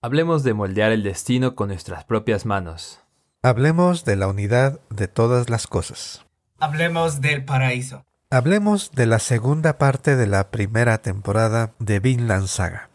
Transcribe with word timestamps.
Hablemos 0.00 0.44
de 0.44 0.54
moldear 0.54 0.92
el 0.92 1.02
destino 1.02 1.56
con 1.56 1.68
nuestras 1.70 2.04
propias 2.04 2.46
manos. 2.46 3.00
Hablemos 3.42 4.04
de 4.04 4.14
la 4.14 4.28
unidad 4.28 4.78
de 4.90 5.08
todas 5.08 5.50
las 5.50 5.66
cosas. 5.66 6.24
Hablemos 6.60 7.20
del 7.20 7.44
paraíso. 7.44 8.04
Hablemos 8.30 8.92
de 8.92 9.06
la 9.06 9.18
segunda 9.18 9.76
parte 9.76 10.14
de 10.14 10.28
la 10.28 10.52
primera 10.52 10.98
temporada 10.98 11.74
de 11.80 11.98
Vinland 11.98 12.46
Saga. 12.46 12.90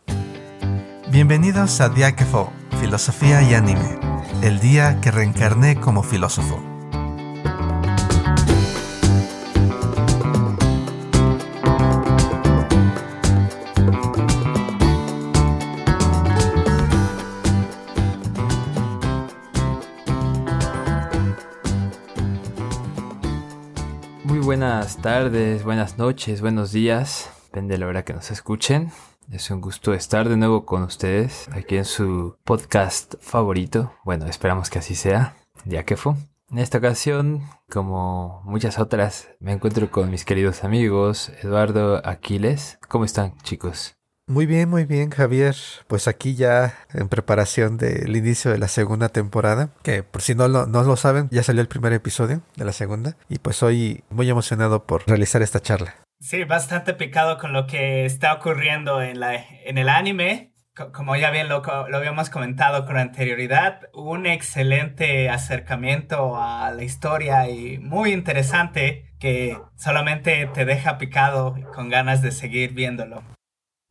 Bienvenidos 1.12 1.81
a 1.81 1.89
Diakefo, 1.89 2.54
Filosofía 2.79 3.41
y 3.41 3.54
Anime, 3.54 3.99
el 4.41 4.61
día 4.61 5.01
que 5.01 5.11
reencarné 5.11 5.81
como 5.81 6.04
filósofo. 6.04 6.73
Tardes, 25.03 25.66
buenas 25.66 25.98
noches, 25.98 26.39
buenos 26.39 26.71
días, 26.71 27.30
depende 27.48 27.73
de 27.73 27.77
la 27.77 27.88
hora 27.88 28.05
que 28.05 28.13
nos 28.13 28.31
escuchen. 28.31 28.89
Es 29.30 29.52
un 29.52 29.59
gusto 29.59 29.94
estar 29.94 30.30
de 30.30 30.38
nuevo 30.38 30.66
con 30.66 30.81
ustedes 30.84 31.49
aquí 31.52 31.75
en 31.75 31.84
su 31.84 32.38
podcast 32.45 33.16
favorito. 33.20 33.91
Bueno, 34.05 34.27
esperamos 34.27 34.70
que 34.70 34.80
así 34.80 34.95
sea, 34.95 35.35
ya 35.66 35.84
que 35.84 35.97
fue. 35.97 36.13
En 36.49 36.59
esta 36.59 36.77
ocasión, 36.77 37.41
como 37.70 38.44
muchas 38.45 38.80
otras, 38.80 39.27
me 39.41 39.52
encuentro 39.52 39.91
con 39.91 40.09
mis 40.09 40.23
queridos 40.23 40.63
amigos 40.63 41.33
Eduardo 41.41 42.02
Aquiles. 42.08 42.80
¿Cómo 42.88 43.03
están, 43.03 43.38
chicos? 43.39 43.97
Muy 44.26 44.45
bien, 44.45 44.70
muy 44.70 44.86
bien, 44.86 45.09
Javier. 45.09 45.55
Pues 45.88 46.08
aquí 46.08 46.36
ya 46.36 46.73
en 46.94 47.09
preparación 47.09 47.77
del 47.77 48.16
inicio 48.16 48.52
de 48.52 48.58
la 48.58 48.70
segunda 48.70 49.09
temporada, 49.09 49.70
que 49.84 50.02
por 50.02 50.22
si 50.22 50.34
no 50.34 50.47
lo, 50.47 50.66
no 50.66 50.84
lo 50.84 50.95
saben, 50.95 51.28
ya 51.30 51.44
salió 51.44 51.61
el 51.61 51.67
primer 51.67 51.92
episodio 51.94 52.42
de 52.56 52.66
la 52.66 52.72
segunda. 52.72 53.17
Y 53.28 53.39
pues 53.39 53.62
hoy 53.64 54.03
muy 54.09 54.30
emocionado 54.30 54.86
por 54.86 55.06
realizar 55.08 55.42
esta 55.42 55.59
charla. 55.59 55.95
Sí, 56.22 56.45
bastante 56.45 56.94
picado 56.94 57.38
con 57.38 57.52
lo 57.52 57.67
que 57.67 58.06
está 58.06 58.34
ocurriendo 58.34 59.02
en, 59.02 59.20
la, 59.20 59.36
en 59.36 59.78
el 59.78 59.89
anime. 59.89 60.53
Co- 60.73 60.94
Como 60.94 61.17
ya 61.17 61.30
bien 61.30 61.50
lo, 61.50 61.62
lo 61.62 61.97
habíamos 61.97 62.30
comentado 62.30 62.86
con 62.86 62.95
anterioridad, 62.95 63.81
un 63.94 64.25
excelente 64.25 65.30
acercamiento 65.30 66.38
a 66.42 66.72
la 66.72 66.84
historia 66.84 67.50
y 67.50 67.78
muy 67.78 68.14
interesante 68.14 69.12
que 69.19 69.58
solamente 69.75 70.50
te 70.53 70.64
deja 70.64 70.97
picado 70.97 71.56
con 71.75 71.90
ganas 71.90 72.22
de 72.22 72.31
seguir 72.31 72.73
viéndolo. 72.73 73.22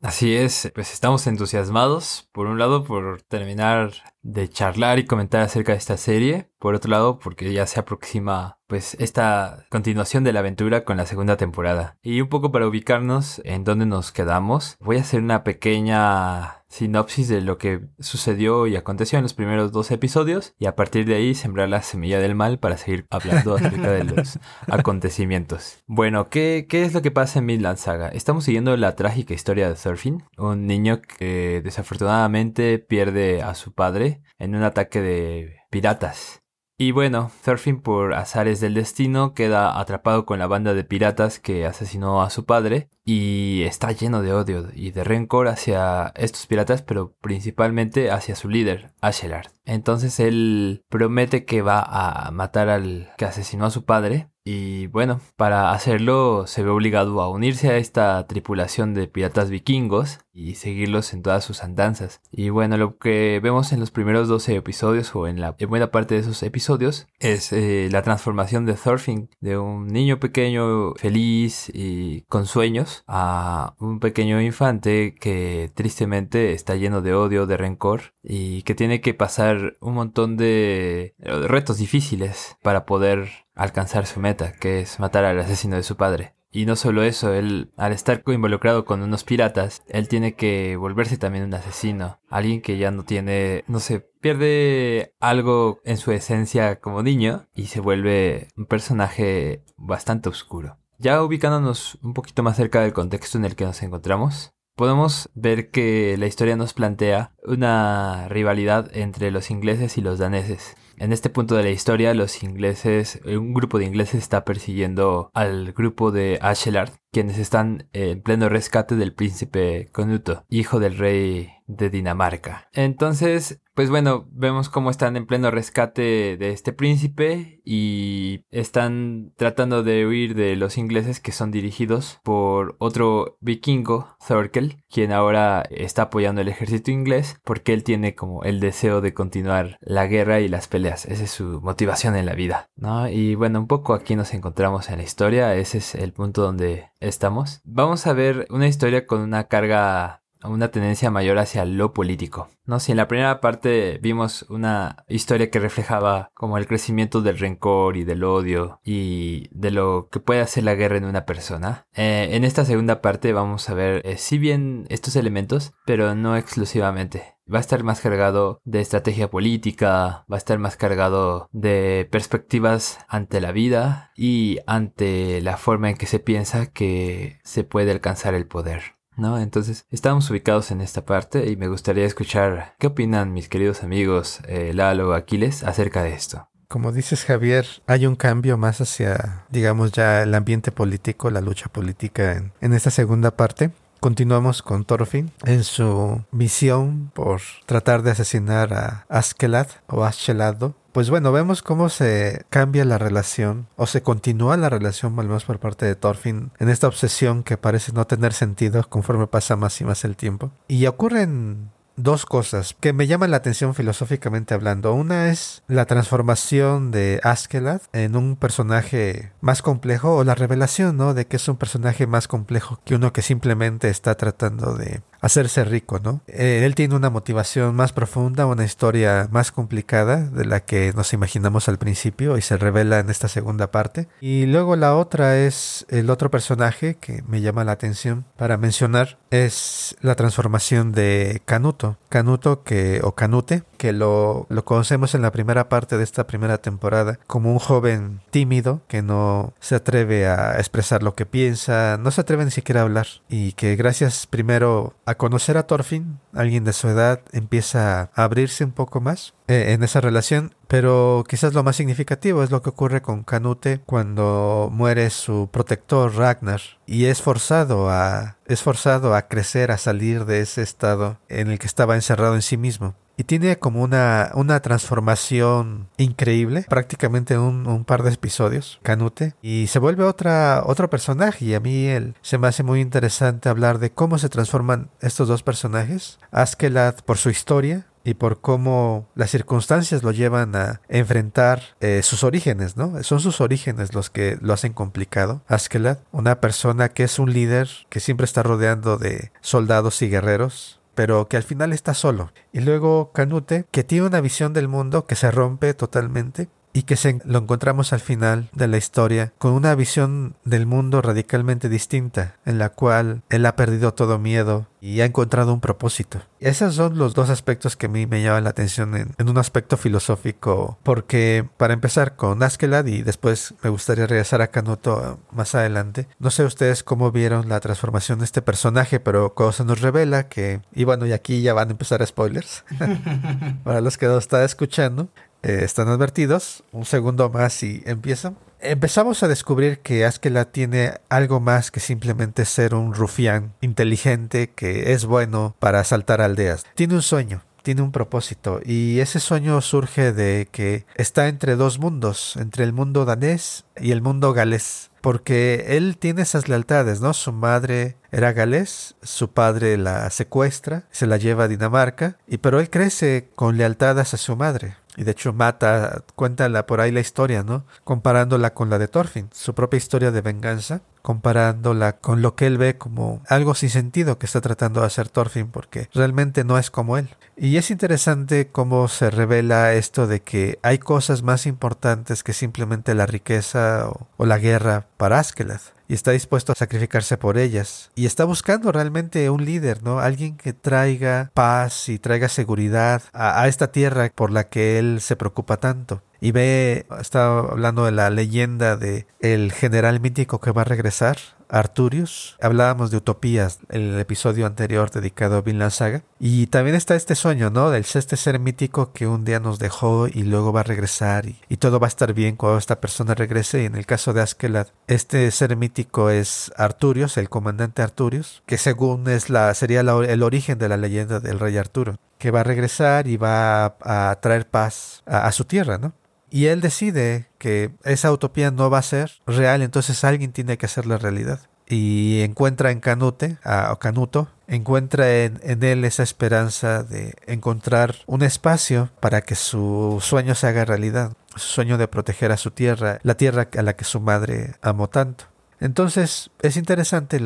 Así 0.03 0.35
es, 0.35 0.73
pues 0.75 0.93
estamos 0.93 1.29
entusiasmados, 1.29 2.29
por 2.33 2.49
un 2.49 2.59
lado 2.59 2.83
por 2.83 3.23
terminar 3.23 3.93
de 4.23 4.49
charlar 4.49 4.99
y 4.99 5.07
comentar 5.07 5.43
acerca 5.43 5.71
de 5.71 5.79
esta 5.79 5.97
serie, 5.97 6.51
por 6.59 6.75
otro 6.75 6.91
lado 6.91 7.21
porque 7.21 7.53
ya 7.53 7.69
se 7.69 7.79
aproxima 7.79 8.59
pues 8.67 8.97
esta 8.99 9.65
continuación 9.69 10.25
de 10.25 10.33
la 10.33 10.41
aventura 10.41 10.85
con 10.85 10.97
la 10.97 11.07
segunda 11.07 11.37
temporada. 11.37 11.99
Y 12.03 12.21
un 12.21 12.29
poco 12.29 12.51
para 12.51 12.67
ubicarnos 12.67 13.41
en 13.45 13.63
dónde 13.63 13.87
nos 13.87 14.11
quedamos, 14.11 14.77
voy 14.81 14.97
a 14.97 15.03
hacer 15.03 15.21
una 15.21 15.45
pequeña 15.45 16.62
sinopsis 16.73 17.29
de 17.29 17.43
lo 17.43 17.59
que 17.59 17.83
sucedió 17.99 18.67
y 18.67 18.77
aconteció 18.77 19.19
en 19.19 19.23
los 19.23 19.35
primeros 19.35 19.73
dos 19.73 19.91
episodios 19.91 20.55
y 20.59 20.67
a 20.67 20.75
partir 20.75 21.05
de 21.05 21.15
ahí 21.15 21.35
sembrar 21.35 21.69
la 21.69 21.83
semilla 21.83 22.19
del 22.19 22.35
mal 22.35 22.59
para 22.59 22.79
seguir 22.79 23.07
hablando 23.11 23.55
acerca 23.55 23.91
de 23.91 24.05
los 24.05 24.39
acontecimientos. 24.67 25.83
Bueno, 25.87 26.31
¿qué, 26.31 26.67
qué 26.69 26.83
es 26.83 26.95
lo 26.95 27.03
que 27.03 27.11
pasa 27.11 27.41
en 27.41 27.47
Midland 27.47 27.77
Saga? 27.77 28.09
Estamos 28.09 28.45
siguiendo 28.45 28.75
la 28.77 28.97
trágica 28.97 29.35
historia 29.35 29.69
de 29.69 29.77
Surfing, 29.77 30.25
un 30.39 30.67
niño 30.67 31.03
que 31.03 31.61
desafortunadamente 31.63 32.79
pierde 32.79 33.43
a 33.43 33.55
su 33.55 33.75
padre 33.75 34.23
en 34.39 34.55
un 34.57 34.63
ataque 34.63 35.03
de 35.03 35.57
piratas. 35.71 36.42
Y 36.79 36.91
bueno, 36.91 37.31
Surfing 37.45 37.81
por 37.81 38.15
azares 38.15 38.61
del 38.61 38.75
destino 38.75 39.35
queda 39.35 39.79
atrapado 39.79 40.25
con 40.25 40.39
la 40.39 40.47
banda 40.47 40.75
de 40.75 40.85
piratas 40.85 41.39
que 41.39 41.67
asesinó 41.67 42.23
a 42.23 42.31
su 42.31 42.45
padre 42.45 42.89
y 43.05 43.63
está 43.63 43.93
lleno 43.93 44.23
de 44.23 44.33
odio 44.33 44.69
y 44.75 44.91
de 44.91 45.05
rencor 45.05 45.49
hacia 45.49 46.13
estos 46.17 46.47
piratas, 46.47 46.83
pero 46.83 47.15
principalmente 47.21 48.11
hacia 48.11 48.35
su 48.35 48.49
líder, 48.49 48.92
Ashelard. 49.03 49.49
Entonces 49.65 50.19
él 50.21 50.85
promete 50.89 51.45
que 51.45 51.61
va 51.61 51.83
a 51.83 52.31
matar 52.31 52.69
al 52.69 53.13
que 53.19 53.27
asesinó 53.27 53.67
a 53.67 53.71
su 53.71 53.85
padre 53.85 54.29
y 54.45 54.89
bueno, 54.89 55.21
para 55.37 55.71
hacerlo 55.71 56.47
se 56.49 56.65
ve 56.65 56.71
obligado 56.71 57.21
a 57.21 57.31
unirse 57.31 57.69
a 57.69 57.77
esta 57.77 58.27
tripulación 58.27 58.93
de 58.93 59.07
piratas 59.07 59.51
vikingos 59.51 60.19
y 60.33 60.57
seguirlos 60.57 61.13
en 61.13 61.23
todas 61.23 61.45
sus 61.45 61.63
andanzas. 61.63 62.21
Y 62.33 62.49
bueno, 62.49 62.77
lo 62.77 62.99
que 62.99 63.39
vemos 63.41 63.73
en 63.73 63.79
los 63.79 63.93
primeros 63.93 64.27
12 64.27 64.57
episodios 64.57 65.15
o 65.15 65.29
en 65.29 65.41
la 65.41 65.55
en 65.59 65.69
buena 65.69 65.93
parte 65.93 66.15
de 66.15 66.23
esos 66.23 66.43
episodios 66.43 67.07
es 67.21 67.53
eh, 67.53 67.89
la 67.93 68.03
transformación 68.03 68.67
de 68.67 68.75
Thorfinn 68.75 69.31
de 69.41 69.59
un 69.59 69.87
niño 69.87 70.19
pequeño 70.19 70.95
feliz 70.95 71.71
y 71.73 72.23
con 72.23 72.47
sueños 72.47 73.05
a 73.07 73.75
un 73.79 74.01
pequeño 74.01 74.41
infante 74.41 75.15
que 75.15 75.71
tristemente 75.75 76.53
está 76.53 76.75
lleno 76.75 77.01
de 77.01 77.15
odio, 77.15 77.47
de 77.47 77.57
rencor 77.57 78.15
y 78.25 78.63
que 78.63 78.75
tiene 78.75 78.92
que 79.01 79.15
pasar 79.15 79.77
un 79.81 79.95
montón 79.95 80.37
de 80.37 81.15
retos 81.19 81.79
difíciles 81.79 82.57
para 82.63 82.85
poder 82.85 83.31
alcanzar 83.55 84.07
su 84.07 84.21
meta, 84.21 84.53
que 84.53 84.81
es 84.81 85.01
matar 85.01 85.25
al 85.25 85.41
asesino 85.41 85.77
de 85.77 85.83
su 85.83 85.97
padre. 85.97 86.35
Y 86.55 86.67
no 86.67 86.77
solo 86.77 87.03
eso, 87.03 87.33
él, 87.33 87.73
al 87.79 87.93
estar 87.93 88.23
involucrado 88.27 88.85
con 88.85 89.01
unos 89.01 89.25
piratas, 89.25 89.83
él 89.89 90.07
tiene 90.07 90.35
que 90.35 90.77
volverse 90.77 91.17
también 91.17 91.45
un 91.45 91.55
asesino. 91.55 92.21
Alguien 92.29 92.61
que 92.61 92.77
ya 92.77 92.91
no 92.91 93.05
tiene, 93.05 93.65
no 93.69 93.81
sé, 93.81 94.01
pierde 94.21 95.15
algo 95.19 95.81
en 95.85 95.97
su 95.97 96.13
esencia 96.13 96.79
como 96.79 97.03
niño 97.03 97.47
y 97.55 97.67
se 97.67 97.81
vuelve 97.81 98.49
un 98.55 98.67
personaje 98.67 99.65
bastante 99.79 100.29
oscuro. 100.29 100.77
Ya 100.99 101.23
ubicándonos 101.25 101.99
un 102.03 102.13
poquito 102.13 102.43
más 102.43 102.57
cerca 102.57 102.83
del 102.83 102.93
contexto 102.93 103.39
en 103.39 103.47
el 103.47 103.57
que 103.57 103.65
nos 103.65 103.83
encontramos, 103.83 104.52
podemos 104.77 105.31
ver 105.35 105.71
que 105.71 106.17
la 106.19 106.27
historia 106.27 106.57
nos 106.57 106.73
plantea 106.73 107.33
una 107.45 108.29
rivalidad 108.29 108.91
entre 108.97 109.31
los 109.31 109.51
ingleses 109.51 109.99
y 109.99 110.01
los 110.01 110.19
daneses. 110.19 110.77
En 110.99 111.13
este 111.13 111.31
punto 111.31 111.57
de 111.57 111.65
la 111.65 111.71
historia, 111.71 112.15
los 112.15 112.43
ingleses, 112.43 113.21
un 113.25 113.55
grupo 113.55 113.79
de 113.79 113.87
ingleses 113.87 114.23
está 114.23 114.45
persiguiendo 114.45 115.31
al 115.35 115.73
grupo 115.73 116.13
de 116.13 116.39
Ashelard, 116.41 116.93
quienes 117.13 117.39
están 117.39 117.89
en 117.93 118.23
pleno 118.23 118.49
rescate 118.49 118.97
del 118.97 119.13
príncipe 119.13 119.89
Conuto, 119.93 120.45
hijo 120.49 120.81
del 120.81 120.97
rey 120.97 121.51
de 121.67 121.91
Dinamarca. 121.91 122.69
Entonces, 122.73 123.61
pues 123.75 123.89
bueno, 123.89 124.29
vemos 124.33 124.69
cómo 124.69 124.91
están 124.91 125.17
en 125.17 125.27
pleno 125.27 125.51
rescate 125.51 126.37
de 126.37 126.51
este 126.51 126.73
príncipe 126.73 127.61
y 127.65 128.45
están 128.51 129.33
tratando 129.37 129.83
de 129.83 130.07
huir 130.07 130.35
de 130.35 130.57
los 130.57 130.77
ingleses 130.77 131.21
que 131.21 131.33
son 131.33 131.51
dirigidos 131.51 132.21
por 132.23 132.77
otro 132.79 133.39
vikingo, 133.41 134.15
Thorkel, 134.27 134.83
quien 134.91 135.13
ahora 135.13 135.63
está 135.71 136.03
apoyando 136.03 136.43
el 136.43 136.49
ejército 136.49 136.91
inglés 136.91 137.41
porque 137.45 137.73
él 137.73 137.83
tiene 137.83 138.15
como 138.15 138.43
el 138.43 138.61
deseo 138.61 139.01
de 139.01 139.15
continuar 139.15 139.79
la 139.81 140.07
guerra 140.07 140.41
y 140.41 140.49
las 140.49 140.69
peleas. 140.69 141.07
Esa 141.07 141.25
es 141.25 141.31
su 141.31 141.61
motivación 141.63 142.17
en 142.17 142.27
la 142.27 142.35
vida, 142.35 142.69
¿no? 142.77 143.09
Y 143.09 143.37
bueno, 143.37 143.59
un 143.61 143.69
poco 143.69 143.95
aquí 143.95 144.17
nos 144.17 144.35
encontramos 144.35 144.91
en 144.91 144.99
la 144.99 145.05
historia, 145.05 145.55
ese 145.55 145.79
es 145.79 145.95
el 145.95 146.13
punto 146.13 146.43
donde 146.43 146.91
estamos. 147.03 147.61
Vamos 147.65 148.07
a 148.07 148.13
ver 148.13 148.47
una 148.51 148.69
historia 148.69 149.07
con 149.07 149.21
una 149.21 149.49
carga 149.49 150.22
una 150.45 150.71
tendencia 150.71 151.11
mayor 151.11 151.39
hacia 151.39 151.65
lo 151.65 151.93
político. 151.93 152.49
No, 152.65 152.81
si 152.81 152.93
en 152.93 152.99
la 152.99 153.09
primera 153.09 153.41
parte 153.41 153.99
vimos 154.03 154.47
una 154.49 155.05
historia 155.09 155.51
que 155.51 155.59
reflejaba 155.59 156.31
como 156.35 156.59
el 156.59 156.67
crecimiento 156.67 157.21
del 157.21 157.39
rencor 157.39 157.97
y 157.97 158.05
del 158.05 158.25
odio 158.25 158.81
y 158.85 159.49
de 159.51 159.71
lo 159.71 160.09
que 160.11 160.21
puede 160.21 160.41
hacer 160.41 160.65
la 160.65 160.75
guerra 160.75 160.97
en 160.97 161.05
una 161.05 161.25
persona. 161.25 161.87
eh, 161.95 162.31
en 162.33 162.45
esta 162.45 162.65
segunda 162.65 163.01
parte 163.01 163.33
vamos 163.33 163.69
a 163.69 163.75
ver 163.75 164.03
eh, 164.05 164.17
si 164.17 164.39
bien 164.39 164.87
estos 164.89 165.17
elementos, 165.17 165.73
pero 165.87 166.15
no 166.15 166.37
exclusivamente. 166.37 167.37
Va 167.53 167.59
a 167.59 167.61
estar 167.61 167.83
más 167.83 168.01
cargado 168.01 168.61
de 168.65 168.81
estrategia 168.81 169.29
política, 169.29 170.25
va 170.31 170.37
a 170.37 170.39
estar 170.39 170.59
más 170.59 170.77
cargado 170.77 171.49
de 171.53 172.09
perspectivas 172.11 172.99
ante 173.09 173.41
la 173.41 173.53
vida 173.53 174.13
y 174.17 174.61
ante 174.67 175.41
la 175.41 175.57
forma 175.57 175.91
en 175.91 175.97
que 175.97 176.07
se 176.07 176.21
piensa 176.21 176.67
que 176.67 177.41
se 177.43 177.65
puede 177.65 177.91
alcanzar 177.91 178.35
el 178.35 178.47
poder. 178.47 179.02
¿No? 179.17 179.39
Entonces, 179.39 179.87
estamos 179.91 180.31
ubicados 180.31 180.71
en 180.71 180.81
esta 180.81 181.05
parte 181.05 181.51
y 181.51 181.57
me 181.57 181.69
gustaría 181.69 182.07
escuchar 182.07 182.75
qué 182.79 182.89
opinan 182.89 183.33
mis 183.33 183.49
queridos 183.49 183.83
amigos 183.83 184.41
eh, 184.47 184.73
Lalo, 184.75 185.15
Aquiles 185.15 185.63
acerca 185.65 186.03
de 186.03 186.15
esto. 186.15 186.49
Como 186.69 186.91
dices 186.91 187.25
Javier, 187.25 187.67
hay 187.87 188.07
un 188.07 188.17
cambio 188.17 188.57
más 188.57 188.81
hacia, 188.81 189.45
digamos 189.51 189.93
ya, 189.93 190.23
el 190.23 190.35
ambiente 190.35 190.73
político, 190.73 191.31
la 191.31 191.43
lucha 191.43 191.69
política 191.69 192.33
en, 192.33 192.53
en 192.63 192.73
esta 192.73 192.91
segunda 192.91 193.33
parte. 193.33 193.71
Continuamos 194.03 194.63
con 194.63 194.85
Thorfinn 194.85 195.31
en 195.45 195.63
su 195.63 196.25
misión 196.33 197.13
por 197.15 197.41
tratar 197.67 198.03
de 198.03 198.11
asesinar 198.11 198.75
a 198.75 199.07
Askelad 199.09 199.69
o 199.87 200.03
Askelado. 200.03 200.75
Pues 200.93 201.09
bueno, 201.09 201.33
vemos 201.33 201.63
cómo 201.63 201.89
se 201.89 202.45
cambia 202.51 202.85
la 202.85 202.99
relación 202.99 203.67
o 203.77 203.87
se 203.87 204.03
continúa 204.03 204.59
la 204.59 204.69
relación 204.69 205.19
al 205.19 205.27
menos 205.27 205.47
por 205.47 205.59
parte 205.59 205.87
de 205.87 205.97
Thorfinn 205.97 206.51
en 206.59 206.69
esta 206.69 206.87
obsesión 206.87 207.45
que 207.45 207.57
parece 207.57 207.93
no 207.93 208.07
tener 208.07 208.35
sentido 208.35 208.87
conforme 208.87 209.27
pasa 209.27 209.57
más 209.57 209.81
y 209.81 209.85
más 209.85 210.05
el 210.05 210.17
tiempo. 210.17 210.53
Y 210.69 210.85
ocurren 210.85 211.71
dos 211.97 212.27
cosas 212.27 212.77
que 212.79 212.93
me 212.93 213.07
llaman 213.07 213.31
la 213.31 213.39
atención 213.39 213.75
filosóficamente 213.75 214.53
hablando. 214.53 214.93
Una 214.93 215.31
es 215.31 215.63
la 215.67 215.87
transformación 215.87 216.91
de 216.91 217.21
Askeladd 217.23 217.81
en 217.95 218.15
un 218.15 218.37
personaje 218.37 219.33
más 219.41 219.63
complejo 219.63 220.17
o 220.17 220.25
la 220.25 220.35
revelación, 220.35 220.99
¿no? 220.99 221.15
De 221.15 221.27
que 221.27 221.37
es 221.37 221.49
un 221.49 221.57
personaje 221.57 222.07
más 222.07 222.29
complejo 222.29 222.81
que 222.85 222.95
uno 222.97 223.15
que 223.15 223.23
simplemente 223.23 223.89
está 223.89 224.15
tratando 224.17 224.75
de 224.75 225.01
hacerse 225.23 225.65
rico, 225.65 226.01
¿no? 226.03 226.21
Eh, 226.27 226.63
él 226.67 226.75
tiene 226.75 226.97
una 226.97 227.09
motivación 227.09 227.75
más 227.75 227.93
profunda, 227.93 228.45
una 228.45 228.65
historia 228.65 229.29
más 229.31 229.53
complicada 229.53 230.17
de 230.17 230.45
la 230.45 230.61
que 230.61 230.93
nos 230.95 231.13
imaginamos 231.13 231.69
al 231.69 231.79
principio 231.79 232.37
y 232.37 232.43
se 232.43 232.59
revela 232.59 232.99
en 232.99 233.09
esta 233.09 233.29
segunda 233.29 233.71
parte. 233.71 234.09
Y 234.21 234.47
luego 234.47 234.77
la 234.77 234.97
otra 234.97 235.39
es 235.39 235.87
el 235.89 236.11
otro 236.11 236.31
personaje 236.31 236.97
que 236.97 237.23
me 237.27 237.41
llama 237.41 237.65
la 237.65 237.73
atención 237.73 238.25
para 238.37 238.57
mencionar 238.57 239.19
es 239.31 239.97
la 240.01 240.17
transformación 240.17 240.93
de 240.93 241.41
Canuto. 241.45 241.97
Canuto 242.09 242.65
que 242.65 243.01
o 243.03 243.15
Canute 243.15 243.63
que 243.79 243.93
lo, 243.93 244.47
lo 244.49 244.65
conocemos 244.65 245.15
en 245.15 245.23
la 245.23 245.33
primera 245.33 245.69
parte 245.69 245.97
de 245.97 246.05
esta 246.05 246.27
primera 246.27 246.59
temporada 246.59 247.19
como 247.27 247.53
un 247.53 247.59
joven 247.59 248.21
tímido 248.31 248.83
que 248.89 249.03
no 249.03 249.55
se 249.61 249.77
atreve 249.77 250.27
a 250.27 250.59
expresar 250.59 251.03
lo 251.03 251.15
que 251.15 251.27
piensa, 251.27 251.99
no 251.99 252.11
se 252.11 252.21
atreve 252.21 252.45
ni 252.45 252.51
siquiera 252.51 252.81
a 252.81 252.85
hablar 252.85 253.07
y 253.29 253.53
que 253.53 253.75
gracias 253.77 254.27
primero 254.27 254.95
a 255.07 255.12
conocer 255.17 255.57
a 255.57 255.67
Thorfinn, 255.67 256.21
alguien 256.33 256.65
de 256.65 256.73
su 256.73 256.89
edad 256.89 257.21
empieza 257.33 258.11
a 258.15 258.25
abrirse 258.25 258.65
un 258.65 258.73
poco 258.73 259.01
más 259.01 259.35
eh, 259.49 259.73
en 259.73 259.83
esa 259.83 260.01
relación, 260.01 260.55
pero 260.69 261.25
quizás 261.29 261.55
lo 261.55 261.63
más 261.63 261.77
significativo 261.77 262.43
es 262.43 262.51
lo 262.51 262.63
que 262.63 262.71
ocurre 262.71 263.03
con 263.03 263.23
Canute 263.23 263.81
cuando 263.85 264.69
muere 264.73 265.11
su 265.11 265.49
protector 265.53 266.15
Ragnar 266.15 266.61
y 266.87 267.07
es 267.07 267.23
forzado 267.23 267.91
a 267.91 268.37
es 268.47 268.63
forzado 268.63 269.15
a 269.15 269.29
crecer, 269.29 269.71
a 269.71 269.79
salir 269.79 270.25
de 270.25 270.41
ese 270.41 270.63
estado 270.63 271.19
en 271.29 271.51
el 271.51 271.59
que 271.59 271.67
estaba 271.67 271.95
encerrado 271.95 272.35
en 272.35 272.43
sí 272.43 272.57
mismo 272.57 272.95
y 273.17 273.25
tiene 273.25 273.59
como 273.59 273.83
una, 273.83 274.31
una 274.35 274.61
transformación 274.61 275.89
increíble, 275.97 276.65
prácticamente 276.69 277.39
un, 277.39 277.67
un, 277.67 277.85
par 277.85 278.03
de 278.03 278.13
episodios, 278.13 278.81
Canute, 278.83 279.35
y 279.43 279.67
se 279.67 279.79
vuelve 279.79 280.05
otra, 280.05 280.63
otro 280.67 280.91
personaje, 280.91 281.45
y 281.45 281.55
a 281.55 281.61
mí 281.61 281.87
él, 281.87 282.15
se 282.23 282.39
me 282.39 282.49
hace 282.49 282.63
muy 282.63 282.81
interesante 282.81 283.49
hablar 283.49 283.79
de 283.79 283.91
cómo 283.91 284.19
se 284.19 284.29
transforman 284.29 284.91
estos 285.01 285.29
dos 285.29 285.43
personajes, 285.43 286.19
Askeladd 286.31 287.01
por 287.05 287.19
su 287.19 287.31
historia, 287.31 287.87
y 288.05 288.15
por 288.15 288.41
cómo 288.41 289.09
las 289.15 289.31
circunstancias 289.31 290.03
lo 290.03 290.11
llevan 290.11 290.57
a 290.57 290.81
enfrentar 290.89 291.63
eh, 291.81 292.03
sus 292.03 292.25
orígenes, 292.25 292.77
¿no? 292.77 293.03
Son 293.03 293.21
sus 293.21 293.41
orígenes 293.41 293.95
los 293.95 294.11
que 294.11 294.39
lo 294.41 294.53
hacen 294.53 294.73
complicado. 294.73 295.43
Askeladd, 295.47 295.99
una 296.11 296.41
persona 296.41 296.89
que 296.89 297.05
es 297.05 297.19
un 297.19 297.33
líder 297.33 297.69
que 297.89 298.01
siempre 298.01 298.25
está 298.25 298.43
rodeando 298.43 298.99
de 298.99 299.31
soldados 299.41 300.03
y 300.03 300.09
guerreros, 300.09 300.81
pero 300.95 301.29
que 301.29 301.37
al 301.37 301.43
final 301.43 301.73
está 301.73 301.95
solo. 301.95 302.33
Y 302.53 302.61
luego 302.61 303.13
Canute, 303.13 303.67
que 303.71 303.85
tiene 303.85 304.07
una 304.07 304.21
visión 304.21 304.53
del 304.53 304.69
mundo 304.69 305.07
que 305.07 305.17
se 305.17 305.31
rompe 305.31 305.75
totalmente 305.75 306.49
y 306.73 306.83
que 306.83 306.97
se, 306.97 307.21
lo 307.25 307.39
encontramos 307.39 307.93
al 307.93 308.01
final 308.01 308.49
de 308.53 308.69
la 308.69 308.77
historia 308.77 309.33
con 309.39 309.53
una 309.53 309.75
visión 309.75 310.37
del 310.45 310.67
mundo 310.67 311.03
radicalmente 311.03 311.69
distinta, 311.69 312.37
en 312.45 312.59
la 312.59 312.71
cual 312.71 313.23
él 313.29 313.47
ha 313.47 313.57
perdido 313.57 313.95
todo 313.95 314.19
miedo 314.19 314.67
y 314.81 315.01
ha 315.01 315.05
encontrado 315.05 315.55
un 315.55 315.61
propósito. 315.61 316.23
Esos 316.41 316.75
son 316.75 316.99
los 316.99 317.15
dos 317.15 317.31
aspectos 317.31 317.77
que 317.77 317.87
a 317.87 317.89
mí 317.89 318.07
me 318.07 318.23
llaman 318.23 318.45
la 318.45 318.51
atención 318.51 318.97
en, 318.97 319.29
un 319.29 319.39
aspecto 319.39 319.77
filosófico, 319.77 320.79
porque 320.83 321.49
para 321.57 321.73
empezar 321.73 322.17
con 322.17 322.43
Askeladd 322.43 322.87
y 322.87 323.03
después 323.03 323.55
me 323.63 323.71
gustaría 323.71 324.09
regresar 324.09 324.43
a 324.43 324.49
Canuto 324.49 325.21
más 325.31 325.55
adelante, 325.55 326.09
no 326.19 326.31
sé 326.31 326.45
ustedes 326.45 326.83
cómo 326.83 327.13
vieron 327.13 327.49
la 327.49 327.61
transformación 327.61 328.19
de 328.19 328.25
este 328.25 328.43
personaje, 328.43 328.99
pero 328.99 329.33
se 329.53 329.65
nos 329.65 329.81
revela 329.81 330.29
que, 330.29 330.61
y 330.73 330.85
bueno, 330.85 331.07
y 331.07 331.13
aquí 331.13 331.43
ya 331.43 331.55
van 331.55 331.69
a 331.69 331.73
empezar 331.73 332.05
spoilers, 332.05 332.65
para 333.65 333.81
los 333.81 333.99
que 333.99 334.07
no 334.07 334.19
están 334.19 334.43
escuchando, 334.43 335.09
eh, 335.43 335.61
están 335.63 335.89
advertidos. 335.89 336.63
Un 336.73 336.85
segundo 336.85 337.31
más 337.31 337.63
y 337.63 337.83
empiezan. 337.87 338.37
Empezamos 338.61 339.25
a 339.25 339.29
descubrir 339.29 339.81
que 339.81 340.05
Askeladd 340.05 340.47
tiene 340.47 340.95
algo 341.09 341.41
más 341.41 341.73
que 341.73 341.81
simplemente 341.81 342.45
ser 342.45 342.77
un 342.77 342.95
rufián 342.95 343.55
inteligente 343.61 344.51
que 344.55 344.93
es 344.93 345.05
bueno 345.05 345.57
para 345.59 345.81
asaltar 345.81 346.21
aldeas. 346.21 346.65
Tiene 346.77 346.95
un 346.95 347.03
sueño, 347.03 347.43
tiene 347.63 347.83
un 347.83 347.91
propósito 347.91 348.61
y 348.65 349.01
ese 349.01 349.19
sueño 349.19 349.61
surge 349.63 350.13
de 350.13 350.47
que 350.53 350.87
está 350.95 351.27
entre 351.27 351.57
dos 351.57 351.81
mundos, 351.81 352.37
entre 352.37 352.63
el 352.63 352.73
mundo 352.73 353.05
danés 353.05 353.65
y 353.81 353.91
el 353.91 354.01
mundo 354.01 354.33
galés. 354.33 354.92
Porque 355.03 355.77
él 355.77 355.99
tiene 355.99 356.23
esas 356.23 356.49
lealtades, 356.49 357.03
¿no? 357.03 357.13
Su 357.13 357.33
madre 357.33 357.97
era 358.11 358.33
galés, 358.33 358.95
su 359.03 359.33
padre 359.33 359.77
la 359.77 360.09
secuestra, 360.09 360.85
se 360.91 361.07
la 361.07 361.19
lleva 361.19 361.45
a 361.45 361.49
Dinamarca, 361.49 362.17
y 362.27 362.39
pero 362.39 362.61
él 362.61 362.71
crece 362.71 363.29
con 363.35 363.59
lealtad 363.59 363.99
hacia 363.99 364.17
su 364.17 364.37
madre. 364.37 364.77
Y 364.97 365.05
de 365.05 365.13
hecho 365.13 365.33
mata, 365.33 366.03
cuéntala 366.15 366.67
por 366.67 366.81
ahí 366.81 366.91
la 366.91 367.01
historia, 367.01 367.43
¿no? 367.43 367.65
Comparándola 367.85 368.53
con 368.53 368.69
la 368.69 368.79
de 368.79 368.89
Thorfinn, 368.89 369.29
su 369.33 369.55
propia 369.55 369.79
historia 369.79 370.11
de 370.11 370.21
venganza, 370.21 370.83
comparándola 371.01 371.97
con 371.97 372.21
lo 372.21 372.37
que 372.37 372.47
él 372.47 372.59
ve 372.59 372.77
como 372.77 373.23
algo 373.27 373.55
sin 373.55 373.71
sentido 373.71 374.19
que 374.19 374.27
está 374.27 374.41
tratando 374.41 374.81
de 374.81 374.87
hacer 374.87 375.09
Thorfinn, 375.09 375.49
porque 375.49 375.89
realmente 375.95 376.45
no 376.45 376.59
es 376.59 376.71
como 376.71 376.99
él. 376.99 377.09
Y 377.37 377.57
es 377.57 377.71
interesante 377.71 378.49
cómo 378.49 378.87
se 378.89 379.11
revela 379.11 379.73
esto 379.73 380.07
de 380.07 380.21
que 380.21 380.59
hay 380.63 380.79
cosas 380.79 381.23
más 381.23 381.47
importantes 381.47 382.23
que 382.23 382.35
simplemente 382.35 382.95
la 382.95 383.07
riqueza 383.07 383.89
o, 383.89 384.09
o 384.19 384.27
la 384.27 384.39
guerra 384.39 384.87
para 385.03 385.19
Askeladd 385.19 385.63
y 385.89 385.95
está 385.95 386.13
dispuesto 386.13 386.53
a 386.53 386.55
sacrificarse 386.55 387.19
por 387.19 387.37
ellas. 387.37 387.91
Y 387.97 388.07
está 388.07 388.25
buscando 388.25 388.71
realmente 388.71 389.31
un 389.31 389.45
líder, 389.45 389.83
¿no? 389.83 389.99
Alguien 389.99 390.37
que 390.37 390.53
traiga 390.53 391.33
paz 391.35 391.89
y 391.89 391.99
traiga 391.99 392.29
seguridad 392.29 393.03
a, 393.13 393.43
a 393.43 393.49
esta 393.49 393.73
tierra 393.73 394.13
por 394.15 394.31
la 394.31 394.49
que 394.49 394.79
él 394.79 395.01
se 395.01 395.17
preocupa 395.17 395.57
tanto 395.57 396.05
y 396.21 396.31
ve, 396.31 396.87
está 397.01 397.37
hablando 397.37 397.85
de 397.85 397.91
la 397.91 398.09
leyenda 398.11 398.77
de 398.77 399.07
el 399.19 399.51
general 399.51 399.99
mítico 399.99 400.41
que 400.41 400.53
va 400.53 400.63
a 400.63 400.67
regresar, 400.67 401.19
Arturius. 401.53 402.37
Hablábamos 402.41 402.91
de 402.91 402.97
utopías 402.97 403.61
en 403.69 403.83
el 403.83 404.01
episodio 404.01 404.47
anterior 404.47 404.91
dedicado 404.91 405.37
a 405.37 405.43
Vinland 405.43 405.71
Saga. 405.71 406.03
Y 406.19 406.47
también 406.49 406.75
está 406.75 406.97
este 406.97 407.15
sueño, 407.15 407.51
¿no? 407.51 407.71
Del 407.71 407.85
este 407.95 408.17
ser 408.17 408.41
mítico 408.41 408.93
que 408.93 409.07
un 409.07 409.25
día 409.25 409.39
nos 409.39 409.59
dejó 409.59 410.09
y 410.09 410.23
luego 410.23 410.53
va 410.53 410.61
a 410.61 410.65
regresar 410.65 411.27
y, 411.27 411.57
todo 411.63 411.79
va 411.79 411.87
a 411.87 411.89
estar 411.89 412.13
bien 412.13 412.35
cuando 412.35 412.59
esta 412.59 412.81
persona 412.81 413.15
regrese. 413.15 413.63
Y 413.63 413.67
en 413.67 413.77
el 413.77 413.87
caso 413.87 414.13
de 414.13 414.23
Askeladd, 414.23 414.69
este 414.89 415.31
ser 415.31 415.57
mítico 415.57 416.11
es 416.11 416.51
Arturius, 416.57 417.17
el 417.19 417.29
comandante 417.29 417.83
Arturius, 417.83 418.43
que 418.47 418.59
según 418.59 419.09
es 419.09 419.31
la, 419.31 419.55
sería 419.55 419.81
el 419.81 420.23
origen 420.23 420.59
de 420.59 420.69
la 420.69 420.77
leyenda 420.77 421.21
del 421.21 421.39
rey 421.39 421.57
Arturo, 421.59 421.99
que 422.19 422.31
va 422.31 422.41
a 422.41 422.45
regresar 422.45 423.07
y 423.07 423.17
va 423.17 423.67
a, 423.67 424.11
a 424.11 424.21
traer 424.21 424.49
paz 424.49 425.03
a, 425.07 425.27
a 425.27 425.33
su 425.33 425.45
tierra, 425.45 425.79
¿no? 425.79 425.93
y 426.33 426.47
él 426.47 426.63
decide 426.63 427.29
que 427.37 427.73
esa 427.85 428.11
utopía 428.11 428.51
no 428.51 428.71
va 428.71 428.79
a 428.79 428.83
ser 428.83 429.21
real, 429.27 429.61
entonces 429.61 430.03
alguien 430.03 430.33
tiene 430.33 430.57
que 430.57 430.65
hacerla 430.65 430.97
realidad. 430.97 431.41
Y 431.73 432.21
encuentra 432.21 432.71
en 432.71 432.81
Canute, 432.81 433.39
a 433.45 433.75
Canuto, 433.81 434.29
encuentra 434.47 435.11
en, 435.11 435.41
en, 435.43 435.63
él 435.63 435.87
esa 435.87 436.03
esperanza 436.03 436.83
de 436.83 437.15
encontrar 437.27 437.95
un 438.07 438.23
espacio 438.23 438.91
para 439.01 439.23
que 439.23 439.35
su 439.37 439.97
sueño 440.03 440.35
se 440.35 440.49
haga 440.49 440.67
realidad, 440.67 441.15
su 441.35 441.49
sueño 441.49 441.79
de 441.79 441.89
proteger 441.89 442.31
a 442.31 442.37
su 442.37 442.51
tierra, 442.51 442.99
la 443.05 443.15
tierra 443.15 443.49
a 443.57 443.63
la 443.63 443.75
que 443.75 443.85
su 443.85 444.01
madre 444.01 444.57
amó 444.61 444.91
tanto. 444.91 445.32
Entonces 445.63 446.31
es 446.41 446.57
interesante 446.57 447.21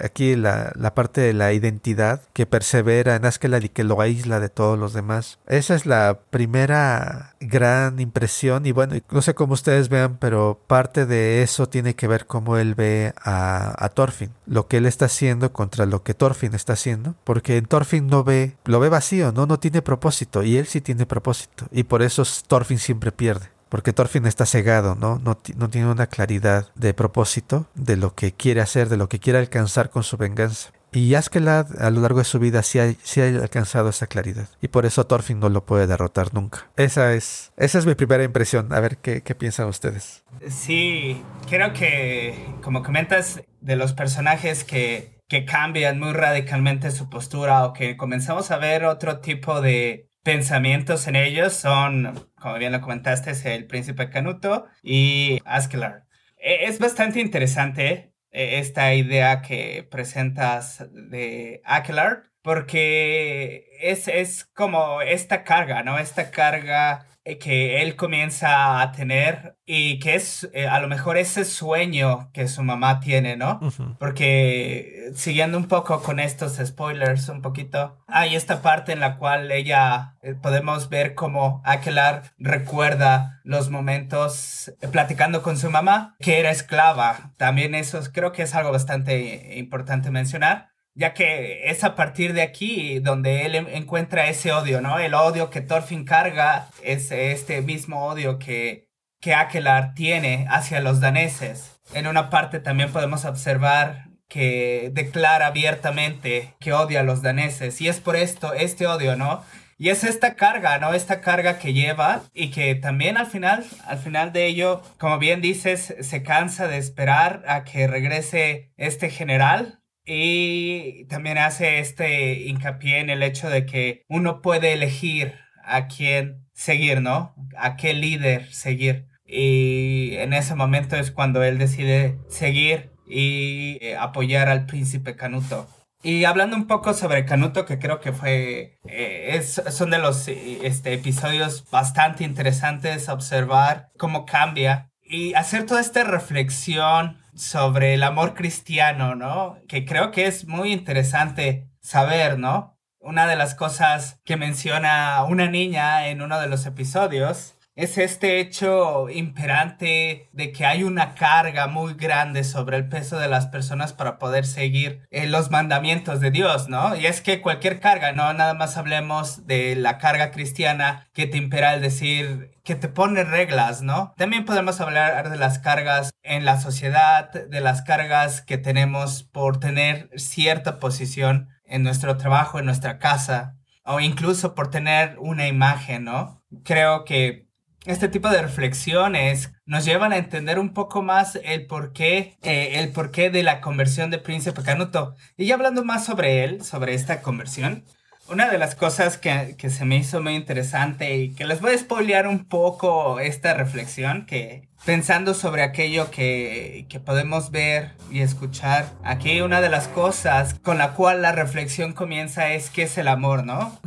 aquí 0.00 0.34
la, 0.34 0.72
la, 0.76 0.94
parte 0.94 1.20
de 1.20 1.34
la 1.34 1.52
identidad 1.52 2.22
que 2.32 2.46
persevera 2.46 3.16
en 3.16 3.26
Askeladd 3.26 3.64
y 3.64 3.68
que 3.68 3.84
lo 3.84 4.00
aísla 4.00 4.40
de 4.40 4.48
todos 4.48 4.78
los 4.78 4.94
demás. 4.94 5.38
Esa 5.46 5.74
es 5.74 5.84
la 5.84 6.20
primera 6.30 7.36
gran 7.38 8.00
impresión 8.00 8.64
y 8.64 8.72
bueno, 8.72 8.96
no 9.10 9.20
sé 9.20 9.34
cómo 9.34 9.52
ustedes 9.52 9.90
vean, 9.90 10.16
pero 10.18 10.58
parte 10.66 11.04
de 11.04 11.42
eso 11.42 11.68
tiene 11.68 11.94
que 11.94 12.08
ver 12.08 12.26
cómo 12.26 12.56
él 12.56 12.74
ve 12.74 13.12
a, 13.22 13.74
a 13.84 13.90
Thorfinn, 13.90 14.30
lo 14.46 14.68
que 14.68 14.78
él 14.78 14.86
está 14.86 15.04
haciendo 15.04 15.52
contra 15.52 15.84
lo 15.84 16.02
que 16.02 16.14
Thorfinn 16.14 16.54
está 16.54 16.72
haciendo, 16.72 17.14
porque 17.24 17.58
en 17.58 17.66
Thorfinn 17.66 18.06
no 18.06 18.24
ve, 18.24 18.56
lo 18.64 18.80
ve 18.80 18.88
vacío, 18.88 19.32
no, 19.32 19.44
no 19.44 19.58
tiene 19.58 19.82
propósito 19.82 20.42
y 20.42 20.56
él 20.56 20.66
sí 20.66 20.80
tiene 20.80 21.04
propósito 21.04 21.66
y 21.70 21.82
por 21.82 22.00
eso 22.00 22.22
Thorfinn 22.48 22.78
siempre 22.78 23.12
pierde 23.12 23.51
porque 23.72 23.94
Thorfinn 23.94 24.26
está 24.26 24.44
cegado, 24.44 24.96
¿no? 24.96 25.18
¿no? 25.24 25.34
Tiene 25.70 25.90
una 25.90 26.06
claridad 26.06 26.70
de 26.74 26.92
propósito 26.92 27.70
de 27.74 27.96
lo 27.96 28.14
que 28.14 28.32
quiere 28.32 28.60
hacer, 28.60 28.90
de 28.90 28.98
lo 28.98 29.08
que 29.08 29.18
quiere 29.18 29.38
alcanzar 29.38 29.88
con 29.88 30.02
su 30.02 30.18
venganza. 30.18 30.72
Y 30.92 31.14
Askeladd 31.14 31.80
a 31.80 31.88
lo 31.88 32.02
largo 32.02 32.18
de 32.18 32.26
su 32.26 32.38
vida 32.38 32.62
sí 32.62 32.78
ha, 32.80 32.92
sí 33.02 33.22
ha 33.22 33.28
alcanzado 33.28 33.88
esa 33.88 34.08
claridad. 34.08 34.46
Y 34.60 34.68
por 34.68 34.84
eso 34.84 35.06
Thorfinn 35.06 35.40
no 35.40 35.48
lo 35.48 35.64
puede 35.64 35.86
derrotar 35.86 36.34
nunca. 36.34 36.70
Esa 36.76 37.14
es, 37.14 37.50
esa 37.56 37.78
es 37.78 37.86
mi 37.86 37.94
primera 37.94 38.22
impresión. 38.24 38.74
A 38.74 38.80
ver 38.80 38.98
qué, 38.98 39.22
qué 39.22 39.34
piensan 39.34 39.68
ustedes. 39.68 40.22
Sí, 40.50 41.22
creo 41.48 41.72
que, 41.72 42.54
como 42.62 42.82
comentas, 42.82 43.40
de 43.62 43.76
los 43.76 43.94
personajes 43.94 44.64
que, 44.64 45.18
que 45.30 45.46
cambian 45.46 45.98
muy 45.98 46.12
radicalmente 46.12 46.90
su 46.90 47.08
postura 47.08 47.64
o 47.64 47.72
que 47.72 47.96
comenzamos 47.96 48.50
a 48.50 48.58
ver 48.58 48.84
otro 48.84 49.20
tipo 49.20 49.62
de 49.62 50.11
pensamientos 50.22 51.06
en 51.06 51.16
ellos 51.16 51.52
son, 51.54 52.28
como 52.40 52.58
bien 52.58 52.72
lo 52.72 52.80
comentaste, 52.80 53.30
es 53.32 53.44
el 53.44 53.66
príncipe 53.66 54.10
Canuto 54.10 54.66
y 54.82 55.38
Askeladd. 55.44 56.02
Es 56.38 56.78
bastante 56.78 57.20
interesante 57.20 58.12
esta 58.32 58.94
idea 58.94 59.42
que 59.42 59.86
presentas 59.90 60.84
de 60.92 61.60
Akelar, 61.64 62.24
porque 62.42 63.68
es, 63.80 64.08
es 64.08 64.44
como 64.46 65.02
esta 65.02 65.44
carga, 65.44 65.82
¿no? 65.82 65.98
Esta 65.98 66.30
carga 66.30 67.06
eh, 67.06 67.11
que 67.24 67.82
él 67.82 67.94
comienza 67.96 68.80
a 68.80 68.92
tener 68.92 69.56
y 69.64 70.00
que 70.00 70.16
es 70.16 70.50
eh, 70.52 70.66
a 70.66 70.80
lo 70.80 70.88
mejor 70.88 71.16
ese 71.16 71.44
sueño 71.44 72.30
que 72.32 72.48
su 72.48 72.62
mamá 72.62 72.98
tiene, 73.00 73.36
¿no? 73.36 73.60
Porque 73.98 75.10
siguiendo 75.14 75.56
un 75.56 75.68
poco 75.68 76.02
con 76.02 76.18
estos 76.18 76.56
spoilers 76.56 77.28
un 77.28 77.40
poquito, 77.40 77.98
hay 78.08 78.34
esta 78.34 78.60
parte 78.60 78.92
en 78.92 79.00
la 79.00 79.18
cual 79.18 79.52
ella 79.52 80.16
eh, 80.22 80.34
podemos 80.34 80.88
ver 80.88 81.14
cómo 81.14 81.62
Aquelar 81.64 82.32
recuerda 82.38 83.40
los 83.44 83.70
momentos 83.70 84.72
platicando 84.90 85.42
con 85.42 85.56
su 85.56 85.70
mamá 85.70 86.16
que 86.18 86.40
era 86.40 86.50
esclava. 86.50 87.32
También 87.36 87.74
eso 87.74 88.00
creo 88.12 88.32
que 88.32 88.42
es 88.42 88.54
algo 88.54 88.72
bastante 88.72 89.58
importante 89.58 90.10
mencionar 90.10 90.71
ya 90.94 91.14
que 91.14 91.70
es 91.70 91.84
a 91.84 91.94
partir 91.94 92.34
de 92.34 92.42
aquí 92.42 92.98
donde 92.98 93.46
él 93.46 93.54
encuentra 93.54 94.28
ese 94.28 94.52
odio, 94.52 94.80
¿no? 94.80 94.98
El 94.98 95.14
odio 95.14 95.50
que 95.50 95.60
Thorfinn 95.60 96.04
carga 96.04 96.68
es 96.82 97.10
este 97.10 97.62
mismo 97.62 98.06
odio 98.06 98.38
que, 98.38 98.88
que 99.20 99.34
Akelar 99.34 99.94
tiene 99.94 100.46
hacia 100.50 100.80
los 100.80 101.00
daneses. 101.00 101.80
En 101.94 102.06
una 102.06 102.30
parte 102.30 102.60
también 102.60 102.92
podemos 102.92 103.24
observar 103.24 104.08
que 104.28 104.90
declara 104.94 105.46
abiertamente 105.46 106.54
que 106.58 106.72
odia 106.72 107.00
a 107.00 107.04
los 107.04 107.22
daneses 107.22 107.80
y 107.80 107.88
es 107.88 108.00
por 108.00 108.16
esto, 108.16 108.54
este 108.54 108.86
odio, 108.86 109.16
¿no? 109.16 109.44
Y 109.78 109.88
es 109.88 110.04
esta 110.04 110.36
carga, 110.36 110.78
¿no? 110.78 110.94
Esta 110.94 111.20
carga 111.20 111.58
que 111.58 111.72
lleva 111.72 112.22
y 112.32 112.50
que 112.50 112.74
también 112.76 113.16
al 113.16 113.26
final, 113.26 113.64
al 113.84 113.98
final 113.98 114.32
de 114.32 114.46
ello, 114.46 114.80
como 114.96 115.18
bien 115.18 115.40
dices, 115.40 115.94
se 116.00 116.22
cansa 116.22 116.68
de 116.68 116.78
esperar 116.78 117.42
a 117.48 117.64
que 117.64 117.86
regrese 117.88 118.72
este 118.76 119.10
general 119.10 119.81
y 120.04 121.04
también 121.06 121.38
hace 121.38 121.78
este 121.78 122.42
hincapié 122.42 123.00
en 123.00 123.10
el 123.10 123.22
hecho 123.22 123.48
de 123.48 123.66
que 123.66 124.04
uno 124.08 124.42
puede 124.42 124.72
elegir 124.72 125.34
a 125.64 125.86
quién 125.86 126.46
seguir, 126.52 127.00
¿no? 127.00 127.34
A 127.56 127.76
qué 127.76 127.94
líder 127.94 128.52
seguir. 128.52 129.06
Y 129.24 130.16
en 130.16 130.32
ese 130.32 130.54
momento 130.54 130.96
es 130.96 131.10
cuando 131.10 131.42
él 131.42 131.58
decide 131.58 132.18
seguir 132.28 132.90
y 133.06 133.78
eh, 133.80 133.96
apoyar 133.96 134.48
al 134.48 134.66
príncipe 134.66 135.16
Canuto. 135.16 135.68
Y 136.02 136.24
hablando 136.24 136.56
un 136.56 136.66
poco 136.66 136.94
sobre 136.94 137.24
Canuto, 137.24 137.64
que 137.64 137.78
creo 137.78 138.00
que 138.00 138.12
fue, 138.12 138.80
eh, 138.88 139.36
es, 139.36 139.62
son 139.70 139.90
de 139.90 139.98
los 139.98 140.26
este, 140.26 140.94
episodios 140.94 141.64
bastante 141.70 142.24
interesantes 142.24 143.08
observar 143.08 143.90
cómo 143.96 144.26
cambia 144.26 144.90
y 145.04 145.34
hacer 145.34 145.64
toda 145.64 145.80
esta 145.80 146.02
reflexión 146.02 147.21
sobre 147.42 147.94
el 147.94 148.02
amor 148.02 148.34
cristiano, 148.34 149.14
¿no? 149.14 149.58
Que 149.68 149.84
creo 149.84 150.10
que 150.10 150.26
es 150.26 150.46
muy 150.46 150.72
interesante 150.72 151.68
saber, 151.80 152.38
¿no? 152.38 152.78
Una 152.98 153.26
de 153.26 153.36
las 153.36 153.54
cosas 153.54 154.20
que 154.24 154.36
menciona 154.36 155.24
una 155.24 155.48
niña 155.48 156.08
en 156.08 156.22
uno 156.22 156.40
de 156.40 156.46
los 156.46 156.66
episodios 156.66 157.56
es 157.74 157.96
este 157.96 158.38
hecho 158.38 159.08
imperante 159.08 160.28
de 160.32 160.52
que 160.52 160.66
hay 160.66 160.82
una 160.82 161.14
carga 161.14 161.66
muy 161.68 161.94
grande 161.94 162.44
sobre 162.44 162.76
el 162.76 162.88
peso 162.88 163.18
de 163.18 163.28
las 163.28 163.46
personas 163.46 163.92
para 163.94 164.18
poder 164.18 164.44
seguir 164.44 165.06
eh, 165.10 165.26
los 165.26 165.50
mandamientos 165.50 166.20
de 166.20 166.30
Dios, 166.30 166.68
¿no? 166.68 166.94
Y 166.96 167.06
es 167.06 167.22
que 167.22 167.40
cualquier 167.40 167.80
carga, 167.80 168.12
no 168.12 168.32
nada 168.34 168.54
más 168.54 168.76
hablemos 168.76 169.46
de 169.46 169.74
la 169.76 169.98
carga 169.98 170.30
cristiana 170.30 171.08
que 171.14 171.26
te 171.26 171.38
impera 171.38 171.74
el 171.74 171.80
decir 171.80 172.50
que 172.62 172.74
te 172.74 172.88
pone 172.88 173.24
reglas, 173.24 173.82
¿no? 173.82 174.12
También 174.16 174.44
podemos 174.44 174.80
hablar 174.80 175.30
de 175.30 175.36
las 175.36 175.58
cargas 175.58 176.10
en 176.22 176.44
la 176.44 176.60
sociedad, 176.60 177.30
de 177.30 177.60
las 177.60 177.82
cargas 177.82 178.42
que 178.42 178.58
tenemos 178.58 179.22
por 179.22 179.58
tener 179.58 180.10
cierta 180.16 180.78
posición 180.78 181.48
en 181.64 181.82
nuestro 181.82 182.18
trabajo, 182.18 182.58
en 182.58 182.66
nuestra 182.66 182.98
casa, 182.98 183.56
o 183.84 183.98
incluso 183.98 184.54
por 184.54 184.70
tener 184.70 185.18
una 185.18 185.48
imagen, 185.48 186.04
¿no? 186.04 186.44
Creo 186.64 187.04
que 187.04 187.51
este 187.84 188.08
tipo 188.08 188.28
de 188.28 188.42
reflexiones 188.42 189.52
nos 189.66 189.84
llevan 189.84 190.12
a 190.12 190.18
entender 190.18 190.58
un 190.58 190.72
poco 190.72 191.02
más 191.02 191.38
el 191.42 191.66
porqué, 191.66 192.36
eh, 192.42 192.78
el 192.78 192.90
porqué 192.90 193.30
de 193.30 193.42
la 193.42 193.60
conversión 193.60 194.10
de 194.10 194.18
Príncipe 194.18 194.62
Canuto. 194.62 195.16
Y 195.36 195.46
ya 195.46 195.54
hablando 195.54 195.84
más 195.84 196.04
sobre 196.04 196.44
él, 196.44 196.64
sobre 196.64 196.94
esta 196.94 197.22
conversión, 197.22 197.84
una 198.28 198.48
de 198.48 198.58
las 198.58 198.76
cosas 198.76 199.18
que, 199.18 199.56
que, 199.58 199.68
se 199.68 199.84
me 199.84 199.96
hizo 199.96 200.22
muy 200.22 200.34
interesante 200.34 201.16
y 201.16 201.34
que 201.34 201.44
les 201.44 201.60
voy 201.60 201.74
a 201.74 201.78
spoilear 201.78 202.28
un 202.28 202.44
poco 202.44 203.18
esta 203.18 203.52
reflexión, 203.54 204.26
que 204.26 204.68
pensando 204.84 205.34
sobre 205.34 205.62
aquello 205.62 206.10
que, 206.10 206.86
que 206.88 207.00
podemos 207.00 207.50
ver 207.50 207.90
y 208.10 208.20
escuchar, 208.20 208.86
aquí 209.02 209.40
una 209.40 209.60
de 209.60 209.68
las 209.68 209.88
cosas 209.88 210.54
con 210.54 210.78
la 210.78 210.92
cual 210.92 211.20
la 211.20 211.32
reflexión 211.32 211.92
comienza 211.92 212.52
es 212.52 212.70
qué 212.70 212.84
es 212.84 212.96
el 212.96 213.08
amor, 213.08 213.44
¿no? 213.44 213.78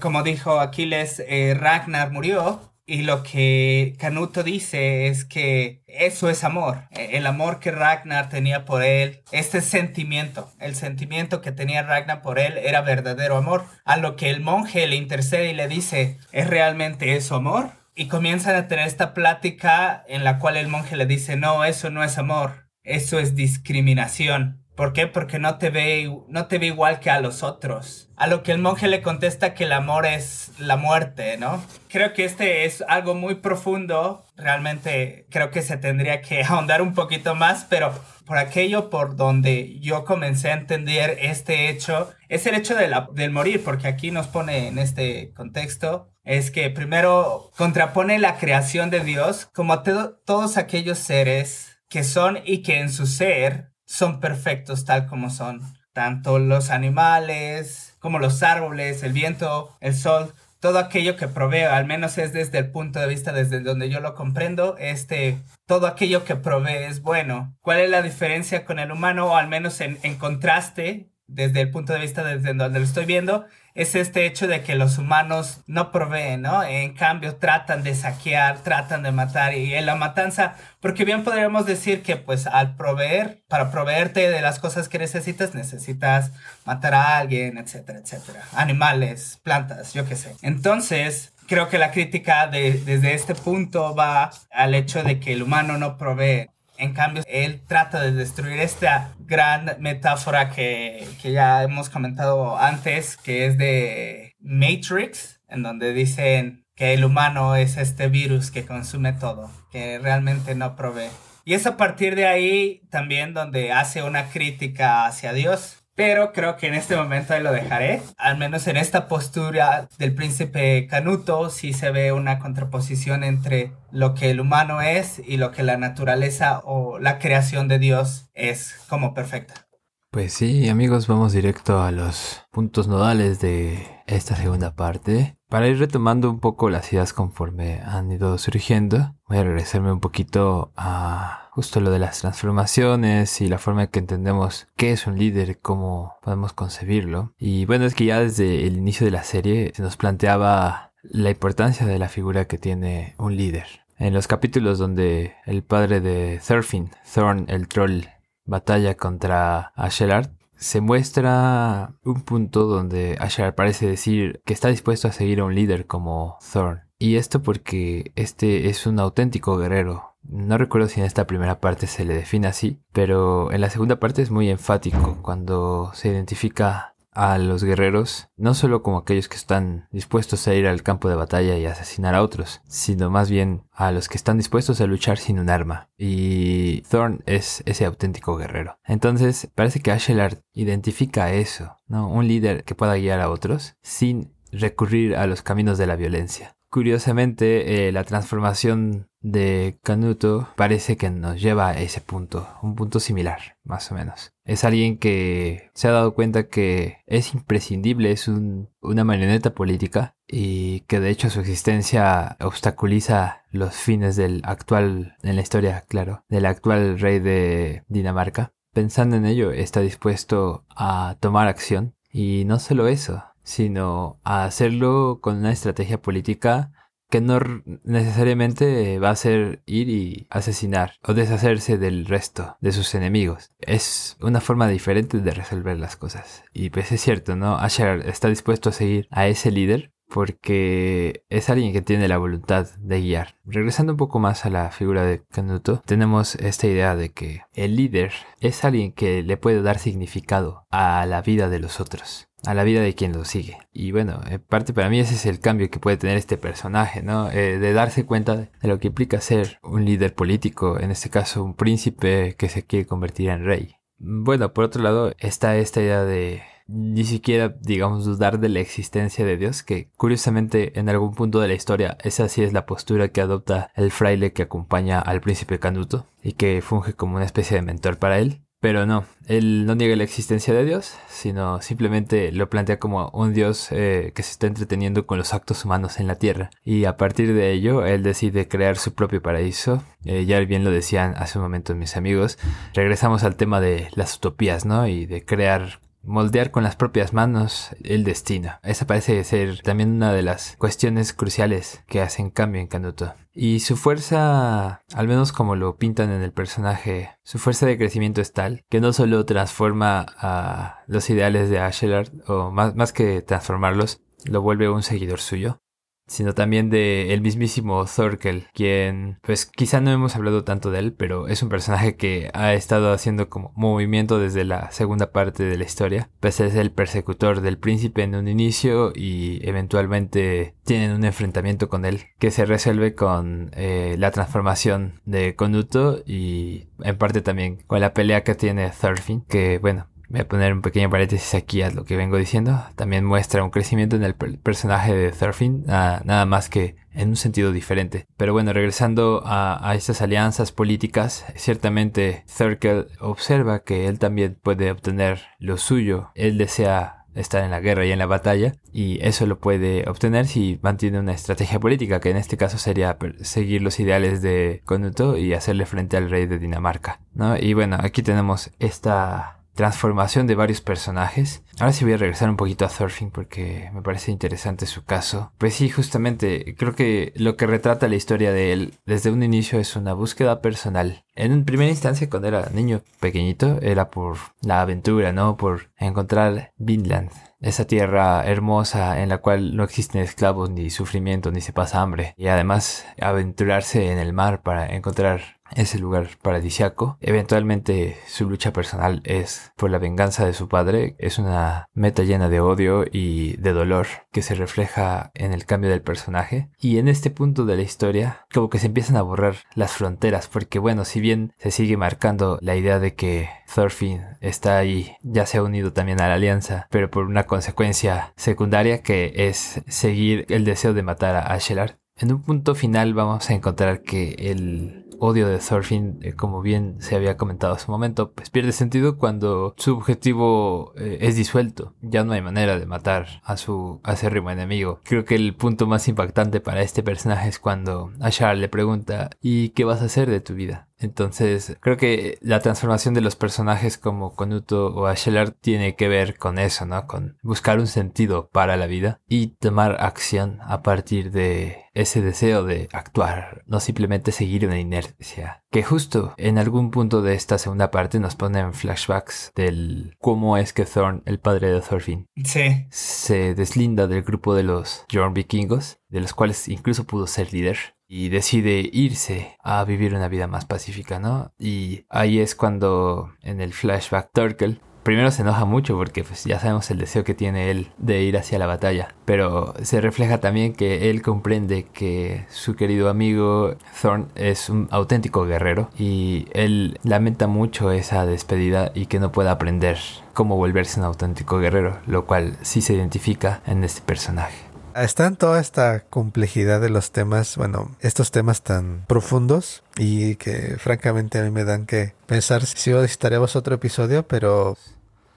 Como 0.00 0.22
dijo 0.22 0.58
Aquiles, 0.58 1.22
eh, 1.26 1.54
Ragnar 1.54 2.10
murió 2.12 2.72
y 2.86 3.02
lo 3.02 3.24
que 3.24 3.96
Canuto 3.98 4.44
dice 4.44 5.08
es 5.08 5.24
que 5.24 5.82
eso 5.88 6.30
es 6.30 6.44
amor. 6.44 6.84
E, 6.90 7.16
el 7.16 7.26
amor 7.26 7.58
que 7.58 7.72
Ragnar 7.72 8.28
tenía 8.28 8.64
por 8.64 8.84
él, 8.84 9.22
este 9.32 9.60
sentimiento, 9.60 10.52
el 10.60 10.76
sentimiento 10.76 11.40
que 11.40 11.50
tenía 11.50 11.82
Ragnar 11.82 12.22
por 12.22 12.38
él 12.38 12.56
era 12.58 12.82
verdadero 12.82 13.36
amor. 13.36 13.64
A 13.84 13.96
lo 13.96 14.14
que 14.14 14.30
el 14.30 14.40
monje 14.40 14.86
le 14.86 14.94
intercede 14.94 15.50
y 15.50 15.54
le 15.54 15.66
dice, 15.66 16.18
¿es 16.30 16.46
realmente 16.46 17.16
eso 17.16 17.34
amor? 17.34 17.72
Y 17.96 18.06
comienzan 18.06 18.54
a 18.54 18.68
tener 18.68 18.86
esta 18.86 19.14
plática 19.14 20.04
en 20.06 20.22
la 20.22 20.38
cual 20.38 20.56
el 20.56 20.68
monje 20.68 20.96
le 20.96 21.06
dice, 21.06 21.36
no, 21.36 21.64
eso 21.64 21.90
no 21.90 22.04
es 22.04 22.18
amor, 22.18 22.68
eso 22.84 23.18
es 23.18 23.34
discriminación. 23.34 24.65
¿Por 24.76 24.92
qué? 24.92 25.06
Porque 25.06 25.38
no 25.38 25.56
te 25.56 25.70
ve, 25.70 26.14
no 26.28 26.46
te 26.46 26.58
ve 26.58 26.66
igual 26.66 27.00
que 27.00 27.10
a 27.10 27.20
los 27.20 27.42
otros. 27.42 28.10
A 28.14 28.26
lo 28.26 28.42
que 28.42 28.52
el 28.52 28.58
monje 28.58 28.88
le 28.88 29.00
contesta 29.00 29.54
que 29.54 29.64
el 29.64 29.72
amor 29.72 30.04
es 30.04 30.52
la 30.58 30.76
muerte, 30.76 31.38
¿no? 31.38 31.64
Creo 31.88 32.12
que 32.12 32.26
este 32.26 32.66
es 32.66 32.84
algo 32.86 33.14
muy 33.14 33.36
profundo. 33.36 34.24
Realmente 34.36 35.26
creo 35.30 35.50
que 35.50 35.62
se 35.62 35.78
tendría 35.78 36.20
que 36.20 36.42
ahondar 36.48 36.82
un 36.82 36.92
poquito 36.92 37.34
más, 37.34 37.66
pero 37.70 37.92
por 38.26 38.36
aquello 38.36 38.90
por 38.90 39.16
donde 39.16 39.78
yo 39.80 40.04
comencé 40.04 40.50
a 40.50 40.54
entender 40.54 41.16
este 41.22 41.70
hecho, 41.70 42.12
es 42.28 42.46
el 42.46 42.54
hecho 42.54 42.74
de 42.74 42.88
la, 42.88 43.08
del 43.14 43.30
morir, 43.30 43.64
porque 43.64 43.88
aquí 43.88 44.10
nos 44.10 44.26
pone 44.26 44.68
en 44.68 44.78
este 44.78 45.32
contexto, 45.32 46.10
es 46.24 46.50
que 46.50 46.68
primero 46.68 47.50
contrapone 47.56 48.18
la 48.18 48.36
creación 48.36 48.90
de 48.90 49.00
Dios 49.00 49.48
como 49.54 49.82
todos 49.82 50.56
aquellos 50.58 50.98
seres 50.98 51.78
que 51.88 52.02
son 52.02 52.40
y 52.44 52.62
que 52.62 52.80
en 52.80 52.90
su 52.90 53.06
ser 53.06 53.75
son 53.86 54.20
perfectos 54.20 54.84
tal 54.84 55.06
como 55.06 55.30
son. 55.30 55.62
Tanto 55.92 56.38
los 56.38 56.70
animales 56.70 57.96
como 57.98 58.18
los 58.18 58.42
árboles, 58.42 59.02
el 59.02 59.12
viento, 59.12 59.74
el 59.80 59.94
sol, 59.94 60.34
todo 60.60 60.78
aquello 60.78 61.16
que 61.16 61.28
provee, 61.28 61.62
al 61.62 61.86
menos 61.86 62.18
es 62.18 62.32
desde 62.32 62.58
el 62.58 62.70
punto 62.70 62.98
de 62.98 63.06
vista 63.06 63.32
desde 63.32 63.60
donde 63.60 63.88
yo 63.88 64.00
lo 64.00 64.14
comprendo, 64.14 64.76
este, 64.78 65.38
todo 65.66 65.86
aquello 65.86 66.24
que 66.24 66.36
provee 66.36 66.84
es 66.84 67.02
bueno. 67.02 67.56
¿Cuál 67.60 67.80
es 67.80 67.90
la 67.90 68.02
diferencia 68.02 68.64
con 68.64 68.78
el 68.78 68.90
humano 68.90 69.26
o 69.26 69.36
al 69.36 69.48
menos 69.48 69.80
en, 69.80 69.96
contraste 70.18 71.10
desde 71.26 71.62
el 71.62 71.70
punto 71.70 71.92
de 71.92 72.00
vista 72.00 72.24
desde 72.24 72.54
donde 72.54 72.78
lo 72.78 72.84
estoy 72.84 73.04
viendo? 73.04 73.46
Es 73.76 73.94
este 73.94 74.24
hecho 74.24 74.48
de 74.48 74.62
que 74.62 74.74
los 74.74 74.96
humanos 74.96 75.60
no 75.66 75.92
proveen, 75.92 76.42
¿no? 76.42 76.64
En 76.64 76.94
cambio, 76.94 77.36
tratan 77.36 77.82
de 77.82 77.94
saquear, 77.94 78.58
tratan 78.60 79.02
de 79.02 79.12
matar 79.12 79.54
y 79.54 79.74
en 79.74 79.84
la 79.84 79.96
matanza, 79.96 80.54
porque 80.80 81.04
bien 81.04 81.24
podríamos 81.24 81.66
decir 81.66 82.02
que 82.02 82.16
pues 82.16 82.46
al 82.46 82.74
proveer, 82.76 83.44
para 83.48 83.70
proveerte 83.70 84.30
de 84.30 84.40
las 84.40 84.58
cosas 84.58 84.88
que 84.88 84.98
necesitas, 84.98 85.54
necesitas 85.54 86.32
matar 86.64 86.94
a 86.94 87.18
alguien, 87.18 87.58
etcétera, 87.58 87.98
etcétera. 87.98 88.42
Animales, 88.54 89.40
plantas, 89.42 89.92
yo 89.92 90.08
qué 90.08 90.16
sé. 90.16 90.34
Entonces, 90.40 91.34
creo 91.46 91.68
que 91.68 91.76
la 91.78 91.90
crítica 91.90 92.46
de, 92.46 92.72
desde 92.72 93.12
este 93.12 93.34
punto 93.34 93.94
va 93.94 94.30
al 94.50 94.74
hecho 94.74 95.02
de 95.02 95.20
que 95.20 95.34
el 95.34 95.42
humano 95.42 95.76
no 95.76 95.98
provee. 95.98 96.48
En 96.78 96.92
cambio, 96.92 97.22
él 97.26 97.62
trata 97.66 98.00
de 98.00 98.12
destruir 98.12 98.60
esta 98.60 99.14
gran 99.20 99.76
metáfora 99.80 100.50
que, 100.50 101.06
que, 101.22 101.32
ya 101.32 101.62
hemos 101.62 101.90
comentado 101.90 102.58
antes, 102.58 103.16
que 103.16 103.46
es 103.46 103.58
de 103.58 104.34
Matrix, 104.40 105.40
en 105.48 105.62
donde 105.62 105.92
dicen 105.92 106.66
que 106.74 106.92
el 106.92 107.04
humano 107.04 107.56
es 107.56 107.76
este 107.76 108.08
virus 108.08 108.50
que 108.50 108.66
consume 108.66 109.12
todo, 109.12 109.50
que 109.70 109.98
realmente 109.98 110.54
no 110.54 110.76
provee. 110.76 111.10
Y 111.44 111.54
es 111.54 111.66
a 111.66 111.76
partir 111.76 112.16
de 112.16 112.26
ahí 112.26 112.82
también 112.90 113.32
donde 113.32 113.72
hace 113.72 114.02
una 114.02 114.30
crítica 114.30 115.06
hacia 115.06 115.32
Dios, 115.32 115.85
pero 115.96 116.32
creo 116.32 116.56
que 116.56 116.68
en 116.68 116.74
este 116.74 116.94
momento 116.94 117.36
lo 117.40 117.50
dejaré. 117.50 118.02
Al 118.18 118.38
menos 118.38 118.66
en 118.68 118.76
esta 118.76 119.08
postura 119.08 119.88
del 119.98 120.14
príncipe 120.14 120.86
Canuto 120.86 121.50
sí 121.50 121.72
se 121.72 121.90
ve 121.90 122.12
una 122.12 122.38
contraposición 122.38 123.24
entre 123.24 123.72
lo 123.90 124.14
que 124.14 124.30
el 124.30 124.38
humano 124.38 124.82
es 124.82 125.20
y 125.26 125.38
lo 125.38 125.50
que 125.50 125.62
la 125.62 125.78
naturaleza 125.78 126.60
o 126.64 126.98
la 126.98 127.18
creación 127.18 127.66
de 127.66 127.78
Dios 127.78 128.28
es 128.34 128.76
como 128.88 129.14
perfecta. 129.14 129.66
Pues 130.10 130.34
sí, 130.34 130.68
amigos, 130.68 131.08
vamos 131.08 131.32
directo 131.32 131.82
a 131.82 131.90
los 131.90 132.46
puntos 132.50 132.88
nodales 132.88 133.40
de 133.40 133.86
esta 134.06 134.36
segunda 134.36 134.74
parte. 134.74 135.36
para 135.48 135.68
ir 135.68 135.78
retomando 135.78 136.28
un 136.28 136.40
poco 136.40 136.70
las 136.70 136.92
ideas 136.92 137.12
conforme 137.12 137.80
han 137.84 138.10
ido 138.10 138.36
surgiendo, 138.36 139.14
voy 139.28 139.38
a 139.38 139.44
regresarme 139.44 139.92
un 139.92 140.00
poquito 140.00 140.72
a 140.76 141.45
justo 141.56 141.80
lo 141.80 141.90
de 141.90 141.98
las 141.98 142.20
transformaciones 142.20 143.40
y 143.40 143.48
la 143.48 143.56
forma 143.56 143.84
en 143.84 143.88
que 143.88 143.98
entendemos 143.98 144.68
qué 144.76 144.92
es 144.92 145.06
un 145.06 145.18
líder, 145.18 145.58
cómo 145.58 146.18
podemos 146.20 146.52
concebirlo. 146.52 147.32
Y 147.38 147.64
bueno, 147.64 147.86
es 147.86 147.94
que 147.94 148.04
ya 148.04 148.20
desde 148.20 148.66
el 148.66 148.76
inicio 148.76 149.06
de 149.06 149.10
la 149.10 149.22
serie 149.22 149.72
se 149.74 149.80
nos 149.80 149.96
planteaba 149.96 150.92
la 151.02 151.30
importancia 151.30 151.86
de 151.86 151.98
la 151.98 152.10
figura 152.10 152.44
que 152.44 152.58
tiene 152.58 153.14
un 153.16 153.38
líder. 153.38 153.64
En 153.96 154.12
los 154.12 154.26
capítulos 154.26 154.78
donde 154.78 155.32
el 155.46 155.62
padre 155.62 156.02
de 156.02 156.42
Thorfinn, 156.46 156.90
Thorn 157.14 157.46
el 157.48 157.68
troll, 157.68 158.02
batalla 158.44 158.94
contra 158.94 159.72
Ashelard, 159.76 160.28
se 160.58 160.82
muestra 160.82 161.94
un 162.04 162.20
punto 162.20 162.66
donde 162.66 163.16
Ashelard 163.18 163.54
parece 163.54 163.86
decir 163.86 164.42
que 164.44 164.52
está 164.52 164.68
dispuesto 164.68 165.08
a 165.08 165.12
seguir 165.12 165.40
a 165.40 165.44
un 165.44 165.54
líder 165.54 165.86
como 165.86 166.36
Thorn. 166.52 166.82
Y 166.98 167.16
esto 167.16 167.42
porque 167.42 168.12
este 168.14 168.68
es 168.68 168.86
un 168.86 168.98
auténtico 168.98 169.56
guerrero. 169.58 170.15
No 170.28 170.58
recuerdo 170.58 170.88
si 170.88 171.00
en 171.00 171.06
esta 171.06 171.26
primera 171.26 171.60
parte 171.60 171.86
se 171.86 172.04
le 172.04 172.14
define 172.14 172.48
así, 172.48 172.80
pero 172.92 173.52
en 173.52 173.60
la 173.60 173.70
segunda 173.70 174.00
parte 174.00 174.22
es 174.22 174.30
muy 174.30 174.50
enfático 174.50 175.18
cuando 175.22 175.90
se 175.94 176.08
identifica 176.08 176.96
a 177.16 177.38
los 177.38 177.64
guerreros, 177.64 178.28
no 178.36 178.52
solo 178.52 178.82
como 178.82 178.98
aquellos 178.98 179.28
que 179.28 179.36
están 179.36 179.88
dispuestos 179.90 180.46
a 180.46 180.54
ir 180.54 180.66
al 180.66 180.82
campo 180.82 181.08
de 181.08 181.14
batalla 181.14 181.56
y 181.56 181.64
asesinar 181.64 182.14
a 182.14 182.22
otros, 182.22 182.60
sino 182.68 183.10
más 183.10 183.30
bien 183.30 183.62
a 183.72 183.90
los 183.90 184.08
que 184.08 184.18
están 184.18 184.36
dispuestos 184.36 184.82
a 184.82 184.86
luchar 184.86 185.16
sin 185.16 185.38
un 185.38 185.48
arma. 185.48 185.88
Y 185.96 186.82
Thorn 186.82 187.22
es 187.24 187.62
ese 187.64 187.86
auténtico 187.86 188.36
guerrero. 188.36 188.78
Entonces, 188.84 189.48
parece 189.54 189.80
que 189.80 189.92
Ashelard 189.92 190.40
identifica 190.52 191.32
eso, 191.32 191.78
¿no? 191.88 192.06
Un 192.10 192.28
líder 192.28 192.64
que 192.64 192.74
pueda 192.74 192.96
guiar 192.96 193.20
a 193.20 193.30
otros 193.30 193.76
sin 193.80 194.34
recurrir 194.52 195.16
a 195.16 195.26
los 195.26 195.40
caminos 195.40 195.78
de 195.78 195.86
la 195.86 195.96
violencia. 195.96 196.56
Curiosamente, 196.76 197.88
eh, 197.88 197.90
la 197.90 198.04
transformación 198.04 199.08
de 199.22 199.78
Canuto 199.82 200.50
parece 200.56 200.98
que 200.98 201.08
nos 201.08 201.40
lleva 201.40 201.68
a 201.68 201.80
ese 201.80 202.02
punto, 202.02 202.46
un 202.60 202.74
punto 202.74 203.00
similar, 203.00 203.56
más 203.64 203.90
o 203.90 203.94
menos. 203.94 204.34
Es 204.44 204.62
alguien 204.62 204.98
que 204.98 205.70
se 205.72 205.88
ha 205.88 205.92
dado 205.92 206.12
cuenta 206.12 206.48
que 206.48 206.98
es 207.06 207.32
imprescindible, 207.32 208.10
es 208.10 208.28
una 208.28 209.04
marioneta 209.04 209.54
política 209.54 210.16
y 210.28 210.80
que 210.80 211.00
de 211.00 211.08
hecho 211.08 211.30
su 211.30 211.40
existencia 211.40 212.36
obstaculiza 212.40 213.44
los 213.50 213.74
fines 213.74 214.16
del 214.16 214.42
actual, 214.44 215.16
en 215.22 215.36
la 215.36 215.40
historia, 215.40 215.82
claro, 215.88 216.24
del 216.28 216.44
actual 216.44 216.98
rey 216.98 217.20
de 217.20 217.84
Dinamarca. 217.88 218.52
Pensando 218.74 219.16
en 219.16 219.24
ello, 219.24 219.50
está 219.50 219.80
dispuesto 219.80 220.66
a 220.76 221.16
tomar 221.20 221.48
acción 221.48 221.94
y 222.12 222.44
no 222.44 222.58
solo 222.58 222.86
eso, 222.86 223.24
sino 223.46 224.20
a 224.24 224.44
hacerlo 224.44 225.20
con 225.22 225.36
una 225.36 225.52
estrategia 225.52 226.02
política 226.02 226.72
que 227.08 227.20
no 227.20 227.38
necesariamente 227.84 228.98
va 228.98 229.10
a 229.10 229.16
ser 229.16 229.62
ir 229.64 229.88
y 229.88 230.26
asesinar 230.30 230.94
o 231.04 231.14
deshacerse 231.14 231.78
del 231.78 232.06
resto 232.06 232.56
de 232.60 232.72
sus 232.72 232.92
enemigos. 232.96 233.52
Es 233.60 234.16
una 234.20 234.40
forma 234.40 234.66
diferente 234.66 235.20
de 235.20 235.30
resolver 235.30 235.78
las 235.78 235.96
cosas. 235.96 236.42
Y 236.52 236.70
pues 236.70 236.90
es 236.90 237.00
cierto, 237.00 237.36
¿no? 237.36 237.56
Asher 237.56 238.08
está 238.08 238.28
dispuesto 238.28 238.70
a 238.70 238.72
seguir 238.72 239.06
a 239.12 239.28
ese 239.28 239.52
líder 239.52 239.92
porque 240.08 241.24
es 241.28 241.48
alguien 241.48 241.72
que 241.72 241.82
tiene 241.82 242.08
la 242.08 242.18
voluntad 242.18 242.66
de 242.78 243.00
guiar. 243.00 243.36
Regresando 243.44 243.92
un 243.92 243.96
poco 243.96 244.18
más 244.18 244.44
a 244.44 244.50
la 244.50 244.70
figura 244.72 245.04
de 245.04 245.22
Canuto, 245.24 245.82
tenemos 245.86 246.34
esta 246.34 246.66
idea 246.66 246.96
de 246.96 247.10
que 247.10 247.42
el 247.54 247.76
líder 247.76 248.12
es 248.40 248.64
alguien 248.64 248.92
que 248.92 249.22
le 249.22 249.36
puede 249.36 249.62
dar 249.62 249.78
significado 249.78 250.66
a 250.70 251.06
la 251.06 251.22
vida 251.22 251.48
de 251.48 251.60
los 251.60 251.80
otros 251.80 252.25
a 252.44 252.54
la 252.54 252.64
vida 252.64 252.80
de 252.80 252.94
quien 252.94 253.12
lo 253.12 253.24
sigue. 253.24 253.58
Y 253.72 253.92
bueno, 253.92 254.20
en 254.28 254.40
parte 254.40 254.72
para 254.72 254.88
mí 254.88 255.00
ese 255.00 255.14
es 255.14 255.26
el 255.26 255.40
cambio 255.40 255.70
que 255.70 255.78
puede 255.78 255.96
tener 255.96 256.16
este 256.16 256.36
personaje, 256.36 257.02
¿no? 257.02 257.30
Eh, 257.30 257.58
de 257.58 257.72
darse 257.72 258.06
cuenta 258.06 258.36
de 258.36 258.68
lo 258.68 258.78
que 258.78 258.88
implica 258.88 259.20
ser 259.20 259.58
un 259.62 259.84
líder 259.84 260.14
político, 260.14 260.78
en 260.78 260.90
este 260.90 261.10
caso 261.10 261.44
un 261.44 261.54
príncipe 261.54 262.36
que 262.36 262.48
se 262.48 262.64
quiere 262.64 262.86
convertir 262.86 263.30
en 263.30 263.44
rey. 263.44 263.76
Bueno, 263.98 264.52
por 264.52 264.64
otro 264.64 264.82
lado 264.82 265.14
está 265.18 265.56
esta 265.56 265.80
idea 265.80 266.04
de 266.04 266.42
ni 266.68 267.04
siquiera, 267.04 267.56
digamos, 267.60 268.04
dudar 268.04 268.40
de 268.40 268.48
la 268.48 268.60
existencia 268.60 269.24
de 269.24 269.36
Dios, 269.36 269.62
que 269.62 269.88
curiosamente 269.96 270.78
en 270.78 270.88
algún 270.88 271.14
punto 271.14 271.40
de 271.40 271.48
la 271.48 271.54
historia 271.54 271.96
esa 272.02 272.28
sí 272.28 272.42
es 272.42 272.52
la 272.52 272.66
postura 272.66 273.08
que 273.08 273.20
adopta 273.20 273.70
el 273.76 273.92
fraile 273.92 274.32
que 274.32 274.42
acompaña 274.42 275.00
al 275.00 275.20
príncipe 275.20 275.60
Canuto 275.60 276.06
y 276.22 276.32
que 276.32 276.60
funge 276.62 276.94
como 276.94 277.16
una 277.16 277.24
especie 277.24 277.56
de 277.56 277.62
mentor 277.62 277.98
para 277.98 278.18
él. 278.18 278.42
Pero 278.60 278.86
no, 278.86 279.04
él 279.26 279.66
no 279.66 279.74
niega 279.74 279.96
la 279.96 280.04
existencia 280.04 280.54
de 280.54 280.64
Dios, 280.64 280.96
sino 281.08 281.60
simplemente 281.60 282.32
lo 282.32 282.48
plantea 282.48 282.78
como 282.78 283.10
un 283.10 283.34
Dios 283.34 283.68
eh, 283.70 284.12
que 284.14 284.22
se 284.22 284.32
está 284.32 284.46
entreteniendo 284.46 285.06
con 285.06 285.18
los 285.18 285.34
actos 285.34 285.64
humanos 285.64 286.00
en 286.00 286.06
la 286.06 286.16
tierra. 286.16 286.50
Y 286.64 286.86
a 286.86 286.96
partir 286.96 287.34
de 287.34 287.52
ello, 287.52 287.84
él 287.84 288.02
decide 288.02 288.48
crear 288.48 288.78
su 288.78 288.94
propio 288.94 289.20
paraíso. 289.20 289.84
Eh, 290.04 290.24
ya 290.24 290.40
bien 290.40 290.64
lo 290.64 290.70
decían 290.70 291.14
hace 291.18 291.38
un 291.38 291.44
momento 291.44 291.74
mis 291.74 291.96
amigos. 291.96 292.38
Regresamos 292.72 293.24
al 293.24 293.36
tema 293.36 293.60
de 293.60 293.88
las 293.94 294.16
utopías, 294.16 294.64
¿no? 294.64 294.88
Y 294.88 295.04
de 295.04 295.24
crear 295.24 295.80
moldear 296.06 296.50
con 296.50 296.62
las 296.62 296.76
propias 296.76 297.12
manos 297.12 297.70
el 297.82 298.04
destino. 298.04 298.58
Esa 298.62 298.86
parece 298.86 299.22
ser 299.24 299.60
también 299.62 299.92
una 299.92 300.12
de 300.12 300.22
las 300.22 300.56
cuestiones 300.56 301.12
cruciales 301.12 301.82
que 301.86 302.00
hacen 302.00 302.30
cambio 302.30 302.60
en 302.60 302.68
Canuto. 302.68 303.14
Y 303.32 303.60
su 303.60 303.76
fuerza, 303.76 304.82
al 304.94 305.08
menos 305.08 305.32
como 305.32 305.56
lo 305.56 305.76
pintan 305.76 306.10
en 306.10 306.22
el 306.22 306.32
personaje, 306.32 307.10
su 307.22 307.38
fuerza 307.38 307.66
de 307.66 307.76
crecimiento 307.76 308.20
es 308.20 308.32
tal 308.32 308.64
que 308.70 308.80
no 308.80 308.92
solo 308.92 309.26
transforma 309.26 310.06
a 310.18 310.84
los 310.86 311.10
ideales 311.10 311.50
de 311.50 311.58
Ashelard, 311.58 312.08
o 312.28 312.50
más, 312.50 312.74
más 312.76 312.92
que 312.92 313.20
transformarlos, 313.20 314.00
lo 314.24 314.40
vuelve 314.40 314.70
un 314.70 314.82
seguidor 314.82 315.20
suyo, 315.20 315.60
sino 316.06 316.34
también 316.34 316.70
de 316.70 317.12
el 317.12 317.20
mismísimo 317.20 317.84
Thorkel, 317.84 318.46
quien 318.54 319.18
pues 319.22 319.46
quizá 319.46 319.80
no 319.80 319.90
hemos 319.90 320.16
hablado 320.16 320.44
tanto 320.44 320.70
de 320.70 320.78
él, 320.78 320.92
pero 320.92 321.28
es 321.28 321.42
un 321.42 321.48
personaje 321.48 321.96
que 321.96 322.30
ha 322.32 322.54
estado 322.54 322.92
haciendo 322.92 323.28
como 323.28 323.52
movimiento 323.56 324.18
desde 324.18 324.44
la 324.44 324.70
segunda 324.70 325.10
parte 325.10 325.44
de 325.44 325.58
la 325.58 325.64
historia, 325.64 326.08
pues 326.20 326.40
es 326.40 326.54
el 326.54 326.70
persecutor 326.70 327.40
del 327.40 327.58
príncipe 327.58 328.02
en 328.02 328.14
un 328.14 328.28
inicio 328.28 328.92
y 328.94 329.40
eventualmente 329.46 330.54
tienen 330.64 330.92
un 330.92 331.04
enfrentamiento 331.04 331.68
con 331.68 331.84
él 331.84 332.04
que 332.18 332.30
se 332.30 332.44
resuelve 332.44 332.94
con 332.94 333.50
eh, 333.54 333.96
la 333.98 334.10
transformación 334.10 335.00
de 335.04 335.34
Conuto 335.34 336.02
y 336.06 336.68
en 336.80 336.96
parte 336.98 337.20
también 337.20 337.58
con 337.66 337.80
la 337.80 337.94
pelea 337.94 338.22
que 338.22 338.34
tiene 338.34 338.70
Thorfinn, 338.70 339.22
que 339.28 339.58
bueno, 339.58 339.88
Voy 340.08 340.20
a 340.20 340.28
poner 340.28 340.52
un 340.52 340.62
pequeño 340.62 340.90
paréntesis 340.90 341.34
aquí 341.34 341.62
a 341.62 341.70
lo 341.70 341.84
que 341.84 341.96
vengo 341.96 342.16
diciendo. 342.16 342.62
También 342.76 343.04
muestra 343.04 343.42
un 343.42 343.50
crecimiento 343.50 343.96
en 343.96 344.04
el 344.04 344.14
personaje 344.14 344.94
de 344.94 345.12
Thorfinn, 345.12 345.64
nada 345.66 346.26
más 346.26 346.48
que 346.48 346.76
en 346.94 347.10
un 347.10 347.16
sentido 347.16 347.52
diferente. 347.52 348.06
Pero 348.16 348.32
bueno, 348.32 348.52
regresando 348.52 349.22
a, 349.24 349.74
estas 349.74 350.02
alianzas 350.02 350.52
políticas, 350.52 351.26
ciertamente 351.36 352.24
Thurkel 352.36 352.88
observa 353.00 353.60
que 353.60 353.86
él 353.86 353.98
también 353.98 354.38
puede 354.42 354.70
obtener 354.70 355.22
lo 355.38 355.58
suyo. 355.58 356.10
Él 356.14 356.38
desea 356.38 357.04
estar 357.14 357.44
en 357.44 357.50
la 357.50 357.60
guerra 357.60 357.86
y 357.86 357.92
en 357.92 357.98
la 357.98 358.06
batalla 358.06 358.52
y 358.72 358.98
eso 359.02 359.26
lo 359.26 359.38
puede 359.38 359.88
obtener 359.88 360.26
si 360.26 360.58
mantiene 360.62 360.98
una 360.98 361.12
estrategia 361.12 361.58
política 361.58 361.98
que 361.98 362.10
en 362.10 362.18
este 362.18 362.36
caso 362.36 362.58
sería 362.58 362.98
seguir 363.22 363.62
los 363.62 363.80
ideales 363.80 364.20
de 364.20 364.60
Conuto 364.66 365.16
y 365.16 365.32
hacerle 365.32 365.64
frente 365.64 365.96
al 365.96 366.10
rey 366.10 366.26
de 366.26 366.38
Dinamarca 366.38 367.00
¿no? 367.14 367.38
y 367.38 367.54
bueno 367.54 367.78
aquí 367.80 368.02
tenemos 368.02 368.50
esta 368.58 369.35
transformación 369.56 370.28
de 370.28 370.36
varios 370.36 370.60
personajes. 370.60 371.42
Ahora 371.58 371.72
sí 371.72 371.84
voy 371.84 371.94
a 371.94 371.96
regresar 371.96 372.28
un 372.28 372.36
poquito 372.36 372.64
a 372.64 372.68
Thorfinn 372.68 373.10
porque 373.10 373.70
me 373.72 373.82
parece 373.82 374.12
interesante 374.12 374.66
su 374.66 374.84
caso. 374.84 375.32
Pues 375.38 375.54
sí, 375.54 375.68
justamente 375.68 376.54
creo 376.56 376.74
que 376.74 377.12
lo 377.16 377.36
que 377.36 377.46
retrata 377.46 377.88
la 377.88 377.96
historia 377.96 378.32
de 378.32 378.52
él 378.52 378.74
desde 378.84 379.10
un 379.10 379.22
inicio 379.22 379.58
es 379.58 379.74
una 379.74 379.94
búsqueda 379.94 380.40
personal. 380.40 381.04
En 381.14 381.44
primera 381.44 381.70
instancia, 381.70 382.10
cuando 382.10 382.28
era 382.28 382.50
niño 382.50 382.82
pequeñito, 383.00 383.58
era 383.62 383.90
por 383.90 384.18
la 384.42 384.60
aventura, 384.60 385.12
¿no? 385.12 385.38
Por 385.38 385.70
encontrar 385.78 386.52
Vinland, 386.58 387.10
esa 387.40 387.66
tierra 387.66 388.24
hermosa 388.26 389.02
en 389.02 389.08
la 389.08 389.18
cual 389.18 389.56
no 389.56 389.64
existen 389.64 390.02
esclavos 390.02 390.50
ni 390.50 390.68
sufrimiento 390.68 391.30
ni 391.30 391.40
se 391.40 391.54
pasa 391.54 391.80
hambre. 391.80 392.14
Y 392.18 392.26
además 392.26 392.86
aventurarse 393.00 393.90
en 393.90 393.98
el 393.98 394.12
mar 394.12 394.42
para 394.42 394.74
encontrar 394.74 395.35
ese 395.54 395.78
lugar 395.78 396.08
paradisiaco. 396.22 396.98
Eventualmente 397.00 397.96
su 398.06 398.28
lucha 398.28 398.52
personal 398.52 399.00
es 399.04 399.52
por 399.56 399.70
la 399.70 399.78
venganza 399.78 400.26
de 400.26 400.32
su 400.32 400.48
padre. 400.48 400.96
Es 400.98 401.18
una 401.18 401.68
meta 401.74 402.02
llena 402.02 402.28
de 402.28 402.40
odio 402.40 402.84
y 402.90 403.36
de 403.36 403.52
dolor 403.52 403.86
que 404.12 404.22
se 404.22 404.34
refleja 404.34 405.10
en 405.14 405.32
el 405.32 405.46
cambio 405.46 405.70
del 405.70 405.82
personaje. 405.82 406.50
Y 406.58 406.78
en 406.78 406.88
este 406.88 407.10
punto 407.10 407.44
de 407.44 407.56
la 407.56 407.62
historia, 407.62 408.26
como 408.32 408.50
que 408.50 408.58
se 408.58 408.66
empiezan 408.66 408.96
a 408.96 409.02
borrar 409.02 409.36
las 409.54 409.72
fronteras, 409.72 410.28
porque 410.28 410.58
bueno, 410.58 410.84
si 410.84 411.00
bien 411.00 411.32
se 411.38 411.50
sigue 411.50 411.76
marcando 411.76 412.38
la 412.40 412.56
idea 412.56 412.78
de 412.78 412.94
que 412.94 413.28
Thorfinn 413.54 414.02
está 414.20 414.58
ahí, 414.58 414.96
ya 415.02 415.26
se 415.26 415.38
ha 415.38 415.42
unido 415.42 415.72
también 415.72 416.00
a 416.00 416.08
la 416.08 416.14
alianza, 416.14 416.66
pero 416.70 416.90
por 416.90 417.04
una 417.04 417.24
consecuencia 417.24 418.12
secundaria 418.16 418.82
que 418.82 419.12
es 419.14 419.62
seguir 419.68 420.26
el 420.28 420.44
deseo 420.44 420.74
de 420.74 420.82
matar 420.82 421.16
a 421.16 421.32
Ashelard. 421.32 421.76
En 421.98 422.12
un 422.12 422.22
punto 422.22 422.54
final 422.54 422.92
vamos 422.92 423.30
a 423.30 423.34
encontrar 423.34 423.80
que 423.80 424.16
el 424.18 424.85
odio 424.98 425.28
de 425.28 425.38
Thorfinn, 425.38 425.98
eh, 426.02 426.12
como 426.12 426.42
bien 426.42 426.76
se 426.80 426.96
había 426.96 427.16
comentado 427.16 427.54
hace 427.54 427.66
un 427.68 427.72
momento, 427.72 428.12
pues 428.12 428.30
pierde 428.30 428.52
sentido 428.52 428.96
cuando 428.96 429.54
su 429.58 429.74
objetivo 429.76 430.72
eh, 430.76 430.98
es 431.00 431.16
disuelto. 431.16 431.74
Ya 431.82 432.04
no 432.04 432.12
hay 432.12 432.22
manera 432.22 432.58
de 432.58 432.66
matar 432.66 433.20
a 433.24 433.36
su 433.36 433.80
acérrimo 433.82 434.30
enemigo. 434.30 434.80
Creo 434.84 435.04
que 435.04 435.14
el 435.14 435.34
punto 435.34 435.66
más 435.66 435.88
impactante 435.88 436.40
para 436.40 436.62
este 436.62 436.82
personaje 436.82 437.28
es 437.28 437.38
cuando 437.38 437.92
Ashar 438.00 438.36
le 438.36 438.48
pregunta 438.48 439.10
¿y 439.20 439.50
qué 439.50 439.64
vas 439.64 439.82
a 439.82 439.86
hacer 439.86 440.10
de 440.10 440.20
tu 440.20 440.34
vida? 440.34 440.68
Entonces, 440.78 441.56
creo 441.60 441.76
que 441.76 442.18
la 442.20 442.40
transformación 442.40 442.94
de 442.94 443.00
los 443.00 443.16
personajes 443.16 443.78
como 443.78 444.14
Konuto 444.14 444.74
o 444.74 444.86
Ashelar 444.86 445.30
tiene 445.30 445.74
que 445.76 445.88
ver 445.88 446.18
con 446.18 446.38
eso, 446.38 446.66
¿no? 446.66 446.86
Con 446.86 447.16
buscar 447.22 447.58
un 447.58 447.66
sentido 447.66 448.28
para 448.30 448.56
la 448.56 448.66
vida 448.66 449.00
y 449.08 449.28
tomar 449.28 449.76
acción 449.80 450.38
a 450.42 450.62
partir 450.62 451.10
de 451.10 451.64
ese 451.74 452.00
deseo 452.00 452.44
de 452.44 452.68
actuar, 452.72 453.42
no 453.46 453.60
simplemente 453.60 454.10
seguir 454.12 454.46
una 454.46 454.58
inercia. 454.58 455.42
Que 455.50 455.62
justo 455.62 456.14
en 456.16 456.38
algún 456.38 456.70
punto 456.70 457.02
de 457.02 457.14
esta 457.14 457.38
segunda 457.38 457.70
parte 457.70 458.00
nos 458.00 458.16
ponen 458.16 458.54
flashbacks 458.54 459.32
del 459.34 459.94
cómo 459.98 460.36
es 460.38 460.52
que 460.52 460.64
Thorn, 460.64 461.02
el 461.06 461.18
padre 461.18 461.50
de 461.50 461.60
Thorfinn, 461.60 462.08
Sí. 462.24 462.66
se 462.70 463.34
deslinda 463.34 463.86
del 463.86 464.02
grupo 464.02 464.34
de 464.34 464.42
los 464.42 464.84
Jorn 464.92 465.14
vikingos, 465.14 465.78
de 465.88 466.00
los 466.00 466.14
cuales 466.14 466.48
incluso 466.48 466.84
pudo 466.84 467.06
ser 467.06 467.32
líder, 467.32 467.58
y 467.88 468.08
decide 468.08 468.68
irse 468.72 469.36
a 469.42 469.64
vivir 469.64 469.94
una 469.94 470.08
vida 470.08 470.26
más 470.26 470.44
pacífica, 470.44 470.98
¿no? 470.98 471.32
Y 471.38 471.84
ahí 471.88 472.20
es 472.20 472.34
cuando 472.34 473.12
en 473.22 473.40
el 473.40 473.52
flashback 473.52 474.10
Turkel 474.12 474.60
primero 474.86 475.10
se 475.10 475.22
enoja 475.22 475.44
mucho 475.44 475.76
porque 475.76 476.04
pues 476.04 476.22
ya 476.22 476.38
sabemos 476.38 476.70
el 476.70 476.78
deseo 476.78 477.02
que 477.02 477.12
tiene 477.12 477.50
él 477.50 477.72
de 477.76 478.02
ir 478.02 478.16
hacia 478.16 478.38
la 478.38 478.46
batalla, 478.46 478.94
pero 479.04 479.52
se 479.62 479.80
refleja 479.80 480.20
también 480.20 480.52
que 480.52 480.90
él 480.90 481.02
comprende 481.02 481.64
que 481.64 482.24
su 482.28 482.54
querido 482.54 482.88
amigo 482.88 483.56
Thorn 483.82 484.12
es 484.14 484.48
un 484.48 484.68
auténtico 484.70 485.26
guerrero 485.26 485.70
y 485.76 486.28
él 486.34 486.78
lamenta 486.84 487.26
mucho 487.26 487.72
esa 487.72 488.06
despedida 488.06 488.70
y 488.76 488.86
que 488.86 489.00
no 489.00 489.10
pueda 489.10 489.32
aprender 489.32 489.76
cómo 490.14 490.36
volverse 490.36 490.78
un 490.78 490.86
auténtico 490.86 491.40
guerrero, 491.40 491.80
lo 491.88 492.06
cual 492.06 492.36
sí 492.42 492.60
se 492.62 492.74
identifica 492.74 493.42
en 493.44 493.64
este 493.64 493.80
personaje. 493.80 494.45
Está 494.76 495.06
en 495.06 495.16
toda 495.16 495.40
esta 495.40 495.80
complejidad 495.88 496.60
de 496.60 496.68
los 496.68 496.90
temas, 496.92 497.36
bueno, 497.36 497.74
estos 497.80 498.10
temas 498.10 498.42
tan 498.42 498.84
profundos 498.86 499.62
y 499.78 500.16
que 500.16 500.56
francamente 500.58 501.18
a 501.18 501.22
mí 501.22 501.30
me 501.30 501.44
dan 501.44 501.64
que 501.64 501.94
pensar. 502.06 502.44
Si 502.44 502.70
necesitaremos 502.70 503.36
otro 503.36 503.54
episodio, 503.54 504.06
pero 504.06 504.58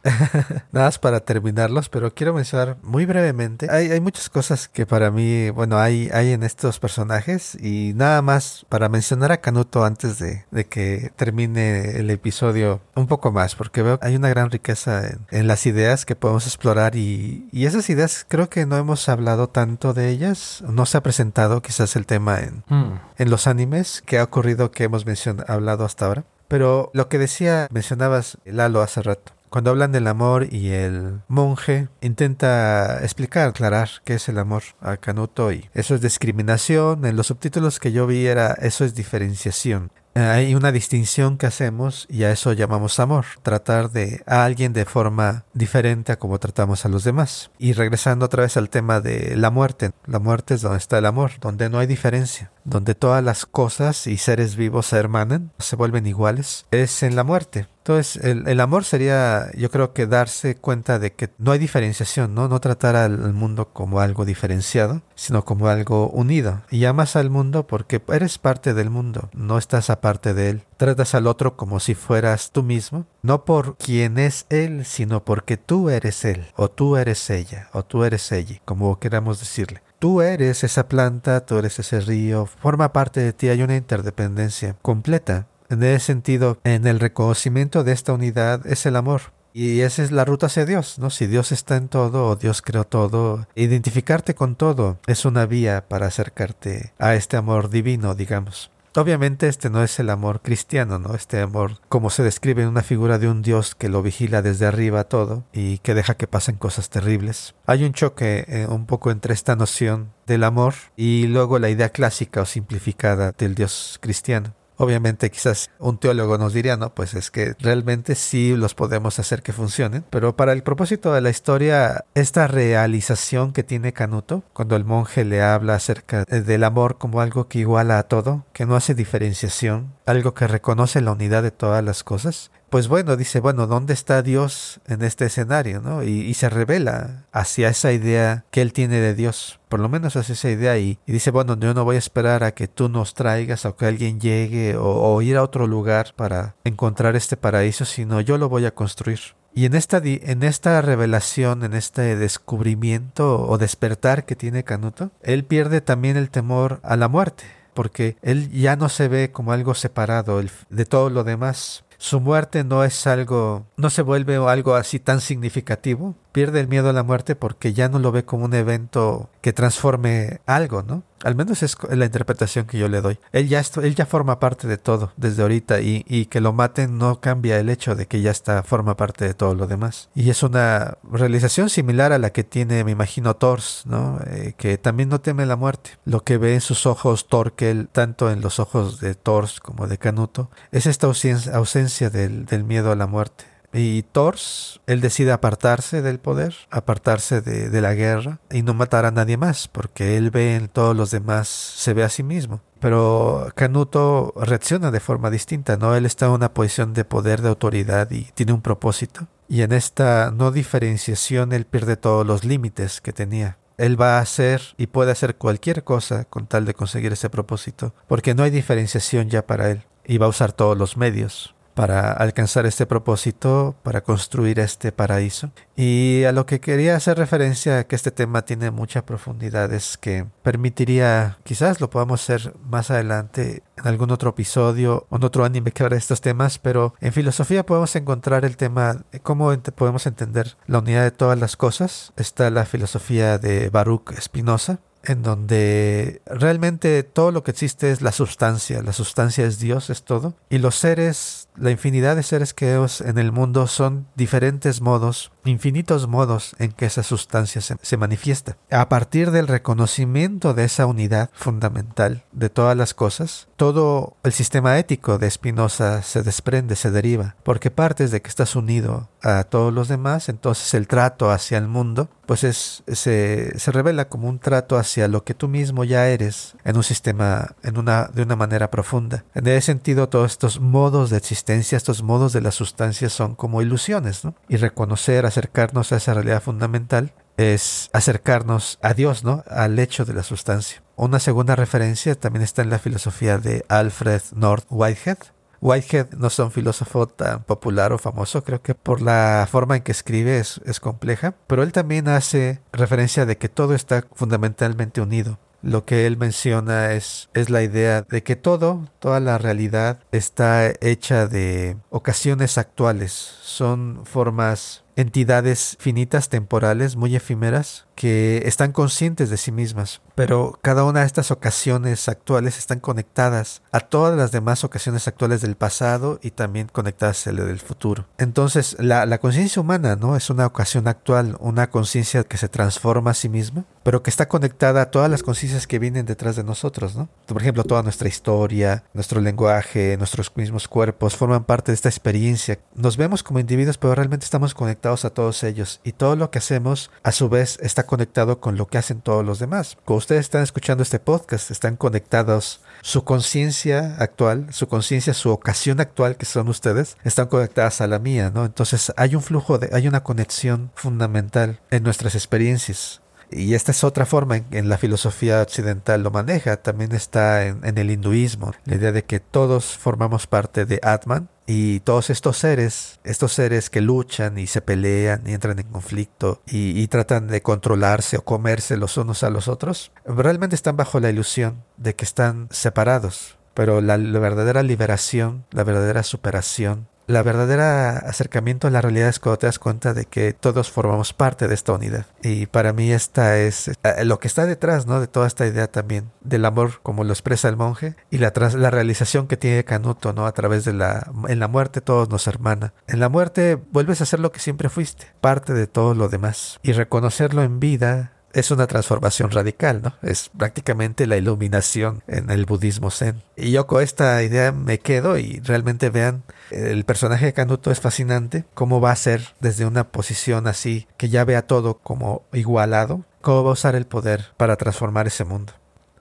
Nada 0.72 0.88
más 0.88 1.00
para 1.00 1.20
terminarlos, 1.20 1.90
pero 1.90 2.14
quiero 2.14 2.34
mencionar 2.34 2.78
muy 2.84 3.06
brevemente. 3.06 3.68
Hay, 3.70 3.92
hay 3.92 4.00
muchas 4.00 4.30
cosas 4.30 4.68
que 4.68 4.86
para 4.86 5.12
mí, 5.12 5.50
bueno, 5.50 5.78
hay, 5.78 6.10
hay 6.14 6.32
en 6.32 6.44
estos 6.44 6.80
personajes 6.80 7.56
y 7.62 7.94
nada 7.96 8.22
más 8.22 8.66
para 8.70 8.90
mencionar 8.90 9.32
a 9.32 9.38
Canuto 9.38 9.84
antes 9.84 10.20
de, 10.20 10.46
de 10.52 10.66
que 10.66 11.12
termine 11.16 11.98
el 11.98 12.10
episodio 12.10 12.82
un 12.96 13.08
poco 13.08 13.32
más, 13.32 13.56
porque 13.56 13.82
veo 13.82 14.00
que 14.00 14.08
hay 14.08 14.16
una 14.16 14.30
gran 14.30 14.52
riqueza 14.52 15.08
en, 15.08 15.20
en 15.32 15.48
las 15.48 15.66
ideas 15.66 16.06
que 16.06 16.16
podemos 16.16 16.46
explorar 16.46 16.96
y, 16.96 17.48
y, 17.52 17.66
esas 17.66 17.90
ideas 17.90 18.26
creo 18.28 18.50
que 18.50 18.66
no 18.66 18.78
hemos 18.78 19.10
hablado 19.10 19.50
tanto 19.50 19.94
de 19.94 20.10
ellas, 20.10 20.64
no 20.68 20.86
se 20.86 20.98
ha 20.98 21.04
presentado 21.04 21.62
quizás 21.62 21.96
el 21.96 22.06
tema 22.06 22.40
en, 22.40 22.64
Hmm. 22.70 23.00
en 23.18 23.30
los 23.30 23.48
animes 23.48 24.04
que 24.06 24.20
ha 24.20 24.24
ocurrido 24.24 24.72
que 24.72 24.84
hemos 24.84 25.06
mencionado, 25.06 25.52
hablado 25.52 25.86
hasta 25.86 26.06
ahora. 26.06 26.24
Pero 26.48 26.90
lo 26.94 27.10
que 27.10 27.18
decía, 27.20 27.68
mencionabas 27.72 28.38
Lalo 28.46 28.82
hace 28.82 29.02
rato. 29.02 29.34
Cuando 29.50 29.72
hablan 29.72 29.92
del 29.92 30.06
amor 30.06 30.54
y 30.54 30.70
el 30.70 31.22
monje 31.28 31.88
intenta 32.02 33.00
explicar, 33.02 33.50
aclarar 33.50 33.90
qué 34.06 34.14
es 34.14 34.30
el 34.30 34.38
amor 34.38 34.62
a 34.80 34.98
Canuto 34.98 35.52
y 35.52 35.68
eso 35.74 35.96
es 35.96 36.02
discriminación. 36.02 37.04
En 37.04 37.16
los 37.16 37.28
subtítulos 37.28 37.80
que 37.80 37.92
yo 37.92 38.06
vi 38.06 38.28
era 38.28 38.54
eso 38.62 38.86
es 38.86 38.94
diferenciación. 38.94 39.92
Hay 40.16 40.56
una 40.56 40.72
distinción 40.72 41.38
que 41.38 41.46
hacemos 41.46 42.08
y 42.10 42.24
a 42.24 42.32
eso 42.32 42.54
llamamos 42.54 43.00
amor. 43.00 43.26
Tratar 43.44 43.92
de 43.92 44.24
a 44.26 44.44
alguien 44.44 44.74
de 44.74 44.86
forma 44.86 45.46
diferente 45.54 46.12
a 46.12 46.20
como 46.20 46.40
tratamos 46.40 46.86
a 46.86 46.90
los 46.90 47.04
demás. 47.04 47.52
Y 47.58 47.74
regresando 47.74 48.26
otra 48.26 48.44
vez 48.44 48.58
al 48.58 48.70
tema 48.70 49.02
de 49.02 49.36
la 49.36 49.52
muerte. 49.52 49.92
La 50.06 50.20
muerte 50.20 50.56
es 50.56 50.62
donde 50.62 50.80
está 50.80 50.98
el 50.98 51.06
amor, 51.06 51.32
donde 51.40 51.70
no 51.70 51.80
hay 51.80 51.88
diferencia. 51.88 52.52
Donde 52.64 52.96
todas 52.96 53.24
las 53.24 53.46
cosas 53.46 54.08
y 54.08 54.18
seres 54.18 54.56
vivos 54.56 54.88
se 54.88 54.98
hermanan, 54.98 55.52
se 55.60 55.76
vuelven 55.76 56.06
iguales. 56.06 56.66
Es 56.72 57.04
en 57.04 57.16
la 57.16 57.24
muerte. 57.24 57.68
Entonces, 57.80 58.24
el, 58.24 58.48
el, 58.48 58.60
amor 58.60 58.84
sería, 58.84 59.50
yo 59.58 59.72
creo 59.72 59.94
que 59.94 60.06
darse 60.06 60.56
cuenta 60.56 61.00
de 61.00 61.14
que 61.14 61.30
no 61.40 61.52
hay 61.52 61.58
diferenciación, 61.60 62.36
¿no? 62.36 62.48
No 62.48 62.60
tratar 62.60 62.96
al, 62.96 63.34
mundo 63.34 63.70
como 63.74 64.00
algo 64.00 64.26
diferenciado, 64.26 65.02
sino 65.20 65.44
como 65.44 65.68
algo 65.68 66.10
unido. 66.10 66.62
Y 66.72 66.86
amas 66.86 67.16
al 67.16 67.30
mundo 67.30 67.68
porque 67.68 68.02
eres 68.08 68.38
parte 68.38 68.74
del 68.74 68.90
mundo, 68.90 69.30
no 69.34 69.58
estás 69.58 69.90
aparte 69.90 70.34
de 70.34 70.50
él. 70.50 70.64
Tratas 70.78 71.14
al 71.14 71.28
otro 71.28 71.58
como 71.58 71.82
si 71.82 71.94
fueras 71.94 72.52
tú 72.52 72.64
mismo, 72.64 73.06
no 73.22 73.44
por 73.44 73.76
quién 73.76 74.18
es 74.18 74.46
él, 74.50 74.86
sino 74.86 75.26
porque 75.26 75.58
tú 75.58 75.90
eres 75.90 76.24
él, 76.24 76.48
o 76.56 76.70
tú 76.70 76.96
eres 76.96 77.30
ella, 77.30 77.70
o 77.74 77.84
tú 77.84 78.06
eres 78.06 78.32
ella, 78.32 78.62
como 78.64 78.98
queramos 79.00 79.40
decirle. 79.40 79.82
Tú 80.00 80.22
eres 80.22 80.64
esa 80.64 80.88
planta, 80.88 81.46
tú 81.46 81.58
eres 81.58 81.78
ese 81.80 82.00
río, 82.00 82.46
forma 82.46 82.94
parte 82.94 83.20
de 83.20 83.34
ti, 83.34 83.50
hay 83.50 83.62
una 83.62 83.76
interdependencia 83.76 84.78
completa. 84.82 85.48
En 85.70 85.84
ese 85.84 86.06
sentido, 86.06 86.58
en 86.64 86.88
el 86.88 87.00
reconocimiento 87.00 87.84
de 87.84 87.92
esta 87.92 88.14
unidad 88.14 88.66
es 88.66 88.86
el 88.86 88.96
amor. 88.96 89.34
Y 89.54 89.82
esa 89.82 90.04
es 90.04 90.12
la 90.12 90.26
ruta 90.26 90.48
hacia 90.48 90.66
Dios, 90.66 91.00
¿no? 91.00 91.10
Si 91.10 91.28
Dios 91.28 91.52
está 91.52 91.76
en 91.76 91.88
todo 91.88 92.28
o 92.28 92.36
Dios 92.36 92.62
creó 92.62 92.84
todo, 92.84 93.48
identificarte 93.56 94.36
con 94.36 94.56
todo 94.56 95.00
es 95.08 95.26
una 95.26 95.46
vía 95.46 95.88
para 95.88 96.08
acercarte 96.08 96.94
a 97.00 97.16
este 97.16 97.38
amor 97.38 97.70
divino, 97.70 98.16
digamos. 98.16 98.72
Obviamente 98.96 99.48
este 99.48 99.70
no 99.70 99.84
es 99.84 100.00
el 100.00 100.10
amor 100.10 100.42
cristiano, 100.42 100.98
¿no? 100.98 101.14
Este 101.14 101.40
amor 101.40 101.80
como 101.90 102.10
se 102.10 102.24
describe 102.24 102.64
en 102.64 102.70
una 102.70 102.82
figura 102.82 103.20
de 103.20 103.30
un 103.30 103.42
Dios 103.42 103.76
que 103.76 103.88
lo 103.88 104.02
vigila 104.02 104.42
desde 104.42 104.66
arriba 104.66 105.04
todo 105.04 105.46
y 105.54 105.78
que 105.80 105.94
deja 105.94 106.16
que 106.16 106.28
pasen 106.28 106.56
cosas 106.56 106.90
terribles. 106.90 107.56
Hay 107.66 107.84
un 107.84 107.94
choque 107.94 108.46
eh, 108.48 108.68
un 108.68 108.88
poco 108.88 109.12
entre 109.12 109.34
esta 109.34 109.56
noción 109.56 110.12
del 110.26 110.44
amor 110.44 110.74
y 110.98 111.28
luego 111.28 111.60
la 111.60 111.70
idea 111.70 111.90
clásica 111.90 112.42
o 112.42 112.46
simplificada 112.46 113.32
del 113.32 113.54
Dios 113.56 114.00
cristiano. 114.02 114.56
Obviamente 114.82 115.30
quizás 115.30 115.70
un 115.78 115.98
teólogo 115.98 116.38
nos 116.38 116.54
diría, 116.54 116.78
no, 116.78 116.96
pues 116.96 117.14
es 117.14 117.32
que 117.32 117.54
realmente 117.60 118.16
sí 118.16 118.56
los 118.56 118.76
podemos 118.76 119.20
hacer 119.20 119.42
que 119.42 119.52
funcionen, 119.52 120.06
pero 120.10 120.38
para 120.38 120.54
el 120.54 120.64
propósito 120.64 121.14
de 121.14 121.20
la 121.20 121.30
historia, 121.30 122.06
esta 122.16 122.48
realización 122.48 123.52
que 123.52 123.64
tiene 123.64 123.92
Canuto, 123.92 124.42
cuando 124.54 124.78
el 124.78 124.86
monje 124.86 125.26
le 125.26 125.42
habla 125.42 125.76
acerca 125.76 126.24
del 126.24 126.64
amor 126.64 126.98
como 126.98 127.20
algo 127.20 127.50
que 127.50 127.60
iguala 127.60 128.00
a 128.00 128.04
todo, 128.04 128.46
que 128.54 128.66
no 128.66 128.78
hace 128.78 128.96
diferenciación, 128.96 129.92
algo 130.06 130.34
que 130.34 130.48
reconoce 130.48 131.02
la 131.02 131.12
unidad 131.12 131.44
de 131.44 131.52
todas 131.52 131.84
las 131.84 132.06
cosas, 132.06 132.50
pues 132.70 132.88
bueno, 132.88 133.18
dice, 133.18 133.40
bueno, 133.40 133.68
¿dónde 133.68 133.94
está 133.94 134.22
Dios 134.22 134.80
en 134.88 135.02
este 135.02 135.26
escenario? 135.26 135.82
¿no? 135.82 136.04
Y, 136.04 136.34
se 136.34 136.50
revela 136.50 137.26
hacia 137.32 137.70
esa 137.70 137.92
idea 137.92 138.46
que 138.52 138.62
él 138.62 138.72
tiene 138.72 139.00
de 139.00 139.14
Dios, 139.14 139.60
por 139.68 139.80
lo 139.80 139.90
menos 139.90 140.16
hacia 140.16 140.34
esa 140.34 140.50
idea, 140.50 140.78
y, 140.78 141.00
y 141.06 141.12
dice, 141.12 141.32
bueno, 141.32 141.58
yo 141.60 141.74
no 141.74 141.84
voy 141.84 141.98
a 141.98 142.00
esperar 142.00 142.44
a 142.44 142.54
que 142.54 142.68
tú 142.68 142.88
nos 142.88 143.14
traigas 143.14 143.66
o 143.66 143.76
que 143.76 143.86
alguien 143.86 144.20
llegue 144.20 144.78
o, 144.78 144.86
o, 144.86 145.22
ir 145.22 145.36
a 145.36 145.44
otro 145.44 145.68
lugar 145.68 146.14
para 146.16 146.56
encontrar 146.64 147.16
este 147.16 147.36
paraíso, 147.36 147.84
sino 147.84 148.22
yo 148.22 148.38
lo 148.38 148.48
voy 148.48 148.66
a 148.66 148.74
construir. 148.74 149.20
Y 149.54 149.66
en 149.66 149.74
esta, 149.74 149.98
en 150.04 150.44
esta 150.44 150.82
revelación, 150.82 151.64
en 151.64 151.74
este 151.74 152.16
descubrimiento 152.16 153.46
o 153.48 153.58
despertar 153.58 154.26
que 154.26 154.36
tiene 154.36 154.64
Canuto, 154.64 155.12
él 155.22 155.44
pierde 155.44 155.82
también 155.82 156.18
el 156.18 156.30
temor 156.30 156.80
a 156.84 156.96
la 156.96 157.08
muerte, 157.08 157.44
porque 157.74 158.16
él 158.22 158.50
ya 158.52 158.76
no 158.76 158.90
se 158.90 159.08
ve 159.08 159.32
como 159.32 159.52
algo 159.52 159.74
separado 159.74 160.42
de 160.70 160.86
todo 160.86 161.10
lo 161.10 161.24
demás, 161.24 161.84
su 162.00 162.22
muerte 162.22 162.64
no 162.64 162.86
es 162.86 163.06
algo, 163.08 163.68
no 163.76 163.90
se 163.90 164.02
vuelve 164.02 164.38
algo 164.38 164.76
así 164.76 165.00
tan 165.00 165.20
significativo. 165.20 166.16
Pierde 166.32 166.60
el 166.60 166.68
miedo 166.68 166.90
a 166.90 166.94
la 166.94 167.04
muerte 167.04 167.36
porque 167.36 167.74
ya 167.74 167.90
no 167.90 168.00
lo 168.00 168.12
ve 168.12 168.26
como 168.26 168.46
un 168.46 168.54
evento 168.54 169.30
que 169.42 169.54
transforme 169.54 170.42
algo, 170.46 170.84
¿no? 170.84 171.04
Al 171.24 171.36
menos 171.36 171.64
es 171.64 171.76
la 171.90 172.06
interpretación 172.06 172.66
que 172.66 172.78
yo 172.78 172.88
le 172.88 173.02
doy. 173.02 173.20
Él 173.34 173.50
ya, 173.50 173.64
forma 174.06 174.40
parte 174.40 174.68
de 174.68 174.78
todo 174.78 175.12
desde 175.18 175.42
ahorita 175.42 175.82
y, 175.82 176.26
que 176.28 176.40
lo 176.40 176.54
maten 176.54 176.98
no 176.98 177.20
cambia 177.20 177.60
el 177.60 177.70
hecho 177.70 177.96
de 177.96 178.06
que 178.06 178.22
ya 178.22 178.32
está, 178.32 178.64
forma 178.64 178.96
parte 178.96 179.26
de 179.26 179.34
todo 179.34 179.54
lo 179.56 179.68
demás. 179.68 180.10
Y 180.16 180.30
es 180.30 180.44
una 180.44 180.98
realización 181.12 181.70
similar 181.70 182.14
a 182.14 182.20
la 182.20 182.30
que 182.30 182.44
tiene, 182.44 182.84
me 182.84 182.92
imagino, 182.92 183.36
Thors, 183.36 183.84
¿no? 183.86 184.20
Eh, 184.28 184.54
que 184.58 184.78
también 184.78 185.10
no 185.10 185.20
teme 185.20 185.46
la 185.46 185.56
muerte. 185.56 185.92
Lo 186.06 186.24
que 186.24 186.38
ve 186.38 186.54
en 186.54 186.62
sus 186.62 186.86
ojos 186.86 187.28
Torkel, 187.28 187.90
tanto 187.90 188.32
en 188.32 188.42
los 188.42 188.60
ojos 188.60 189.00
de 189.00 189.16
Thors 189.16 189.60
como 189.60 189.88
de 189.88 189.98
Canuto, 189.98 190.50
es 190.72 190.86
esta 190.86 191.08
ausencia, 191.08 192.10
del 192.10 192.64
miedo 192.64 192.92
a 192.92 192.96
la 192.96 193.08
muerte. 193.08 193.46
Y 193.74 194.04
Thors, 194.04 194.82
él 194.88 195.00
decide 195.00 195.32
apartarse 195.32 196.02
del 196.02 196.20
poder, 196.20 196.56
apartarse 196.72 197.42
de, 197.42 197.70
de, 197.70 197.82
la 197.82 197.94
guerra 197.94 198.40
y 198.50 198.64
no 198.64 198.74
matar 198.74 199.06
a 199.06 199.12
nadie 199.12 199.38
más, 199.38 199.68
porque 199.68 200.18
él 200.18 200.32
ve 200.32 200.56
en 200.56 200.70
todos 200.70 200.96
los 200.96 201.12
demás, 201.12 201.48
se 201.48 201.94
ve 201.94 202.04
a 202.04 202.10
sí 202.10 202.24
mismo. 202.24 202.62
Pero 202.80 203.52
Canuto 203.56 204.34
reacciona 204.38 204.90
de 204.90 205.00
forma 205.00 205.30
distinta, 205.30 205.78
¿no? 205.78 205.96
Él 205.96 206.06
está 206.06 206.28
en 206.28 206.32
una 206.32 206.54
posición 206.54 206.94
de 206.94 207.06
poder, 207.06 207.42
de 207.42 207.50
autoridad 207.50 208.10
y 208.10 208.24
tiene 208.34 208.54
un 208.54 208.62
propósito. 208.62 209.28
Y 209.48 209.62
en 209.62 209.74
esta 209.74 210.32
no 210.32 210.52
diferenciación 210.52 211.52
él 211.54 211.66
pierde 211.66 211.98
todos 211.98 212.26
los 212.26 212.44
límites 212.44 213.02
que 213.02 213.14
tenía. 213.14 213.58
él 213.78 214.00
va 214.00 214.18
a 214.18 214.22
hacer 214.22 214.62
y 214.78 214.88
puede 214.88 215.12
hacer 215.12 215.38
cualquier 215.38 215.86
cosa 215.86 216.26
con 216.26 216.48
tal 216.48 216.66
de 216.66 216.74
conseguir 216.74 217.14
ese 217.14 217.30
propósito, 217.30 217.94
porque 218.08 218.36
no 218.36 218.44
hay 218.44 218.52
diferenciación 218.52 219.30
ya 219.30 219.48
para 219.48 219.72
él 219.72 219.84
y 220.06 220.18
va 220.18 220.26
a 220.26 220.30
usar 220.30 220.52
todos 220.52 220.78
los 220.78 220.98
medios 220.98 221.56
para 221.80 222.12
alcanzar 222.12 222.66
este 222.66 222.86
propósito, 222.86 223.74
para 223.84 224.02
construir 224.02 224.60
este 224.60 224.92
paraíso. 224.92 225.52
Y 225.78 226.26
a 226.26 226.34
lo 226.34 226.46
que 226.46 226.60
quería 226.60 226.98
hacer 226.98 227.18
referencia, 227.18 227.88
que 227.88 227.96
este 227.96 228.12
tema 228.12 228.42
tiene 228.42 228.70
mucha 228.70 229.06
profundidad, 229.06 229.72
es 229.72 229.98
que 229.98 230.26
permitiría, 230.44 231.38
quizás 231.46 231.80
lo 231.80 231.90
podamos 231.90 232.22
hacer 232.22 232.54
más 232.70 232.92
adelante 232.92 233.64
en 233.78 233.88
algún 233.88 234.12
otro 234.12 234.32
episodio 234.32 235.08
o 235.10 235.16
en 235.16 235.24
otro 235.24 235.46
anime 235.46 235.72
que 235.72 235.84
habla 235.84 235.96
de 235.96 236.00
estos 236.00 236.20
temas, 236.20 236.60
pero 236.60 236.96
en 237.00 237.14
filosofía 237.14 237.66
podemos 237.66 237.96
encontrar 237.96 238.44
el 238.44 238.58
tema 238.58 239.06
de 239.14 239.22
cómo 239.22 239.58
podemos 239.78 240.06
entender 240.06 240.58
la 240.68 240.80
unidad 240.80 241.04
de 241.04 241.12
todas 241.12 241.40
las 241.40 241.56
cosas. 241.56 242.12
Está 242.18 242.50
la 242.50 242.66
filosofía 242.66 243.38
de 243.38 243.70
Baruch 243.70 244.12
Spinoza, 244.20 244.80
en 245.04 245.24
donde 245.24 246.22
realmente 246.26 247.04
todo 247.04 247.32
lo 247.32 247.44
que 247.44 247.52
existe 247.52 247.92
es 247.92 248.02
la 248.02 248.12
sustancia, 248.12 248.82
la 248.82 248.94
sustancia 248.94 249.46
es 249.46 249.60
Dios, 249.60 249.90
es 249.90 250.04
todo, 250.04 250.36
y 250.50 250.58
los 250.58 250.76
seres, 250.76 251.49
la 251.60 251.72
infinidad 251.72 252.16
de 252.16 252.24
seres 252.24 252.54
que 252.54 252.66
vemos 252.66 253.02
en 253.02 253.18
el 253.18 253.32
mundo 253.32 253.68
son 253.68 254.08
diferentes 254.16 254.82
modos, 254.82 255.32
infinitos 255.46 256.08
modos 256.08 256.56
en 256.60 256.72
que 256.72 256.86
esa 256.86 257.04
sustancia 257.04 257.62
se, 257.62 257.98
manifiesta. 257.98 258.58
A 258.72 258.88
partir 258.88 259.32
del 259.32 259.48
reconocimiento 259.48 260.54
de 260.54 260.64
esa 260.66 260.86
unidad 260.86 261.30
fundamental 261.34 262.24
de 262.32 262.50
todas 262.50 262.78
las 262.78 262.94
cosas, 262.94 263.48
todo 263.58 264.16
el 264.24 264.32
sistema 264.32 264.78
ético 264.80 265.18
de 265.18 265.30
Spinoza 265.30 266.02
se 266.02 266.24
desprende, 266.24 266.76
se 266.76 266.92
deriva, 266.92 267.36
porque 267.44 267.72
partes 267.72 268.12
de 268.12 268.22
que 268.22 268.30
estás 268.30 268.56
unido 268.56 269.10
a 269.22 269.44
todos 269.44 269.74
los 269.74 269.90
demás, 269.90 270.30
entonces 270.30 270.74
el 270.74 270.88
trato 270.88 271.30
hacia 271.30 271.58
el 271.58 271.68
mundo, 271.68 272.10
pues 272.26 272.44
es, 272.44 272.84
se, 272.88 273.58
se 273.58 273.72
revela 273.72 274.08
como 274.08 274.30
un 274.30 274.40
trato 274.40 274.78
hacia 274.78 275.08
lo 275.08 275.24
que 275.24 275.34
tú 275.34 275.48
mismo 275.48 275.84
ya 275.84 276.08
eres 276.08 276.56
en 276.64 276.78
un 276.78 276.84
sistema, 276.84 277.56
en 277.64 277.78
una, 277.78 278.10
de 278.14 278.22
una 278.22 278.36
manera 278.36 278.72
profunda. 278.72 279.26
En 279.34 279.48
ese 279.48 279.62
sentido, 279.62 280.10
todos 280.10 280.32
estos 280.32 280.60
modos 280.60 281.10
de 281.10 281.18
estos 281.58 282.04
modos 282.04 282.34
de 282.34 282.42
la 282.42 282.52
sustancia 282.52 283.10
son 283.10 283.36
como 283.36 283.62
ilusiones, 283.62 284.24
¿no? 284.24 284.36
Y 284.48 284.58
reconocer, 284.58 285.26
acercarnos 285.26 285.92
a 285.92 285.98
esa 285.98 286.14
realidad 286.14 286.42
fundamental 286.42 287.14
es 287.38 287.90
acercarnos 287.94 288.80
a 288.82 288.94
Dios, 288.94 289.24
¿no? 289.24 289.44
Al 289.48 289.80
hecho 289.80 290.06
de 290.06 290.14
la 290.14 290.24
sustancia. 290.24 290.84
Una 290.96 291.20
segunda 291.20 291.56
referencia 291.56 292.16
también 292.16 292.44
está 292.44 292.62
en 292.62 292.70
la 292.70 292.80
filosofía 292.80 293.38
de 293.38 293.64
Alfred 293.70 294.22
North 294.34 294.66
Whitehead, 294.70 295.18
Whitehead 295.62 296.14
no 296.18 296.28
es 296.28 296.40
un 296.40 296.52
filósofo 296.52 297.08
tan 297.08 297.44
popular 297.44 297.92
o 297.92 297.98
famoso, 297.98 298.44
creo 298.44 298.62
que 298.62 298.76
por 298.76 299.02
la 299.02 299.48
forma 299.50 299.76
en 299.76 299.84
que 299.84 299.92
escribe 299.92 300.40
es, 300.40 300.62
es 300.66 300.80
compleja, 300.80 301.36
pero 301.48 301.64
él 301.64 301.74
también 301.74 302.08
hace 302.08 302.62
referencia 302.72 303.26
de 303.26 303.38
que 303.38 303.50
todo 303.50 303.76
está 303.76 304.06
fundamentalmente 304.14 305.02
unido. 305.02 305.38
Lo 305.62 305.86
que 305.86 306.06
él 306.06 306.18
menciona 306.18 306.94
es, 306.94 307.30
es 307.34 307.50
la 307.50 307.64
idea 307.64 308.02
de 308.02 308.24
que 308.24 308.36
todo, 308.36 308.88
toda 309.00 309.20
la 309.20 309.38
realidad 309.38 310.00
está 310.12 310.72
hecha 310.82 311.28
de 311.28 311.78
ocasiones 311.90 312.58
actuales, 312.58 313.12
son 313.42 314.06
formas 314.06 314.84
entidades 314.96 315.78
finitas, 315.80 316.30
temporales, 316.30 316.96
muy 316.96 317.16
efímeras, 317.16 317.88
que 317.96 318.44
están 318.46 318.72
conscientes 318.72 319.30
de 319.30 319.36
sí 319.36 319.52
mismas, 319.52 320.02
pero 320.16 320.58
cada 320.62 320.86
una 320.86 321.02
de 321.02 321.06
estas 321.06 321.32
ocasiones 321.32 322.08
actuales 322.08 322.58
están 322.58 322.80
conectadas 322.80 323.62
a 323.74 323.82
todas 323.82 324.18
las 324.18 324.32
demás 324.32 324.64
ocasiones 324.64 325.06
actuales 325.10 325.42
del 325.42 325.56
pasado 325.56 326.18
y 326.24 326.32
también 326.32 326.70
conectadas 326.72 327.28
a 327.28 327.34
las 327.34 327.46
del 327.46 327.60
futuro. 327.60 328.06
Entonces, 328.18 328.78
la, 328.80 329.06
la 329.06 329.18
conciencia 329.18 329.62
humana, 329.62 329.98
¿no? 329.98 330.16
Es 330.16 330.30
una 330.30 330.46
ocasión 330.46 330.88
actual, 330.88 331.36
una 331.42 331.70
conciencia 331.70 332.24
que 332.24 332.38
se 332.38 332.48
transforma 332.48 333.12
a 333.12 333.16
sí 333.16 333.28
misma, 333.28 333.66
pero 333.84 334.02
que 334.02 334.10
está 334.10 334.28
conectada 334.28 334.82
a 334.82 334.92
todas 334.92 335.10
las 335.10 335.24
conciencias 335.24 335.68
que 335.68 335.80
vienen 335.80 336.06
detrás 336.06 336.36
de 336.36 336.44
nosotros, 336.44 336.96
¿no? 336.96 337.10
Por 337.26 337.42
ejemplo, 337.42 337.64
toda 337.64 337.84
nuestra 337.84 338.08
historia, 338.08 338.84
nuestro 338.94 339.20
lenguaje, 339.20 339.98
nuestros 339.98 340.32
mismos 340.38 340.68
cuerpos 340.68 341.18
forman 341.18 341.44
parte 341.44 341.72
de 341.72 341.76
esta 341.76 341.90
experiencia. 341.90 342.60
Nos 342.76 342.96
vemos 342.96 343.24
como 343.24 343.40
individuos, 343.40 343.78
pero 343.78 343.96
realmente 343.96 344.24
estamos 344.24 344.54
conectados 344.54 344.89
a 344.90 345.10
todos 345.12 345.44
ellos 345.44 345.80
y 345.84 345.92
todo 345.92 346.16
lo 346.16 346.32
que 346.32 346.40
hacemos 346.40 346.92
a 347.04 347.12
su 347.12 347.30
vez 347.30 347.60
está 347.62 347.86
conectado 347.86 348.40
con 348.40 348.58
lo 348.58 348.68
que 348.68 348.78
hacen 348.78 349.02
todos 349.02 349.24
los 349.24 349.40
demás. 349.40 349.78
Cuando 349.86 350.00
ustedes 350.00 350.22
están 350.22 350.44
escuchando 350.44 350.84
este 350.84 351.00
podcast, 351.00 351.52
están 351.52 351.76
conectados, 351.76 352.62
su 352.82 353.04
conciencia 353.04 353.96
actual, 354.00 354.48
su 354.52 354.68
conciencia, 354.68 355.14
su 355.14 355.30
ocasión 355.30 355.80
actual, 355.80 356.18
que 356.18 356.26
son 356.26 356.50
ustedes, 356.50 356.98
están 357.04 357.28
conectadas 357.28 357.82
a 357.82 357.88
la 357.88 358.00
mía, 358.00 358.32
¿no? 358.34 358.46
Entonces 358.46 358.92
hay 358.98 359.16
un 359.16 359.22
flujo, 359.22 359.60
de, 359.60 359.70
hay 359.74 359.88
una 359.88 360.04
conexión 360.04 360.72
fundamental 360.76 361.60
en 361.70 361.84
nuestras 361.84 362.16
experiencias. 362.16 363.02
Y 363.32 363.54
esta 363.54 363.72
es 363.72 363.84
otra 363.84 364.06
forma 364.06 364.42
en, 364.52 364.70
la 364.70 364.78
filosofía 364.78 365.42
occidental 365.42 366.02
lo 366.04 366.12
maneja. 366.12 366.58
También 366.58 366.94
está 366.94 367.46
en, 367.46 367.78
el 367.78 367.92
hinduismo. 367.92 368.54
La 368.66 368.76
idea 368.76 368.92
de 368.92 369.04
que 369.04 369.20
todos 369.20 369.78
formamos 369.78 370.28
parte 370.28 370.66
de 370.66 370.80
Atman, 370.84 371.30
y 371.52 371.80
todos 371.80 372.12
estos 372.12 372.38
seres, 372.38 373.00
estos 373.04 373.34
seres 373.34 373.72
que 373.72 373.82
luchan 373.82 374.38
y 374.38 374.46
se 374.46 374.62
pelean 374.62 375.24
y 375.26 375.34
entran 375.34 375.58
en 375.58 375.66
conflicto 375.66 376.44
y, 376.46 376.88
tratan 376.90 377.28
de 377.28 377.42
controlarse 377.42 378.18
o 378.18 378.22
comerse 378.24 378.78
los 378.78 378.98
unos 378.98 379.24
a 379.24 379.32
los 379.32 379.48
otros, 379.48 379.92
realmente 380.06 380.56
están 380.56 380.78
bajo 380.78 381.00
la 381.00 381.10
ilusión 381.10 381.64
de 381.78 381.96
que 381.96 382.06
están 382.06 382.50
separados. 382.52 383.40
Pero 383.56 383.82
la 383.82 383.98
verdadera 383.98 384.62
liberación, 384.62 385.44
la 385.50 385.64
verdadera 385.64 386.04
superación 386.04 386.88
la 387.10 387.24
verdadera 387.24 387.98
acercamiento 387.98 388.68
a 388.68 388.70
la 388.70 388.82
realidad 388.82 389.10
es 389.10 389.20
cuando 389.20 389.40
te 389.40 389.48
das 389.48 389.58
cuenta 389.58 389.96
de 389.96 390.06
que 390.06 390.32
todos 390.34 390.70
formamos 390.70 391.12
parte 391.12 391.48
de 391.48 391.56
esta 391.56 391.74
unidad. 391.74 392.06
Y 392.22 392.46
para 392.46 392.72
mí 392.72 392.92
esta 392.92 393.40
es 393.40 393.68
eh, 393.68 394.06
lo 394.06 394.20
que 394.20 394.28
está 394.28 394.46
detrás, 394.46 394.86
¿no? 394.86 395.02
De 395.02 395.08
toda 395.08 395.26
esta 395.26 395.48
idea 395.48 395.72
también 395.72 396.12
del 396.22 396.46
amor 396.46 396.82
como 396.84 397.04
lo 397.04 397.12
expresa 397.12 397.50
el 397.50 397.58
monje 397.58 397.96
y 398.12 398.20
la, 398.20 398.32
la 398.56 398.70
realización 398.70 399.28
que 399.28 399.38
tiene 399.38 399.66
Canuto, 399.66 400.14
¿no? 400.14 400.28
A 400.28 400.34
través 400.34 400.66
de 400.66 400.74
la 400.74 401.12
en 401.28 401.40
la 401.40 401.48
muerte 401.48 401.82
todos 401.82 402.10
nos 402.10 402.28
hermana. 402.28 402.74
En 402.88 403.00
la 403.00 403.10
muerte 403.10 403.58
vuelves 403.72 404.02
a 404.02 404.06
ser 404.06 404.20
lo 404.20 404.32
que 404.32 404.40
siempre 404.40 404.70
fuiste, 404.70 405.08
parte 405.20 405.54
de 405.54 405.66
todo 405.66 405.96
lo 405.96 406.10
demás 406.10 406.60
y 406.62 406.74
reconocerlo 406.74 407.42
en 407.42 407.60
vida 407.60 408.19
es 408.34 408.52
una 408.52 408.68
transformación 408.68 409.32
radical, 409.32 409.82
¿no? 409.82 409.94
Es 410.02 410.30
prácticamente 410.30 411.08
la 411.08 411.18
iluminación 411.18 412.04
en 412.08 412.30
el 412.30 412.46
budismo 412.46 412.92
zen. 412.92 413.22
Y 413.36 413.52
yo 413.52 413.68
con 413.68 413.84
esta 413.84 414.22
idea 414.24 414.52
me 414.52 414.80
quedo 414.80 415.18
y 415.18 415.40
realmente 415.40 415.90
vean, 415.90 416.24
el 416.52 416.84
personaje 416.86 417.28
de 417.28 417.34
Kanuto 417.34 417.72
es 417.72 417.80
fascinante, 417.80 418.46
cómo 418.54 418.82
va 418.82 418.92
a 418.92 418.96
ser 418.96 419.22
desde 419.40 419.66
una 419.66 419.90
posición 419.90 420.48
así, 420.48 420.88
que 420.98 421.10
ya 421.10 421.24
vea 421.26 421.44
todo 421.44 421.80
como 421.80 422.24
igualado, 422.34 423.06
cómo 423.22 423.44
va 423.44 423.50
a 423.52 423.54
usar 423.54 423.76
el 423.76 423.86
poder 423.86 424.26
para 424.38 424.56
transformar 424.56 425.08
ese 425.08 425.26
mundo. 425.26 425.54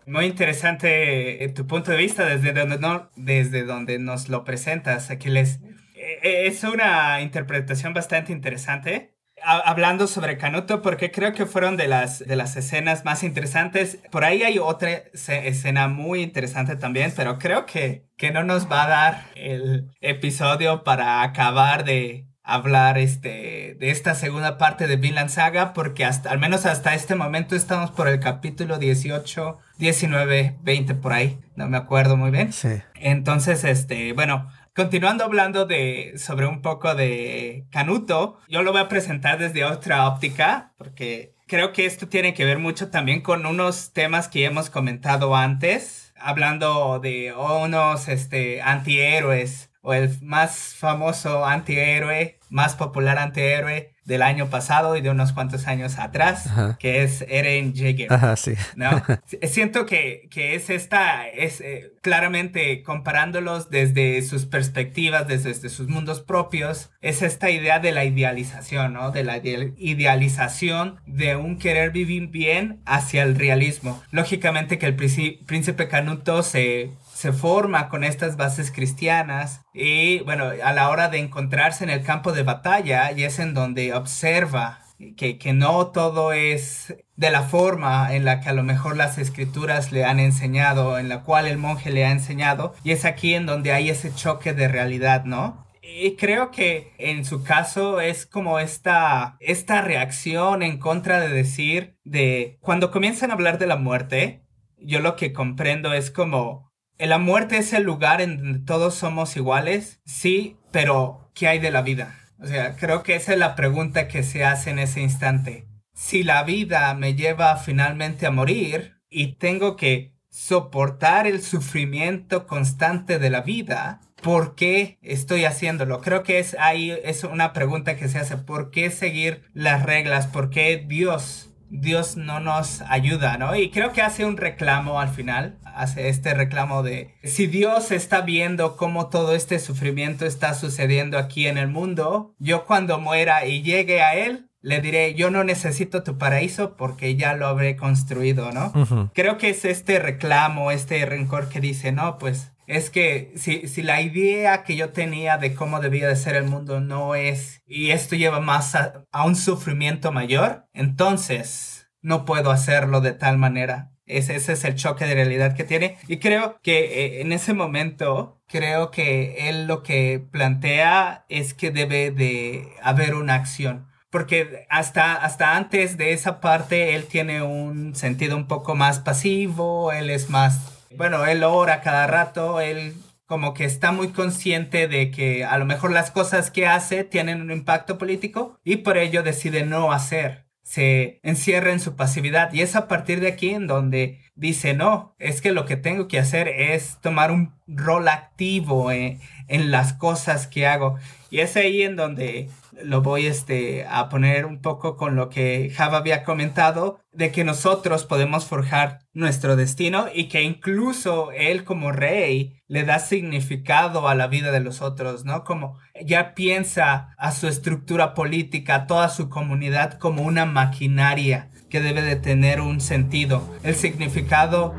Muy 0.06 0.24
interesante 0.24 1.44
eh, 1.44 1.48
tu 1.50 1.66
punto 1.66 1.90
de 1.90 1.98
vista 1.98 2.24
desde 2.24 2.54
donde, 2.54 2.78
no, 2.78 3.10
desde 3.14 3.64
donde 3.64 3.98
nos 3.98 4.30
lo 4.30 4.42
presentas, 4.44 5.10
Aquiles. 5.10 5.60
Eh, 5.94 6.20
eh, 6.22 6.46
es 6.46 6.64
una 6.64 7.20
interpretación 7.20 7.92
bastante 7.92 8.32
interesante 8.32 9.17
hablando 9.42 10.06
sobre 10.06 10.38
Canuto 10.38 10.82
porque 10.82 11.10
creo 11.10 11.32
que 11.32 11.46
fueron 11.46 11.76
de 11.76 11.88
las, 11.88 12.20
de 12.20 12.36
las 12.36 12.56
escenas 12.56 13.04
más 13.04 13.22
interesantes. 13.22 13.98
Por 14.10 14.24
ahí 14.24 14.42
hay 14.42 14.58
otra 14.58 14.90
escena 15.12 15.88
muy 15.88 16.22
interesante 16.22 16.76
también, 16.76 17.12
pero 17.16 17.38
creo 17.38 17.66
que, 17.66 18.04
que 18.16 18.30
no 18.30 18.44
nos 18.44 18.70
va 18.70 18.84
a 18.84 18.88
dar 18.88 19.24
el 19.34 19.90
episodio 20.00 20.84
para 20.84 21.22
acabar 21.22 21.84
de 21.84 22.28
hablar 22.48 22.96
este, 22.96 23.76
de 23.78 23.90
esta 23.90 24.14
segunda 24.14 24.56
parte 24.56 24.86
de 24.86 24.96
Vinland 24.96 25.28
Saga 25.28 25.74
porque 25.74 26.06
hasta, 26.06 26.30
al 26.30 26.38
menos 26.38 26.64
hasta 26.64 26.94
este 26.94 27.14
momento 27.14 27.54
estamos 27.54 27.90
por 27.90 28.08
el 28.08 28.20
capítulo 28.20 28.78
18, 28.78 29.58
19, 29.76 30.56
20 30.62 30.94
por 30.94 31.12
ahí. 31.12 31.38
No 31.56 31.68
me 31.68 31.76
acuerdo 31.76 32.16
muy 32.16 32.30
bien. 32.30 32.54
Sí. 32.54 32.80
Entonces, 32.94 33.64
este, 33.64 34.14
bueno, 34.14 34.48
Continuando 34.78 35.24
hablando 35.24 35.66
de, 35.66 36.12
sobre 36.18 36.46
un 36.46 36.62
poco 36.62 36.94
de 36.94 37.66
Canuto, 37.72 38.38
yo 38.46 38.62
lo 38.62 38.70
voy 38.70 38.80
a 38.80 38.86
presentar 38.86 39.36
desde 39.36 39.64
otra 39.64 40.06
óptica, 40.06 40.72
porque 40.78 41.34
creo 41.48 41.72
que 41.72 41.84
esto 41.84 42.06
tiene 42.06 42.32
que 42.32 42.44
ver 42.44 42.60
mucho 42.60 42.88
también 42.88 43.20
con 43.20 43.44
unos 43.44 43.92
temas 43.92 44.28
que 44.28 44.44
hemos 44.44 44.70
comentado 44.70 45.34
antes, 45.34 46.14
hablando 46.16 47.00
de 47.00 47.34
unos 47.34 48.06
este, 48.06 48.62
antihéroes, 48.62 49.72
o 49.82 49.94
el 49.94 50.16
más 50.22 50.76
famoso 50.76 51.44
antihéroe, 51.44 52.38
más 52.48 52.76
popular 52.76 53.18
antihéroe 53.18 53.96
del 54.08 54.22
año 54.22 54.48
pasado 54.48 54.96
y 54.96 55.02
de 55.02 55.10
unos 55.10 55.32
cuantos 55.32 55.66
años 55.66 55.98
atrás, 55.98 56.48
que 56.78 57.02
es 57.02 57.26
Eren 57.28 57.74
Jaeger. 57.74 58.10
Ajá, 58.10 58.36
sí. 58.36 58.54
¿no? 58.74 59.02
Siento 59.42 59.84
que, 59.84 60.28
que, 60.30 60.54
es 60.54 60.70
esta, 60.70 61.28
es 61.28 61.60
eh, 61.60 61.92
claramente 62.00 62.82
comparándolos 62.82 63.68
desde 63.68 64.22
sus 64.22 64.46
perspectivas, 64.46 65.28
desde, 65.28 65.50
desde, 65.50 65.68
sus 65.68 65.88
mundos 65.88 66.22
propios, 66.22 66.88
es 67.02 67.20
esta 67.20 67.50
idea 67.50 67.80
de 67.80 67.92
la 67.92 68.06
idealización, 68.06 68.94
¿no? 68.94 69.10
De 69.10 69.24
la 69.24 69.36
idealización 69.36 70.96
de 71.06 71.36
un 71.36 71.58
querer 71.58 71.90
vivir 71.90 72.28
bien 72.28 72.80
hacia 72.86 73.22
el 73.24 73.34
realismo. 73.34 74.02
Lógicamente 74.10 74.78
que 74.78 74.86
el 74.86 74.96
príncipe 74.96 75.88
Canuto 75.88 76.42
se 76.42 76.92
se 77.18 77.32
forma 77.32 77.88
con 77.88 78.04
estas 78.04 78.36
bases 78.36 78.70
cristianas 78.70 79.62
y 79.74 80.20
bueno, 80.20 80.52
a 80.62 80.72
la 80.72 80.88
hora 80.88 81.08
de 81.08 81.18
encontrarse 81.18 81.82
en 81.82 81.90
el 81.90 82.04
campo 82.04 82.30
de 82.30 82.44
batalla 82.44 83.10
y 83.10 83.24
es 83.24 83.40
en 83.40 83.54
donde 83.54 83.92
observa 83.92 84.78
que, 85.16 85.36
que 85.36 85.52
no 85.52 85.88
todo 85.88 86.32
es 86.32 86.94
de 87.16 87.30
la 87.32 87.42
forma 87.42 88.14
en 88.14 88.24
la 88.24 88.38
que 88.38 88.50
a 88.50 88.52
lo 88.52 88.62
mejor 88.62 88.96
las 88.96 89.18
escrituras 89.18 89.90
le 89.90 90.04
han 90.04 90.20
enseñado, 90.20 90.96
en 90.96 91.08
la 91.08 91.22
cual 91.22 91.48
el 91.48 91.58
monje 91.58 91.90
le 91.90 92.04
ha 92.04 92.12
enseñado, 92.12 92.76
y 92.84 92.92
es 92.92 93.04
aquí 93.04 93.34
en 93.34 93.46
donde 93.46 93.72
hay 93.72 93.90
ese 93.90 94.14
choque 94.14 94.52
de 94.52 94.68
realidad, 94.68 95.24
¿no? 95.24 95.66
Y 95.82 96.14
creo 96.14 96.52
que 96.52 96.92
en 96.98 97.24
su 97.24 97.42
caso 97.42 98.00
es 98.00 98.26
como 98.26 98.60
esta, 98.60 99.36
esta 99.40 99.82
reacción 99.82 100.62
en 100.62 100.78
contra 100.78 101.18
de 101.18 101.30
decir 101.30 101.96
de 102.04 102.58
cuando 102.60 102.92
comienzan 102.92 103.32
a 103.32 103.34
hablar 103.34 103.58
de 103.58 103.66
la 103.66 103.76
muerte, 103.76 104.44
yo 104.76 105.00
lo 105.00 105.16
que 105.16 105.32
comprendo 105.32 105.92
es 105.92 106.12
como 106.12 106.67
la 107.06 107.18
muerte 107.18 107.58
es 107.58 107.72
el 107.72 107.84
lugar 107.84 108.20
en 108.20 108.38
donde 108.38 108.58
todos 108.60 108.94
somos 108.94 109.36
iguales, 109.36 110.00
sí, 110.04 110.56
pero 110.72 111.30
¿qué 111.34 111.48
hay 111.48 111.58
de 111.58 111.70
la 111.70 111.82
vida? 111.82 112.18
O 112.40 112.46
sea, 112.46 112.76
creo 112.76 113.02
que 113.02 113.14
esa 113.14 113.32
es 113.32 113.38
la 113.38 113.54
pregunta 113.54 114.08
que 114.08 114.22
se 114.22 114.44
hace 114.44 114.70
en 114.70 114.78
ese 114.78 115.00
instante. 115.00 115.66
Si 115.94 116.22
la 116.22 116.42
vida 116.42 116.92
me 116.94 117.14
lleva 117.14 117.56
finalmente 117.56 118.26
a 118.26 118.30
morir 118.30 119.00
y 119.10 119.34
tengo 119.36 119.76
que 119.76 120.14
soportar 120.30 121.26
el 121.26 121.42
sufrimiento 121.42 122.46
constante 122.46 123.18
de 123.18 123.30
la 123.30 123.40
vida, 123.40 124.00
¿por 124.22 124.54
qué 124.54 124.98
estoy 125.02 125.44
haciéndolo? 125.44 126.00
Creo 126.00 126.22
que 126.22 126.38
es 126.38 126.56
ahí 126.60 126.96
es 127.02 127.24
una 127.24 127.52
pregunta 127.52 127.96
que 127.96 128.08
se 128.08 128.18
hace, 128.18 128.36
¿por 128.36 128.70
qué 128.70 128.90
seguir 128.90 129.44
las 129.52 129.82
reglas? 129.82 130.26
¿Por 130.26 130.50
qué 130.50 130.84
Dios 130.86 131.48
Dios 131.70 132.16
no 132.16 132.40
nos 132.40 132.80
ayuda, 132.82 133.36
¿no? 133.36 133.54
Y 133.54 133.70
creo 133.70 133.92
que 133.92 134.02
hace 134.02 134.24
un 134.24 134.36
reclamo 134.36 135.00
al 135.00 135.10
final, 135.10 135.58
hace 135.78 136.08
este 136.08 136.34
reclamo 136.34 136.82
de 136.82 137.14
si 137.22 137.46
Dios 137.46 137.92
está 137.92 138.20
viendo 138.20 138.76
cómo 138.76 139.08
todo 139.08 139.34
este 139.34 139.58
sufrimiento 139.58 140.26
está 140.26 140.54
sucediendo 140.54 141.18
aquí 141.18 141.46
en 141.46 141.56
el 141.56 141.68
mundo, 141.68 142.34
yo 142.38 142.64
cuando 142.66 142.98
muera 142.98 143.46
y 143.46 143.62
llegue 143.62 144.02
a 144.02 144.14
Él, 144.14 144.50
le 144.60 144.80
diré, 144.80 145.14
yo 145.14 145.30
no 145.30 145.44
necesito 145.44 146.02
tu 146.02 146.18
paraíso 146.18 146.76
porque 146.76 147.16
ya 147.16 147.34
lo 147.34 147.46
habré 147.46 147.76
construido, 147.76 148.50
¿no? 148.52 149.10
Creo 149.14 149.38
que 149.38 149.50
es 149.50 149.64
este 149.64 149.98
reclamo, 150.00 150.72
este 150.72 151.04
rencor 151.06 151.48
que 151.48 151.60
dice, 151.60 151.92
no, 151.92 152.18
pues 152.18 152.52
es 152.66 152.90
que 152.90 153.32
si, 153.36 153.66
si, 153.66 153.82
la 153.82 154.02
idea 154.02 154.62
que 154.62 154.76
yo 154.76 154.90
tenía 154.90 155.38
de 155.38 155.54
cómo 155.54 155.80
debía 155.80 156.06
de 156.06 156.16
ser 156.16 156.36
el 156.36 156.44
mundo 156.44 156.80
no 156.80 157.14
es, 157.14 157.62
y 157.66 157.92
esto 157.92 158.14
lleva 158.14 158.40
más 158.40 158.74
a, 158.74 159.24
un 159.24 159.36
sufrimiento 159.36 160.12
mayor, 160.12 160.66
entonces 160.74 161.88
no 162.02 162.26
puedo 162.26 162.50
hacerlo 162.50 163.00
de 163.00 163.12
tal 163.12 163.38
manera. 163.38 163.92
Ese, 164.08 164.36
ese 164.36 164.54
es 164.54 164.64
el 164.64 164.74
choque 164.74 165.06
de 165.06 165.14
realidad 165.14 165.56
que 165.56 165.64
tiene. 165.64 165.98
Y 166.08 166.18
creo 166.18 166.58
que 166.62 167.04
eh, 167.04 167.20
en 167.20 167.32
ese 167.32 167.54
momento, 167.54 168.40
creo 168.48 168.90
que 168.90 169.48
él 169.48 169.66
lo 169.66 169.82
que 169.82 170.22
plantea 170.30 171.24
es 171.28 171.54
que 171.54 171.70
debe 171.70 172.10
de 172.10 172.68
haber 172.82 173.14
una 173.14 173.34
acción 173.34 173.86
porque 174.10 174.66
hasta, 174.70 175.16
hasta 175.16 175.54
antes 175.54 175.98
de 175.98 176.14
esa 176.14 176.40
parte 176.40 176.94
él 176.94 177.04
tiene 177.04 177.42
un 177.42 177.94
sentido 177.94 178.38
un 178.38 178.46
poco 178.46 178.74
más 178.74 179.00
pasivo, 179.00 179.92
él 179.92 180.08
es 180.08 180.30
más 180.30 180.78
bueno, 180.96 181.26
él 181.26 181.44
ora 181.44 181.80
cada 181.80 182.06
rato, 182.06 182.60
él 182.60 182.94
como 183.26 183.52
que 183.52 183.64
está 183.64 183.92
muy 183.92 184.08
consciente 184.08 184.88
de 184.88 185.10
que 185.10 185.44
a 185.44 185.58
lo 185.58 185.66
mejor 185.66 185.90
las 185.92 186.10
cosas 186.10 186.50
que 186.50 186.66
hace 186.66 187.04
tienen 187.04 187.42
un 187.42 187.50
impacto 187.50 187.98
político 187.98 188.58
y 188.64 188.76
por 188.76 188.96
ello 188.96 189.22
decide 189.22 189.64
no 189.64 189.92
hacer. 189.92 190.47
Se 190.68 191.18
encierra 191.22 191.72
en 191.72 191.80
su 191.80 191.96
pasividad 191.96 192.52
y 192.52 192.60
es 192.60 192.76
a 192.76 192.88
partir 192.88 193.20
de 193.20 193.28
aquí 193.28 193.48
en 193.48 193.66
donde 193.66 194.20
dice, 194.34 194.74
no, 194.74 195.14
es 195.18 195.40
que 195.40 195.52
lo 195.52 195.64
que 195.64 195.76
tengo 195.76 196.08
que 196.08 196.18
hacer 196.18 196.46
es 196.46 196.98
tomar 197.00 197.30
un 197.30 197.54
rol 197.66 198.06
activo 198.06 198.92
en, 198.92 199.18
en 199.46 199.70
las 199.70 199.94
cosas 199.94 200.46
que 200.46 200.66
hago. 200.66 200.98
Y 201.30 201.38
es 201.40 201.56
ahí 201.56 201.80
en 201.80 201.96
donde 201.96 202.50
lo 202.84 203.02
voy 203.02 203.26
este, 203.26 203.86
a 203.88 204.08
poner 204.08 204.46
un 204.46 204.60
poco 204.60 204.96
con 204.96 205.16
lo 205.16 205.28
que 205.28 205.70
Java 205.74 205.98
había 205.98 206.24
comentado, 206.24 207.00
de 207.12 207.32
que 207.32 207.44
nosotros 207.44 208.04
podemos 208.04 208.46
forjar 208.46 209.00
nuestro 209.12 209.56
destino 209.56 210.06
y 210.14 210.28
que 210.28 210.42
incluso 210.42 211.32
él 211.32 211.64
como 211.64 211.90
rey 211.90 212.62
le 212.68 212.84
da 212.84 212.98
significado 212.98 214.08
a 214.08 214.14
la 214.14 214.28
vida 214.28 214.52
de 214.52 214.60
los 214.60 214.82
otros, 214.82 215.24
¿no? 215.24 215.42
Como 215.42 215.78
ya 216.04 216.34
piensa 216.34 217.14
a 217.18 217.32
su 217.32 217.48
estructura 217.48 218.14
política, 218.14 218.74
a 218.74 218.86
toda 218.86 219.08
su 219.08 219.28
comunidad 219.28 219.98
como 219.98 220.22
una 220.22 220.44
maquinaria 220.44 221.50
que 221.70 221.80
debe 221.80 222.02
de 222.02 222.16
tener 222.16 222.60
un 222.60 222.80
sentido. 222.80 223.42
El 223.62 223.74
significado 223.74 224.74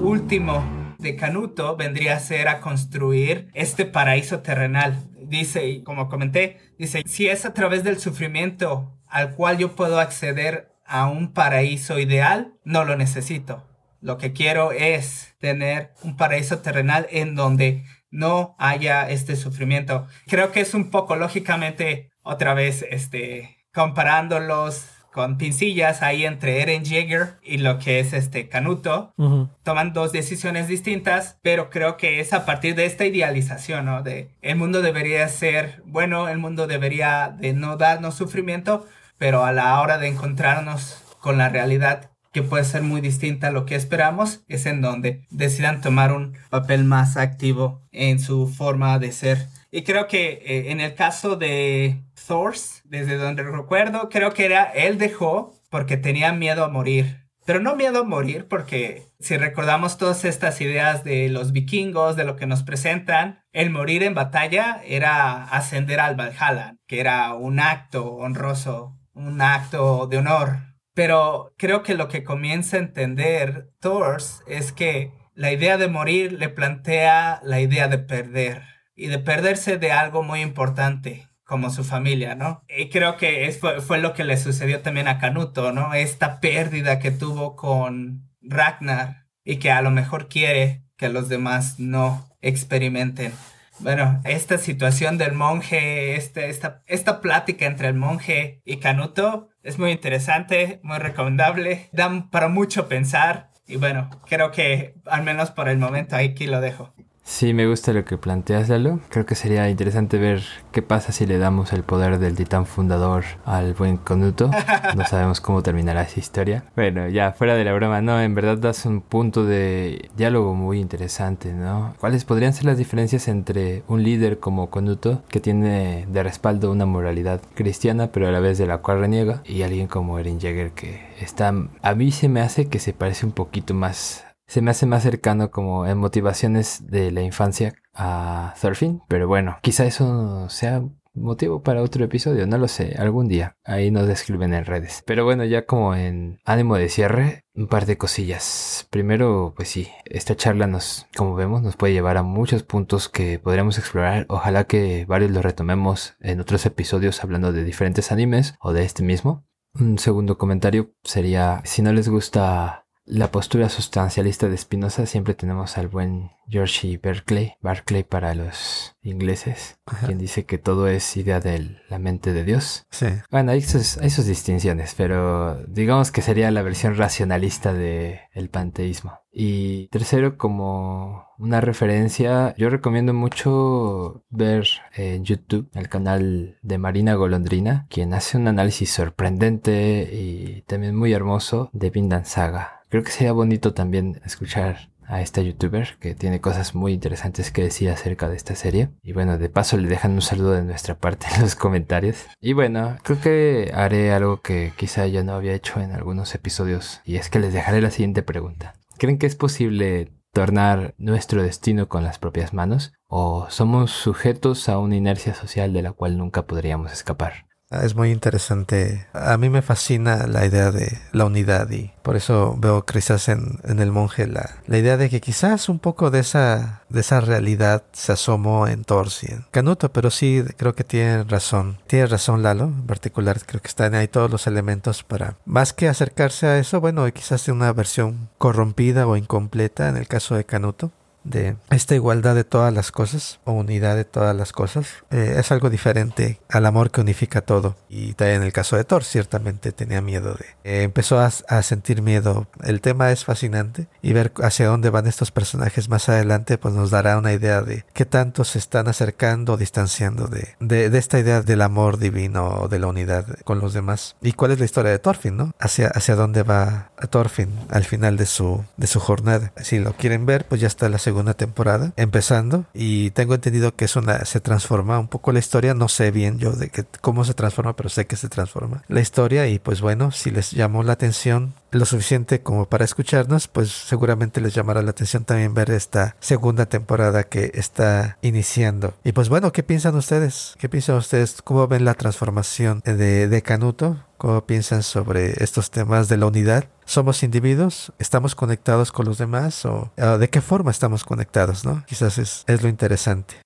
último 0.00 0.64
de 0.98 1.16
Canuto 1.16 1.76
vendría 1.76 2.16
a 2.16 2.20
ser 2.20 2.48
a 2.48 2.60
construir 2.60 3.48
este 3.54 3.84
paraíso 3.84 4.40
terrenal, 4.40 4.98
dice, 5.38 5.66
y 5.66 5.82
como 5.82 6.08
comenté, 6.08 6.58
dice, 6.78 7.02
si 7.06 7.28
es 7.28 7.44
a 7.44 7.54
través 7.54 7.84
del 7.84 7.98
sufrimiento 7.98 8.98
al 9.06 9.34
cual 9.34 9.58
yo 9.58 9.74
puedo 9.76 10.00
acceder 10.00 10.72
a 10.86 11.06
un 11.06 11.32
paraíso 11.32 11.98
ideal, 11.98 12.54
no 12.64 12.84
lo 12.84 12.96
necesito. 12.96 13.66
Lo 14.00 14.18
que 14.18 14.32
quiero 14.32 14.72
es 14.72 15.34
tener 15.38 15.94
un 16.02 16.16
paraíso 16.16 16.58
terrenal 16.58 17.06
en 17.10 17.34
donde 17.34 17.84
no 18.10 18.54
haya 18.58 19.08
este 19.08 19.36
sufrimiento. 19.36 20.06
Creo 20.26 20.52
que 20.52 20.60
es 20.60 20.74
un 20.74 20.90
poco 20.90 21.16
lógicamente 21.16 22.10
otra 22.22 22.54
vez 22.54 22.84
este 22.90 23.64
comparándolos 23.72 24.86
con 25.14 25.38
pincillas 25.38 26.02
ahí 26.02 26.26
entre 26.26 26.60
Eren 26.60 26.84
Jaeger 26.84 27.38
y 27.40 27.58
lo 27.58 27.78
que 27.78 28.00
es 28.00 28.12
este 28.12 28.48
Canuto. 28.48 29.14
Toman 29.62 29.92
dos 29.92 30.10
decisiones 30.10 30.66
distintas, 30.66 31.38
pero 31.40 31.70
creo 31.70 31.96
que 31.96 32.18
es 32.18 32.32
a 32.32 32.44
partir 32.44 32.74
de 32.74 32.84
esta 32.84 33.06
idealización, 33.06 33.84
¿no? 33.84 34.02
De 34.02 34.32
el 34.42 34.56
mundo 34.56 34.82
debería 34.82 35.28
ser 35.28 35.82
bueno, 35.86 36.28
el 36.28 36.38
mundo 36.38 36.66
debería 36.66 37.32
de 37.38 37.52
no 37.52 37.76
darnos 37.76 38.16
sufrimiento, 38.16 38.88
pero 39.16 39.44
a 39.44 39.52
la 39.52 39.80
hora 39.80 39.98
de 39.98 40.08
encontrarnos 40.08 41.00
con 41.20 41.38
la 41.38 41.48
realidad 41.48 42.10
que 42.32 42.42
puede 42.42 42.64
ser 42.64 42.82
muy 42.82 43.00
distinta 43.00 43.46
a 43.46 43.52
lo 43.52 43.66
que 43.66 43.76
esperamos, 43.76 44.42
es 44.48 44.66
en 44.66 44.80
donde 44.80 45.24
decidan 45.30 45.80
tomar 45.80 46.12
un 46.12 46.36
papel 46.50 46.82
más 46.82 47.16
activo 47.16 47.82
en 47.92 48.18
su 48.18 48.48
forma 48.48 48.98
de 48.98 49.12
ser. 49.12 49.46
Y 49.74 49.82
creo 49.82 50.06
que 50.06 50.40
eh, 50.46 50.70
en 50.70 50.78
el 50.78 50.94
caso 50.94 51.34
de 51.34 52.04
Thors, 52.28 52.82
desde 52.84 53.16
donde 53.16 53.42
recuerdo, 53.42 54.08
creo 54.08 54.32
que 54.32 54.44
era 54.44 54.62
él 54.66 54.98
dejó 54.98 55.52
porque 55.68 55.96
tenía 55.96 56.32
miedo 56.32 56.62
a 56.62 56.68
morir. 56.68 57.26
Pero 57.44 57.58
no 57.58 57.74
miedo 57.74 58.02
a 58.02 58.04
morir 58.04 58.46
porque 58.46 59.08
si 59.18 59.36
recordamos 59.36 59.98
todas 59.98 60.24
estas 60.24 60.60
ideas 60.60 61.02
de 61.02 61.28
los 61.28 61.50
vikingos, 61.50 62.14
de 62.14 62.24
lo 62.24 62.36
que 62.36 62.46
nos 62.46 62.62
presentan, 62.62 63.42
el 63.50 63.70
morir 63.70 64.04
en 64.04 64.14
batalla 64.14 64.80
era 64.86 65.42
ascender 65.42 65.98
al 65.98 66.14
Valhalla, 66.14 66.76
que 66.86 67.00
era 67.00 67.34
un 67.34 67.58
acto 67.58 68.12
honroso, 68.12 68.96
un 69.12 69.42
acto 69.42 70.06
de 70.06 70.18
honor. 70.18 70.58
Pero 70.94 71.52
creo 71.58 71.82
que 71.82 71.96
lo 71.96 72.06
que 72.06 72.22
comienza 72.22 72.76
a 72.76 72.80
entender 72.80 73.70
Thors 73.80 74.44
es 74.46 74.70
que 74.70 75.10
la 75.34 75.50
idea 75.50 75.78
de 75.78 75.88
morir 75.88 76.34
le 76.34 76.48
plantea 76.48 77.40
la 77.42 77.60
idea 77.60 77.88
de 77.88 77.98
perder 77.98 78.73
y 78.94 79.08
de 79.08 79.18
perderse 79.18 79.78
de 79.78 79.92
algo 79.92 80.22
muy 80.22 80.40
importante 80.40 81.28
como 81.44 81.70
su 81.70 81.84
familia, 81.84 82.34
¿no? 82.34 82.62
Y 82.68 82.88
creo 82.88 83.16
que 83.16 83.50
fue, 83.58 83.80
fue, 83.80 83.98
lo 83.98 84.14
que 84.14 84.24
le 84.24 84.36
sucedió 84.36 84.80
también 84.80 85.08
a 85.08 85.18
Canuto, 85.18 85.72
¿no? 85.72 85.92
Esta 85.94 86.40
pérdida 86.40 86.98
que 86.98 87.10
tuvo 87.10 87.54
con 87.54 88.30
Ragnar 88.40 89.26
y 89.44 89.56
que 89.56 89.70
a 89.70 89.82
lo 89.82 89.90
mejor 89.90 90.28
quiere 90.28 90.84
que 90.96 91.08
los 91.08 91.28
demás 91.28 91.78
no 91.78 92.26
experimenten. 92.40 93.32
Bueno, 93.80 94.20
esta 94.24 94.56
situación 94.56 95.18
del 95.18 95.32
monje, 95.32 96.16
este, 96.16 96.48
esta, 96.48 96.82
esta 96.86 97.20
plática 97.20 97.66
entre 97.66 97.88
el 97.88 97.94
monje 97.94 98.62
y 98.64 98.76
Canuto 98.76 99.48
es 99.62 99.78
muy 99.78 99.90
interesante, 99.90 100.80
muy 100.82 100.98
recomendable, 100.98 101.88
dan 101.92 102.30
para 102.30 102.48
mucho 102.48 102.88
pensar 102.88 103.50
y 103.66 103.76
bueno, 103.76 104.10
creo 104.28 104.50
que 104.50 104.94
al 105.06 105.22
menos 105.22 105.50
por 105.50 105.68
el 105.68 105.78
momento 105.78 106.16
aquí 106.16 106.46
lo 106.46 106.60
dejo. 106.60 106.93
Sí, 107.26 107.54
me 107.54 107.66
gusta 107.66 107.94
lo 107.94 108.04
que 108.04 108.18
planteas, 108.18 108.68
Lalo. 108.68 109.00
Creo 109.08 109.24
que 109.24 109.34
sería 109.34 109.70
interesante 109.70 110.18
ver 110.18 110.42
qué 110.72 110.82
pasa 110.82 111.10
si 111.10 111.24
le 111.24 111.38
damos 111.38 111.72
el 111.72 111.82
poder 111.82 112.18
del 112.18 112.36
titán 112.36 112.66
fundador 112.66 113.24
al 113.46 113.72
buen 113.72 113.96
Conuto. 113.96 114.50
No 114.94 115.04
sabemos 115.08 115.40
cómo 115.40 115.62
terminará 115.62 116.02
esa 116.02 116.20
historia. 116.20 116.64
Bueno, 116.76 117.08
ya 117.08 117.32
fuera 117.32 117.56
de 117.56 117.64
la 117.64 117.72
broma, 117.72 118.02
no, 118.02 118.20
en 118.20 118.34
verdad 118.34 118.58
das 118.58 118.84
un 118.84 119.00
punto 119.00 119.46
de 119.46 120.10
diálogo 120.16 120.54
muy 120.54 120.78
interesante, 120.78 121.54
¿no? 121.54 121.94
¿Cuáles 121.98 122.26
podrían 122.26 122.52
ser 122.52 122.66
las 122.66 122.76
diferencias 122.76 123.26
entre 123.26 123.84
un 123.88 124.02
líder 124.02 124.38
como 124.38 124.68
Conuto, 124.68 125.22
que 125.28 125.40
tiene 125.40 126.06
de 126.06 126.22
respaldo 126.22 126.70
una 126.70 126.84
moralidad 126.84 127.40
cristiana, 127.54 128.08
pero 128.08 128.28
a 128.28 128.32
la 128.32 128.40
vez 128.40 128.58
de 128.58 128.66
la 128.66 128.78
cual 128.78 129.00
reniega, 129.00 129.42
y 129.46 129.62
alguien 129.62 129.86
como 129.86 130.18
Eren 130.18 130.38
Jaeger, 130.38 130.72
que 130.72 131.00
está... 131.18 131.54
A 131.80 131.94
mí 131.94 132.12
se 132.12 132.28
me 132.28 132.42
hace 132.42 132.68
que 132.68 132.78
se 132.78 132.92
parece 132.92 133.24
un 133.24 133.32
poquito 133.32 133.72
más 133.72 134.24
se 134.46 134.62
me 134.62 134.70
hace 134.70 134.86
más 134.86 135.02
cercano 135.02 135.50
como 135.50 135.86
en 135.86 135.98
motivaciones 135.98 136.86
de 136.86 137.10
la 137.10 137.22
infancia 137.22 137.74
a 137.94 138.54
Surfing, 138.56 139.02
pero 139.08 139.28
bueno, 139.28 139.58
quizá 139.62 139.86
eso 139.86 140.48
sea 140.48 140.82
motivo 141.14 141.62
para 141.62 141.82
otro 141.82 142.04
episodio, 142.04 142.46
no 142.46 142.58
lo 142.58 142.68
sé, 142.68 142.94
algún 142.98 143.28
día. 143.28 143.56
Ahí 143.64 143.90
nos 143.90 144.06
describen 144.06 144.52
en 144.52 144.64
redes. 144.64 145.02
Pero 145.06 145.24
bueno, 145.24 145.44
ya 145.44 145.64
como 145.64 145.94
en 145.94 146.40
ánimo 146.44 146.76
de 146.76 146.88
cierre, 146.88 147.44
un 147.54 147.68
par 147.68 147.86
de 147.86 147.96
cosillas. 147.96 148.86
Primero, 148.90 149.54
pues 149.56 149.68
sí, 149.68 149.88
esta 150.04 150.36
charla 150.36 150.66
nos, 150.66 151.06
como 151.16 151.34
vemos, 151.34 151.62
nos 151.62 151.76
puede 151.76 151.92
llevar 151.92 152.16
a 152.16 152.22
muchos 152.22 152.62
puntos 152.62 153.08
que 153.08 153.38
podríamos 153.38 153.78
explorar. 153.78 154.26
Ojalá 154.28 154.64
que 154.64 155.04
varios 155.06 155.30
los 155.30 155.44
retomemos 155.44 156.16
en 156.20 156.40
otros 156.40 156.66
episodios 156.66 157.22
hablando 157.22 157.52
de 157.52 157.64
diferentes 157.64 158.12
animes 158.12 158.54
o 158.60 158.72
de 158.72 158.84
este 158.84 159.02
mismo. 159.02 159.44
Un 159.74 159.98
segundo 159.98 160.38
comentario 160.38 160.92
sería, 161.02 161.60
si 161.64 161.82
no 161.82 161.92
les 161.92 162.08
gusta 162.08 162.83
la 163.06 163.30
postura 163.30 163.68
sustancialista 163.68 164.48
de 164.48 164.56
Spinoza, 164.56 165.06
siempre 165.06 165.34
tenemos 165.34 165.76
al 165.76 165.88
buen 165.88 166.30
George 166.48 166.98
Berkeley, 167.02 167.54
Berkeley 167.60 168.02
para 168.02 168.34
los 168.34 168.96
ingleses, 169.02 169.78
quien 170.04 170.18
dice 170.18 170.46
que 170.46 170.58
todo 170.58 170.88
es 170.88 171.16
idea 171.16 171.40
de 171.40 171.78
la 171.88 171.98
mente 171.98 172.32
de 172.32 172.44
Dios. 172.44 172.86
Sí. 172.90 173.06
Bueno, 173.30 173.52
hay 173.52 173.60
sus, 173.60 173.98
hay 173.98 174.10
sus 174.10 174.26
distinciones, 174.26 174.94
pero 174.96 175.62
digamos 175.66 176.10
que 176.10 176.22
sería 176.22 176.50
la 176.50 176.62
versión 176.62 176.96
racionalista 176.96 177.72
del 177.72 178.20
el 178.32 178.48
panteísmo. 178.48 179.20
Y 179.36 179.88
tercero, 179.88 180.38
como 180.38 181.26
una 181.38 181.60
referencia, 181.60 182.54
yo 182.56 182.70
recomiendo 182.70 183.12
mucho 183.12 184.22
ver 184.30 184.66
en 184.94 185.24
YouTube 185.24 185.68
el 185.74 185.88
canal 185.88 186.56
de 186.62 186.78
Marina 186.78 187.14
Golondrina, 187.14 187.86
quien 187.90 188.14
hace 188.14 188.36
un 188.36 188.46
análisis 188.46 188.92
sorprendente 188.92 190.08
y 190.12 190.62
también 190.62 190.94
muy 190.94 191.12
hermoso 191.12 191.68
de 191.72 191.90
Vinland 191.90 192.26
Saga. 192.26 192.83
Creo 192.94 193.02
que 193.02 193.10
sería 193.10 193.32
bonito 193.32 193.74
también 193.74 194.20
escuchar 194.24 194.88
a 195.04 195.20
esta 195.20 195.42
youtuber 195.42 195.96
que 195.98 196.14
tiene 196.14 196.40
cosas 196.40 196.76
muy 196.76 196.92
interesantes 196.92 197.50
que 197.50 197.64
decir 197.64 197.90
acerca 197.90 198.28
de 198.28 198.36
esta 198.36 198.54
serie. 198.54 198.90
Y 199.02 199.12
bueno, 199.12 199.36
de 199.36 199.48
paso 199.48 199.76
le 199.76 199.88
dejan 199.88 200.12
un 200.12 200.22
saludo 200.22 200.52
de 200.52 200.62
nuestra 200.62 200.96
parte 200.96 201.26
en 201.34 201.42
los 201.42 201.56
comentarios. 201.56 202.24
Y 202.40 202.52
bueno, 202.52 202.96
creo 203.02 203.20
que 203.20 203.72
haré 203.74 204.12
algo 204.12 204.42
que 204.42 204.72
quizá 204.76 205.08
ya 205.08 205.24
no 205.24 205.32
había 205.32 205.54
hecho 205.54 205.80
en 205.80 205.90
algunos 205.90 206.36
episodios 206.36 207.00
y 207.04 207.16
es 207.16 207.30
que 207.30 207.40
les 207.40 207.52
dejaré 207.52 207.80
la 207.80 207.90
siguiente 207.90 208.22
pregunta. 208.22 208.74
¿Creen 208.96 209.18
que 209.18 209.26
es 209.26 209.34
posible 209.34 210.12
tornar 210.32 210.94
nuestro 210.96 211.42
destino 211.42 211.88
con 211.88 212.04
las 212.04 212.20
propias 212.20 212.54
manos? 212.54 212.92
¿O 213.08 213.48
somos 213.50 213.90
sujetos 213.90 214.68
a 214.68 214.78
una 214.78 214.94
inercia 214.94 215.34
social 215.34 215.72
de 215.72 215.82
la 215.82 215.90
cual 215.90 216.16
nunca 216.16 216.46
podríamos 216.46 216.92
escapar? 216.92 217.48
Es 217.82 217.94
muy 217.94 218.10
interesante. 218.10 219.06
A 219.12 219.36
mí 219.36 219.48
me 219.50 219.62
fascina 219.62 220.26
la 220.26 220.46
idea 220.46 220.70
de 220.70 220.98
la 221.12 221.24
unidad 221.24 221.70
y 221.70 221.92
por 222.02 222.16
eso 222.16 222.56
veo 222.58 222.84
quizás 222.84 223.28
en, 223.28 223.60
en 223.64 223.80
el 223.80 223.90
monje 223.90 224.26
la, 224.26 224.58
la, 224.66 224.78
idea 224.78 224.96
de 224.96 225.08
que 225.08 225.20
quizás 225.20 225.68
un 225.68 225.78
poco 225.78 226.10
de 226.10 226.20
esa, 226.20 226.82
de 226.88 227.00
esa 227.00 227.20
realidad 227.20 227.84
se 227.92 228.12
asomó 228.12 228.68
en 228.68 228.84
Torsi, 228.84 229.28
en 229.30 229.46
Canuto, 229.50 229.92
pero 229.92 230.10
sí 230.10 230.44
creo 230.56 230.74
que 230.74 230.84
tiene 230.84 231.24
razón. 231.24 231.78
Tiene 231.86 232.06
razón 232.06 232.42
Lalo, 232.42 232.64
en 232.64 232.86
particular 232.86 233.40
creo 233.46 233.62
que 233.62 233.68
están 233.68 233.94
ahí 233.94 234.08
todos 234.08 234.30
los 234.30 234.46
elementos 234.46 235.02
para 235.02 235.36
más 235.44 235.72
que 235.72 235.88
acercarse 235.88 236.46
a 236.46 236.58
eso, 236.58 236.80
bueno, 236.80 237.10
quizás 237.12 237.46
de 237.46 237.52
una 237.52 237.72
versión 237.72 238.28
corrompida 238.38 239.06
o 239.06 239.16
incompleta 239.16 239.88
en 239.88 239.96
el 239.96 240.06
caso 240.06 240.34
de 240.34 240.44
Canuto 240.44 240.92
de 241.24 241.56
esta 241.70 241.94
igualdad 241.94 242.34
de 242.34 242.44
todas 242.44 242.72
las 242.72 242.92
cosas 242.92 243.40
o 243.44 243.52
unidad 243.52 243.96
de 243.96 244.04
todas 244.04 244.36
las 244.36 244.52
cosas 244.52 244.86
eh, 245.10 245.36
es 245.38 245.50
algo 245.50 245.70
diferente 245.70 246.40
al 246.48 246.66
amor 246.66 246.90
que 246.90 247.00
unifica 247.00 247.40
todo. 247.40 247.76
Y 247.88 248.14
en 248.18 248.42
el 248.42 248.52
caso 248.52 248.76
de 248.76 248.84
Thor 248.84 249.04
ciertamente 249.04 249.72
tenía 249.72 250.00
miedo 250.00 250.34
de 250.34 250.44
eh, 250.64 250.82
empezó 250.82 251.18
a, 251.18 251.30
a, 251.48 251.62
sentir 251.62 252.02
miedo. 252.02 252.46
El 252.62 252.80
tema 252.80 253.10
es 253.10 253.24
fascinante 253.24 253.86
y 254.02 254.12
ver 254.12 254.32
hacia 254.42 254.66
dónde 254.66 254.90
van 254.90 255.06
estos 255.06 255.30
personajes 255.30 255.88
más 255.88 256.08
adelante 256.08 256.58
pues 256.58 256.74
nos 256.74 256.90
dará 256.90 257.18
una 257.18 257.32
idea 257.32 257.62
de 257.62 257.84
qué 257.92 258.04
tanto 258.04 258.44
se 258.44 258.58
están 258.58 258.88
acercando 258.88 259.54
o 259.54 259.56
distanciando 259.56 260.26
de, 260.26 260.54
de, 260.60 260.90
de 260.90 260.98
esta 260.98 261.18
idea 261.18 261.42
del 261.42 261.62
amor 261.62 261.98
divino 261.98 262.60
o 262.60 262.68
de 262.68 262.78
la 262.78 262.86
unidad 262.86 263.26
con 263.44 263.60
los 263.60 263.72
demás. 263.72 264.16
Y 264.20 264.32
cuál 264.32 264.50
es 264.52 264.58
la 264.58 264.64
historia 264.64 264.90
de 264.90 264.98
Thorfinn 264.98 265.36
no 265.36 265.52
hacia 265.58 265.88
hacia 265.88 266.16
dónde 266.16 266.42
va 266.42 266.90
Thorfinn 267.10 267.50
al 267.70 267.84
final 267.84 268.16
de 268.16 268.26
su 268.26 268.64
de 268.76 268.86
su 268.86 269.00
jornada. 269.00 269.52
Si 269.62 269.78
lo 269.78 269.94
quieren 269.94 270.26
ver 270.26 270.46
pues 270.46 270.60
ya 270.60 270.66
está 270.66 270.88
la 270.88 270.98
segunda 270.98 271.13
segunda 271.14 271.34
temporada 271.34 271.92
empezando 271.96 272.64
y 272.74 273.12
tengo 273.12 273.34
entendido 273.34 273.76
que 273.76 273.84
es 273.84 273.94
una 273.94 274.24
se 274.24 274.40
transforma 274.40 274.98
un 274.98 275.06
poco 275.06 275.30
la 275.30 275.38
historia. 275.38 275.72
No 275.72 275.88
sé 275.88 276.10
bien 276.10 276.38
yo 276.38 276.50
de 276.50 276.70
que, 276.70 276.84
cómo 277.00 277.24
se 277.24 277.34
transforma 277.34 277.76
pero 277.76 277.88
sé 277.88 278.08
que 278.08 278.16
se 278.16 278.28
transforma 278.28 278.82
la 278.88 279.00
historia 279.00 279.46
y 279.46 279.60
pues 279.60 279.80
bueno 279.80 280.10
si 280.10 280.32
les 280.32 280.50
llamó 280.50 280.82
la 280.82 280.94
atención 280.94 281.54
lo 281.70 281.84
suficiente 281.84 282.42
como 282.42 282.66
para 282.66 282.84
escucharnos 282.84 283.46
pues 283.46 283.70
seguramente 283.70 284.40
les 284.40 284.54
llamará 284.54 284.82
la 284.82 284.90
atención 284.90 285.24
también 285.24 285.54
ver 285.54 285.70
esta 285.70 286.16
segunda 286.18 286.66
temporada 286.66 287.22
que 287.22 287.52
está 287.54 288.18
iniciando. 288.20 288.94
Y 289.04 289.12
pues 289.12 289.28
bueno 289.28 289.52
qué 289.52 289.62
piensan 289.62 289.94
ustedes 289.94 290.56
qué 290.58 290.68
piensan 290.68 290.96
ustedes 290.96 291.42
cómo 291.42 291.68
ven 291.68 291.84
la 291.84 291.94
transformación 291.94 292.80
de, 292.84 293.28
de 293.28 293.42
Canuto 293.42 293.98
¿Cómo 294.24 294.46
piensan 294.46 294.82
sobre 294.82 295.42
estos 295.42 295.70
temas 295.70 296.08
de 296.08 296.16
la 296.16 296.26
unidad? 296.26 296.64
¿Somos 296.84 297.22
individuos? 297.22 297.92
¿Estamos 297.98 298.34
conectados 298.34 298.92
con 298.92 299.06
los 299.06 299.18
demás? 299.18 299.64
¿O 299.64 299.92
de 299.96 300.30
qué 300.30 300.40
forma 300.40 300.70
estamos 300.70 301.04
conectados? 301.04 301.64
¿no? 301.64 301.84
Quizás 301.86 302.18
es, 302.18 302.44
es 302.46 302.62
lo 302.62 302.68
interesante. 302.68 303.36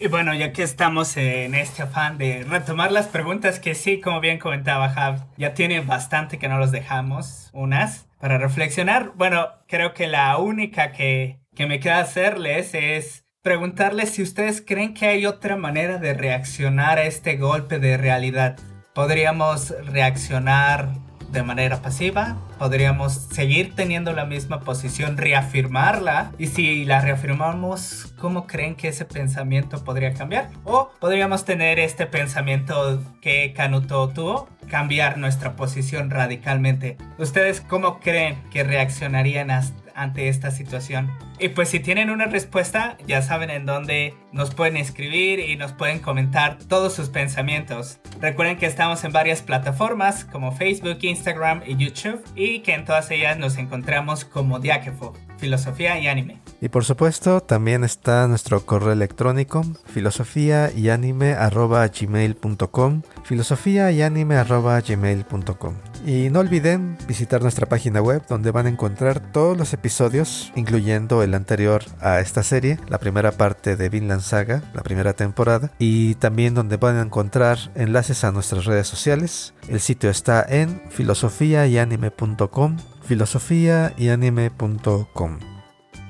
Y 0.00 0.06
bueno, 0.06 0.32
ya 0.32 0.52
que 0.52 0.62
estamos 0.62 1.16
en 1.16 1.54
este 1.54 1.82
afán 1.82 2.18
de 2.18 2.44
retomar 2.44 2.92
las 2.92 3.08
preguntas 3.08 3.58
que 3.58 3.74
sí, 3.74 4.00
como 4.00 4.20
bien 4.20 4.38
comentaba 4.38 4.90
Jav, 4.90 5.26
ya 5.36 5.54
tiene 5.54 5.80
bastante 5.80 6.38
que 6.38 6.48
no 6.48 6.58
los 6.58 6.70
dejamos, 6.70 7.50
unas, 7.52 8.06
para 8.20 8.38
reflexionar. 8.38 9.12
Bueno, 9.16 9.48
creo 9.66 9.94
que 9.94 10.06
la 10.06 10.36
única 10.38 10.92
que, 10.92 11.40
que 11.56 11.66
me 11.66 11.80
queda 11.80 11.98
hacerles 11.98 12.74
es 12.74 13.24
preguntarles 13.42 14.10
si 14.10 14.22
ustedes 14.22 14.62
creen 14.64 14.94
que 14.94 15.06
hay 15.06 15.26
otra 15.26 15.56
manera 15.56 15.98
de 15.98 16.14
reaccionar 16.14 16.98
a 16.98 17.04
este 17.04 17.36
golpe 17.36 17.80
de 17.80 17.96
realidad 17.96 18.56
podríamos 18.98 19.72
reaccionar 19.86 20.88
de 21.30 21.42
manera 21.42 21.82
pasiva, 21.82 22.36
podríamos 22.58 23.12
seguir 23.12 23.74
teniendo 23.74 24.12
la 24.12 24.24
misma 24.24 24.60
posición, 24.60 25.16
reafirmarla 25.16 26.32
y 26.38 26.46
si 26.48 26.84
la 26.84 27.00
reafirmamos, 27.00 28.14
¿cómo 28.18 28.46
creen 28.46 28.74
que 28.74 28.88
ese 28.88 29.04
pensamiento 29.04 29.84
podría 29.84 30.14
cambiar? 30.14 30.50
O 30.64 30.90
podríamos 30.98 31.44
tener 31.44 31.78
este 31.78 32.06
pensamiento 32.06 33.02
que 33.20 33.52
Canuto 33.54 34.08
tuvo, 34.08 34.48
cambiar 34.68 35.18
nuestra 35.18 35.56
posición 35.56 36.10
radicalmente. 36.10 36.96
¿Ustedes 37.18 37.60
cómo 37.60 38.00
creen 38.00 38.38
que 38.50 38.64
reaccionarían 38.64 39.50
ante 39.98 40.28
esta 40.28 40.50
situación? 40.50 41.10
Y 41.38 41.48
pues 41.50 41.68
si 41.68 41.80
tienen 41.80 42.10
una 42.10 42.26
respuesta, 42.26 42.96
ya 43.06 43.22
saben 43.22 43.50
en 43.50 43.66
dónde 43.66 44.14
nos 44.32 44.54
pueden 44.54 44.76
escribir 44.76 45.40
y 45.40 45.56
nos 45.56 45.72
pueden 45.72 45.98
comentar 45.98 46.58
todos 46.58 46.94
sus 46.94 47.08
pensamientos. 47.08 48.00
Recuerden 48.20 48.56
que 48.56 48.66
estamos 48.66 49.04
en 49.04 49.12
varias 49.12 49.42
plataformas 49.42 50.24
como 50.24 50.52
Facebook, 50.52 50.98
Instagram 51.02 51.62
y 51.66 51.76
YouTube 51.76 52.24
y 52.34 52.60
que 52.60 52.74
en 52.74 52.84
todas 52.84 53.10
ellas 53.10 53.38
nos 53.38 53.56
encontramos 53.56 54.24
como 54.24 54.58
Diáquefo, 54.58 55.14
Filosofía 55.38 55.98
y 55.98 56.08
Anime. 56.08 56.38
Y 56.60 56.70
por 56.70 56.84
supuesto 56.84 57.40
también 57.40 57.84
está 57.84 58.26
nuestro 58.26 58.66
correo 58.66 58.92
electrónico 58.92 59.62
filosofía 59.86 60.72
y 60.72 60.88
anime 60.88 61.34
gmail.com 61.34 63.02
filosofía 63.22 63.92
y 63.92 64.02
anime 64.02 64.42
gmail.com 64.42 65.74
y 66.06 66.30
no 66.30 66.38
olviden 66.40 66.96
visitar 67.06 67.42
nuestra 67.42 67.66
página 67.66 68.00
web 68.00 68.22
donde 68.28 68.50
van 68.50 68.66
a 68.66 68.70
encontrar 68.70 69.30
todos 69.32 69.56
los 69.56 69.72
episodios 69.72 70.52
incluyendo 70.56 71.22
el 71.22 71.34
anterior 71.34 71.84
a 72.00 72.18
esta 72.20 72.42
serie, 72.42 72.80
la 72.88 72.98
primera 72.98 73.30
parte 73.32 73.76
de 73.76 73.88
Vinland 73.88 74.22
Saga, 74.22 74.62
la 74.74 74.82
primera 74.82 75.14
temporada, 75.14 75.70
y 75.78 76.16
también 76.16 76.54
donde 76.54 76.76
van 76.76 76.96
a 76.96 77.02
encontrar 77.02 77.58
enlaces 77.74 78.24
a 78.24 78.32
nuestras 78.32 78.64
redes 78.64 78.88
sociales. 78.88 79.52
El 79.68 79.80
sitio 79.80 80.10
está 80.10 80.44
en 80.48 80.82
filosofiayanime.com, 80.90 82.76
filosofiayanime.com. 83.02 85.38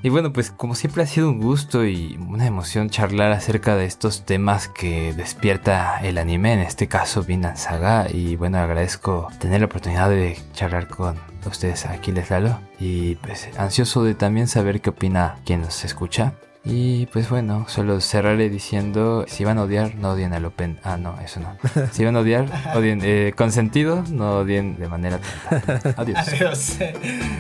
Y 0.02 0.10
bueno, 0.10 0.32
pues 0.32 0.50
como 0.50 0.74
siempre 0.74 1.02
ha 1.02 1.06
sido 1.06 1.28
un 1.28 1.40
gusto 1.40 1.84
y 1.84 2.16
una 2.28 2.46
emoción 2.46 2.88
charlar 2.88 3.32
acerca 3.32 3.76
de 3.76 3.84
estos 3.84 4.24
temas 4.24 4.68
que 4.68 5.12
despierta 5.12 5.98
el 6.02 6.18
anime, 6.18 6.52
en 6.52 6.60
este 6.60 6.86
caso 6.86 7.24
Vinland 7.24 7.56
Saga. 7.56 8.06
Y 8.08 8.36
bueno, 8.36 8.58
agradezco 8.58 9.28
tener 9.40 9.60
la 9.60 9.66
oportunidad 9.66 10.08
de 10.08 10.38
charlar 10.52 10.86
con 10.86 11.16
ustedes 11.44 11.86
aquí, 11.86 12.12
Les 12.12 12.30
Lalo. 12.30 12.60
Y 12.78 13.16
pues 13.16 13.48
ansioso 13.58 14.04
de 14.04 14.14
también 14.14 14.46
saber 14.46 14.80
qué 14.80 14.90
opina 14.90 15.36
quien 15.44 15.62
nos 15.62 15.84
escucha. 15.84 16.34
Y 16.64 17.06
pues 17.06 17.30
bueno, 17.30 17.64
solo 17.68 18.00
cerraré 18.00 18.50
diciendo, 18.50 19.24
si 19.26 19.44
van 19.44 19.58
a 19.58 19.62
odiar, 19.62 19.94
no 19.94 20.10
odien 20.10 20.34
al 20.34 20.44
Open. 20.44 20.78
Ah, 20.84 20.96
no, 20.96 21.18
eso 21.20 21.40
no. 21.40 21.56
Si 21.92 22.04
van 22.04 22.14
a 22.14 22.20
odiar, 22.20 22.46
odien 22.74 23.00
eh, 23.02 23.32
con 23.34 23.52
sentido, 23.52 24.04
no 24.10 24.40
odien 24.40 24.76
de 24.78 24.88
manera 24.88 25.18
tonta. 25.48 25.94
Adiós. 25.96 26.28
Adiós. 26.28 26.76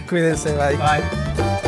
Cuídense, 0.08 0.52
bye. 0.54 0.76
Bye. 0.76 1.67